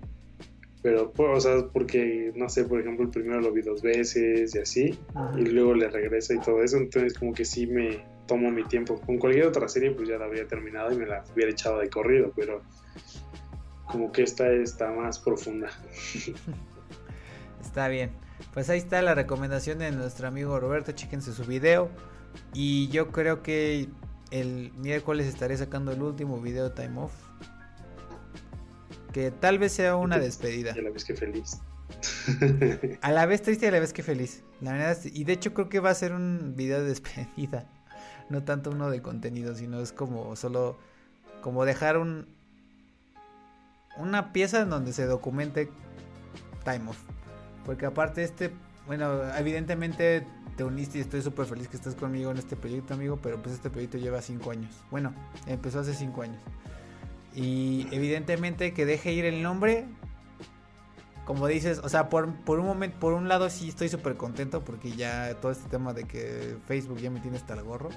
Pero, 0.82 1.12
o 1.16 1.40
sea, 1.40 1.66
porque, 1.72 2.32
no 2.36 2.48
sé, 2.48 2.64
por 2.64 2.80
ejemplo, 2.80 3.04
el 3.04 3.10
primero 3.10 3.40
lo 3.40 3.52
vi 3.52 3.62
dos 3.62 3.82
veces 3.82 4.54
y 4.54 4.58
así. 4.58 4.98
Y 5.36 5.42
luego 5.46 5.74
le 5.74 5.88
regresa 5.88 6.34
y 6.34 6.40
todo 6.40 6.62
eso. 6.62 6.76
Entonces, 6.76 7.14
como 7.18 7.32
que 7.32 7.44
sí 7.44 7.66
me 7.66 8.04
tomo 8.26 8.50
mi 8.50 8.64
tiempo. 8.64 9.00
Con 9.00 9.18
cualquier 9.18 9.46
otra 9.46 9.68
serie, 9.68 9.90
pues 9.90 10.08
ya 10.08 10.18
la 10.18 10.26
habría 10.26 10.46
terminado 10.46 10.92
y 10.92 10.96
me 10.96 11.06
la 11.06 11.24
hubiera 11.34 11.50
echado 11.50 11.80
de 11.80 11.90
corrido. 11.90 12.32
Pero, 12.36 12.62
como 13.86 14.12
que 14.12 14.22
esta 14.22 14.50
está 14.50 14.90
más 14.90 15.18
profunda. 15.18 15.70
está 17.60 17.88
bien. 17.88 18.10
Pues 18.52 18.70
ahí 18.70 18.78
está 18.78 19.02
la 19.02 19.14
recomendación 19.14 19.78
de 19.78 19.90
nuestro 19.92 20.28
amigo 20.28 20.58
Roberto. 20.60 20.92
Chéquense 20.92 21.32
su 21.32 21.44
video. 21.44 21.90
Y 22.52 22.88
yo 22.88 23.12
creo 23.12 23.42
que 23.42 23.88
el 24.30 24.72
miércoles 24.76 25.26
estaré 25.26 25.56
sacando 25.56 25.92
el 25.92 26.02
último 26.02 26.40
video 26.40 26.72
Time 26.72 26.98
Off. 27.00 27.12
Que 29.12 29.30
tal 29.30 29.58
vez 29.58 29.72
sea 29.72 29.96
una 29.96 30.18
despedida. 30.18 30.72
a 30.72 30.76
la 30.76 30.90
vez 30.90 31.04
que 31.04 31.14
feliz. 31.14 31.60
a 33.00 33.12
la 33.12 33.26
vez 33.26 33.42
triste 33.42 33.66
y 33.66 33.68
a 33.68 33.72
la 33.72 33.80
vez 33.80 33.92
que 33.92 34.02
feliz. 34.02 34.42
La 34.60 34.72
verdad, 34.72 34.98
y 35.04 35.24
de 35.24 35.32
hecho 35.32 35.54
creo 35.54 35.68
que 35.68 35.80
va 35.80 35.90
a 35.90 35.94
ser 35.94 36.12
un 36.12 36.54
video 36.56 36.82
de 36.82 36.88
despedida. 36.88 37.70
No 38.28 38.42
tanto 38.42 38.70
uno 38.70 38.90
de 38.90 39.02
contenido, 39.02 39.54
sino 39.54 39.78
es 39.78 39.92
como 39.92 40.34
solo 40.34 40.76
como 41.42 41.64
dejar 41.64 41.96
un 41.96 42.26
una 43.96 44.32
pieza 44.32 44.62
en 44.62 44.70
donde 44.70 44.92
se 44.92 45.06
documente 45.06 45.70
Time 46.64 46.90
Off. 46.90 46.98
Porque 47.64 47.86
aparte 47.86 48.24
este, 48.24 48.50
bueno, 48.86 49.22
evidentemente 49.36 50.26
te 50.56 50.64
uniste 50.64 50.98
y 50.98 51.00
estoy 51.02 51.22
súper 51.22 51.46
feliz 51.46 51.68
que 51.68 51.76
estés 51.76 51.94
conmigo 51.94 52.30
en 52.30 52.38
este 52.38 52.56
proyecto, 52.56 52.94
amigo, 52.94 53.18
pero 53.22 53.40
pues 53.40 53.54
este 53.54 53.70
proyecto 53.70 53.98
lleva 53.98 54.22
cinco 54.22 54.50
años. 54.50 54.70
Bueno, 54.90 55.14
empezó 55.46 55.80
hace 55.80 55.94
cinco 55.94 56.22
años. 56.22 56.40
Y 57.34 57.86
evidentemente 57.92 58.72
que 58.72 58.86
deje 58.86 59.12
ir 59.12 59.26
el 59.26 59.42
nombre, 59.42 59.84
como 61.26 61.46
dices, 61.46 61.80
o 61.84 61.88
sea, 61.88 62.08
por, 62.08 62.24
un 62.24 62.66
momento, 62.66 62.98
por 62.98 63.12
un 63.12 63.28
lado 63.28 63.50
sí 63.50 63.68
estoy 63.68 63.88
súper 63.88 64.16
contento 64.16 64.64
porque 64.64 64.92
ya 64.92 65.34
todo 65.40 65.52
este 65.52 65.68
tema 65.68 65.92
de 65.92 66.04
que 66.04 66.56
Facebook 66.66 66.98
ya 66.98 67.10
me 67.10 67.20
tiene 67.20 67.36
hasta 67.36 67.54
el 67.54 67.62
gorro. 67.62 67.90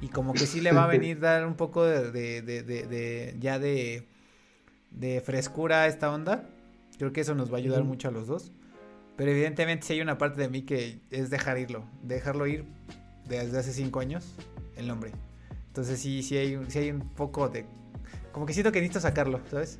Y 0.00 0.08
como 0.08 0.34
que 0.34 0.46
sí 0.46 0.60
le 0.60 0.72
va 0.72 0.84
a 0.84 0.86
venir 0.88 1.20
dar 1.20 1.46
un 1.46 1.54
poco 1.54 1.84
de, 1.84 2.10
de, 2.10 2.42
de, 2.42 2.62
de 2.62 3.36
ya 3.40 3.58
de, 3.58 4.06
de 4.90 5.22
frescura 5.22 5.82
a 5.82 5.86
esta 5.86 6.12
onda. 6.12 6.50
Creo 6.98 7.12
que 7.12 7.22
eso 7.22 7.34
nos 7.34 7.50
va 7.50 7.56
a 7.56 7.58
ayudar 7.60 7.84
mucho 7.84 8.08
a 8.08 8.10
los 8.10 8.26
dos. 8.26 8.52
Pero 9.16 9.30
evidentemente 9.30 9.86
si 9.86 9.92
hay 9.94 10.00
una 10.00 10.18
parte 10.18 10.40
de 10.40 10.48
mí 10.48 10.62
que 10.62 11.00
es 11.10 11.30
dejar 11.30 11.58
irlo, 11.58 11.84
dejarlo 12.02 12.46
ir 12.46 12.64
desde 13.28 13.58
hace 13.58 13.72
cinco 13.72 14.00
años, 14.00 14.34
el 14.76 14.88
nombre. 14.88 15.12
Entonces 15.68 16.00
sí, 16.00 16.22
sí 16.22 16.36
hay, 16.36 16.58
sí 16.68 16.78
hay 16.78 16.90
un 16.90 17.00
poco 17.00 17.48
de... 17.48 17.66
Como 18.32 18.46
que 18.46 18.52
siento 18.52 18.72
que 18.72 18.80
necesito 18.80 19.00
sacarlo, 19.00 19.40
¿sabes? 19.50 19.78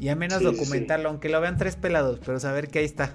Y 0.00 0.08
al 0.08 0.16
menos 0.16 0.42
documentarlo, 0.42 1.08
aunque 1.08 1.28
lo 1.28 1.40
vean 1.40 1.56
tres 1.56 1.74
pelados, 1.76 2.20
pero 2.24 2.38
saber 2.38 2.68
que 2.68 2.78
ahí 2.78 2.84
está. 2.84 3.14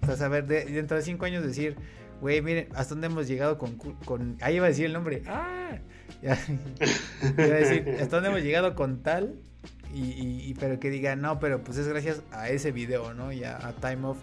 Pues 0.00 0.20
a 0.20 0.28
ver, 0.28 0.46
dentro 0.46 0.96
de 0.96 1.02
cinco 1.02 1.24
años 1.26 1.44
decir, 1.44 1.76
güey, 2.20 2.42
miren, 2.42 2.68
hasta 2.74 2.94
dónde 2.94 3.06
hemos 3.06 3.28
llegado 3.28 3.56
con, 3.56 3.76
con... 3.76 4.36
Ahí 4.40 4.56
iba 4.56 4.66
a 4.66 4.68
decir 4.68 4.86
el 4.86 4.92
nombre. 4.92 5.22
¡Ah! 5.26 5.78
iba 6.22 6.34
a 7.44 7.58
decir, 7.58 7.88
hasta 8.00 8.16
dónde 8.16 8.30
hemos 8.30 8.42
llegado 8.42 8.74
con 8.74 9.02
tal. 9.02 9.36
Y, 9.94 10.50
y, 10.50 10.54
pero 10.58 10.80
que 10.80 10.90
diga, 10.90 11.14
no, 11.14 11.38
pero 11.38 11.62
pues 11.62 11.78
es 11.78 11.86
gracias 11.86 12.22
a 12.32 12.48
ese 12.48 12.72
video, 12.72 13.14
¿no? 13.14 13.32
Y 13.32 13.44
a, 13.44 13.72
Time 13.80 14.08
Off. 14.08 14.18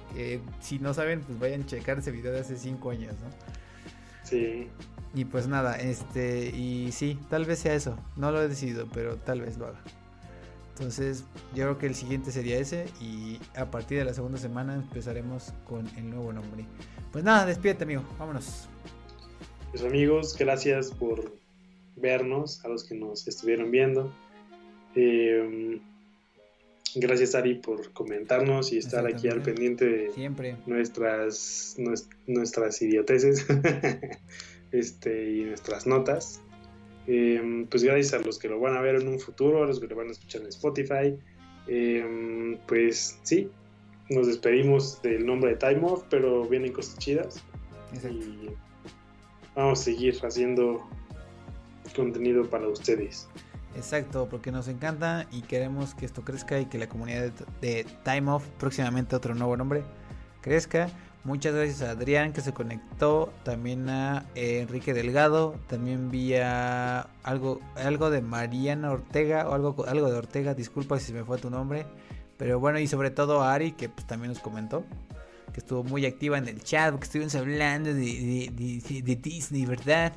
si 0.60 0.80
no 0.80 0.94
saben, 0.94 1.22
pues 1.22 1.40
vayan 1.40 1.62
a 1.62 1.66
checar 1.66 2.00
ese 2.00 2.12
video 2.12 2.34
de 2.34 2.42
hace 2.42 2.58
cinco 2.58 2.92
años, 2.92 3.14
¿no? 3.22 3.30
Sí. 4.24 4.68
Y 5.14 5.26
pues 5.26 5.48
nada, 5.48 5.76
este, 5.78 6.50
y 6.50 6.92
sí, 6.92 7.18
tal 7.30 7.46
vez 7.46 7.60
sea 7.60 7.74
eso. 7.74 7.98
No 8.18 8.32
lo 8.32 8.42
he 8.42 8.48
decidido, 8.50 8.88
pero 8.94 9.16
tal 9.16 9.42
vez 9.42 9.58
lo 9.58 9.68
haga. 9.68 9.80
Entonces, 10.76 11.26
yo 11.54 11.66
creo 11.66 11.78
que 11.78 11.86
el 11.86 11.96
siguiente 11.96 12.32
sería 12.32 12.58
ese. 12.58 12.86
Y 13.00 13.40
a 13.56 13.70
partir 13.70 14.00
de 14.00 14.06
la 14.06 14.14
segunda 14.14 14.40
semana 14.40 14.76
empezaremos 14.76 15.54
con 15.68 15.88
el 15.98 16.10
nuevo 16.10 16.34
nombre. 16.34 16.66
Pues 17.12 17.24
nada, 17.24 17.46
despídete, 17.46 17.84
amigo. 17.84 18.04
Vámonos. 18.18 18.68
Pues 19.72 19.84
amigos, 19.84 20.36
gracias 20.38 20.92
por 20.92 21.34
vernos, 21.98 22.64
a 22.66 22.68
los 22.68 22.84
que 22.84 22.96
nos 22.96 23.28
estuvieron 23.28 23.70
viendo. 23.70 24.12
Eh, 24.96 25.80
gracias 26.96 27.36
Ari 27.36 27.56
por 27.56 27.92
comentarnos 27.94 28.74
y 28.74 28.78
estar 28.78 29.06
aquí 29.06 29.28
al 29.28 29.42
pendiente 29.42 29.86
de 29.86 30.12
Siempre. 30.12 30.58
nuestras 30.66 31.78
nuestras 32.28 32.82
idioteces 32.82 33.46
este, 34.72 35.32
y 35.32 35.44
nuestras 35.44 35.88
notas. 35.88 36.42
Eh, 37.08 37.66
pues 37.70 37.84
gracias 37.84 38.14
a 38.14 38.20
los 38.24 38.38
que 38.38 38.48
lo 38.48 38.60
van 38.60 38.78
a 38.78 38.82
ver 38.82 38.96
en 38.96 39.08
un 39.08 39.20
futuro, 39.20 39.64
a 39.64 39.68
los 39.68 39.80
que 39.80 39.88
lo 39.88 39.96
van 39.96 40.10
a 40.10 40.12
escuchar 40.12 40.42
en 40.42 40.48
Spotify. 40.48 41.18
Eh, 41.68 42.58
pues 42.68 43.20
sí, 43.24 43.50
nos 44.10 44.28
despedimos 44.28 45.02
del 45.02 45.26
nombre 45.26 45.52
de 45.52 45.56
Time 45.58 45.82
Off, 45.84 46.04
pero 46.10 46.46
vienen 46.48 46.74
cosas 46.74 46.98
chidas. 47.00 47.44
Y 48.10 48.50
vamos 49.56 49.80
a 49.80 49.84
seguir 49.84 50.16
haciendo 50.24 50.88
contenido 51.96 52.50
para 52.50 52.68
ustedes. 52.68 53.28
Exacto, 53.76 54.28
porque 54.30 54.52
nos 54.52 54.68
encanta 54.68 55.26
y 55.32 55.42
queremos 55.42 55.96
que 55.96 56.06
esto 56.06 56.24
crezca 56.24 56.60
y 56.60 56.66
que 56.66 56.78
la 56.78 56.90
comunidad 56.90 57.32
de, 57.62 57.86
Time 58.04 58.32
Off, 58.32 58.46
próximamente 58.60 59.16
otro 59.16 59.34
nuevo 59.34 59.56
nombre, 59.56 59.84
crezca. 60.42 60.90
Muchas 61.24 61.54
gracias 61.54 61.84
a 61.84 61.92
Adrián 61.92 62.34
que 62.34 62.42
se 62.42 62.52
conectó, 62.52 63.32
también 63.44 63.88
a 63.90 64.26
eh, 64.34 64.62
Enrique 64.62 64.94
Delgado, 64.94 65.56
también 65.68 66.10
vía 66.10 67.08
algo, 67.22 67.60
algo 67.76 68.10
de 68.10 68.22
Mariana 68.22 68.92
Ortega 68.92 69.48
o 69.48 69.54
algo, 69.54 69.86
algo 69.88 70.10
de 70.10 70.18
Ortega, 70.18 70.56
disculpa 70.56 71.00
si 71.00 71.14
me 71.14 71.24
fue 71.24 71.38
tu 71.38 71.52
nombre, 71.52 71.86
pero 72.38 72.60
bueno, 72.60 72.80
y 72.80 72.88
sobre 72.88 73.12
todo 73.12 73.44
a 73.44 73.54
Ari 73.54 73.74
que 73.74 73.88
pues, 73.88 74.08
también 74.08 74.34
nos 74.34 74.42
comentó, 74.42 74.84
que 75.54 75.60
estuvo 75.60 75.84
muy 75.84 76.08
activa 76.08 76.40
en 76.40 76.48
el 76.48 76.64
chat, 76.64 76.98
que 76.98 77.04
estuvimos 77.04 77.36
hablando 77.36 77.94
de 77.94 79.20
Disney, 79.22 79.66
¿verdad? 79.68 80.14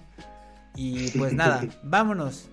Y 0.74 1.10
pues 1.10 1.35
nada, 1.35 1.64
vámonos. 1.82 2.48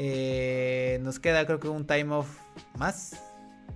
Eh, 0.00 1.00
nos 1.02 1.18
queda 1.18 1.44
creo 1.44 1.58
que 1.58 1.68
un 1.68 1.84
time 1.84 2.14
off 2.14 2.38
más 2.78 3.20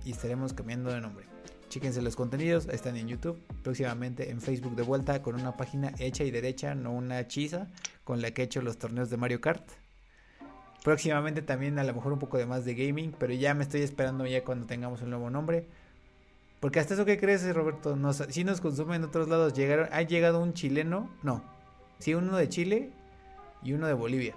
y 0.05 0.11
estaremos 0.11 0.53
cambiando 0.53 0.89
de 0.89 1.01
nombre. 1.01 1.25
Chíquense 1.67 2.01
los 2.01 2.15
contenidos, 2.15 2.65
están 2.69 2.95
en 2.95 3.09
YouTube, 3.09 3.41
próximamente 3.61 4.29
en 4.29 4.39
Facebook 4.39 4.73
de 4.77 4.83
vuelta 4.83 5.21
con 5.21 5.35
una 5.35 5.57
página 5.57 5.93
hecha 5.99 6.23
y 6.23 6.31
derecha, 6.31 6.75
no 6.75 6.93
una 6.93 7.19
hechiza, 7.19 7.67
con 8.05 8.21
la 8.21 8.31
que 8.31 8.41
he 8.41 8.45
hecho 8.45 8.61
los 8.61 8.77
torneos 8.77 9.09
de 9.09 9.17
Mario 9.17 9.41
Kart. 9.41 9.69
Próximamente 10.85 11.41
también 11.41 11.77
a 11.77 11.83
lo 11.83 11.93
mejor 11.93 12.13
un 12.13 12.19
poco 12.19 12.37
de 12.37 12.45
más 12.45 12.63
de 12.63 12.75
gaming, 12.75 13.13
pero 13.19 13.33
ya 13.33 13.53
me 13.53 13.63
estoy 13.63 13.81
esperando 13.81 14.25
ya 14.25 14.45
cuando 14.45 14.65
tengamos 14.65 15.01
un 15.01 15.09
nuevo 15.09 15.29
nombre. 15.29 15.67
Porque 16.61 16.79
hasta 16.79 16.93
eso 16.93 17.03
que 17.03 17.19
crees, 17.19 17.53
Roberto, 17.53 17.97
nos, 17.97 18.23
si 18.29 18.45
nos 18.45 18.61
consumen 18.61 19.01
en 19.01 19.09
otros 19.09 19.27
lados, 19.27 19.53
llegaron, 19.53 19.89
ha 19.91 20.03
llegado 20.03 20.39
un 20.41 20.53
chileno, 20.53 21.09
no, 21.21 21.43
sí, 21.99 22.13
uno 22.13 22.37
de 22.37 22.47
Chile 22.47 22.91
y 23.61 23.73
uno 23.73 23.87
de 23.87 23.93
Bolivia. 23.93 24.35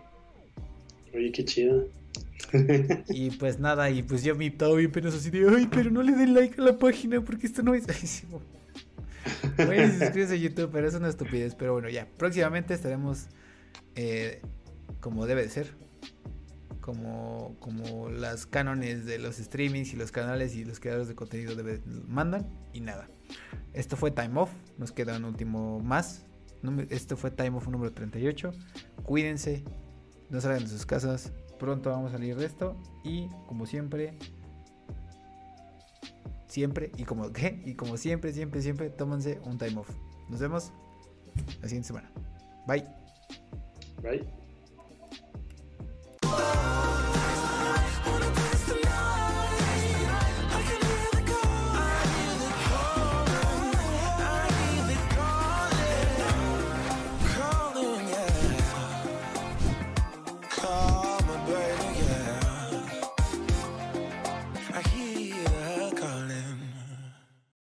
Oye, 1.17 1.33
qué 1.33 1.45
chido. 1.45 1.89
y 3.09 3.31
pues 3.31 3.59
nada, 3.59 3.91
y 3.91 4.03
pues 4.03 4.23
yo 4.23 4.35
me 4.37 4.47
estaba 4.47 4.75
bien 4.77 4.93
penoso 4.93 5.17
así 5.17 5.31
de, 5.31 5.49
ay, 5.49 5.69
pero 5.71 5.91
no 5.91 6.03
le 6.03 6.13
den 6.13 6.35
like 6.35 6.61
a 6.61 6.65
la 6.65 6.79
página 6.79 7.21
porque 7.21 7.47
esto 7.47 7.63
no 7.63 7.75
es... 7.75 7.87
A 9.59 9.91
suscribirse 9.99 10.35
a 10.35 10.37
YouTube, 10.37 10.71
pero 10.73 10.87
es 10.87 10.95
una 10.95 11.09
estupidez. 11.09 11.55
Pero 11.55 11.73
bueno, 11.73 11.89
ya, 11.89 12.07
próximamente 12.17 12.75
estaremos 12.75 13.27
eh, 13.97 14.41
como 15.01 15.27
debe 15.27 15.43
de 15.43 15.49
ser. 15.49 15.75
Como, 16.81 17.57
como 17.59 18.09
las 18.11 18.47
cánones 18.47 19.07
de 19.07 19.19
los 19.19 19.37
streamings 19.37 19.93
y 19.93 19.97
los 19.97 20.13
canales 20.13 20.55
y 20.55 20.65
los 20.65 20.79
creadores 20.79 21.09
de 21.09 21.17
contenido 21.17 21.57
mandan. 22.07 22.47
Y 22.73 22.81
nada. 22.81 23.09
Esto 23.73 23.97
fue 23.97 24.13
Time 24.13 24.39
Off. 24.41 24.51
Nos 24.79 24.93
queda 24.93 25.17
un 25.17 25.25
último 25.25 25.81
más. 25.81 26.25
Esto 26.91 27.17
fue 27.17 27.31
Time 27.31 27.57
Off 27.57 27.67
número 27.67 27.93
38. 27.93 28.53
Cuídense, 29.03 29.65
no 30.31 30.41
salgan 30.41 30.65
de 30.65 30.69
sus 30.69 30.87
casas, 30.87 31.33
pronto 31.59 31.91
vamos 31.91 32.11
a 32.11 32.17
salir 32.17 32.37
de 32.37 32.47
esto 32.47 32.77
y 33.05 33.29
como 33.47 33.67
siempre, 33.67 34.19
siempre 36.49 36.93
y 36.97 37.05
como 37.05 37.31
y 37.65 37.75
como 37.75 37.97
siempre, 37.97 38.33
siempre, 38.33 38.63
siempre, 38.63 38.91
tómense 38.91 39.41
un 39.45 39.59
time 39.59 39.79
off. 39.79 39.91
Nos 40.29 40.41
vemos 40.41 40.73
la 41.61 41.69
siguiente 41.69 41.89
semana. 41.89 42.11
Bye. 42.67 42.85
Bye. 44.03 44.27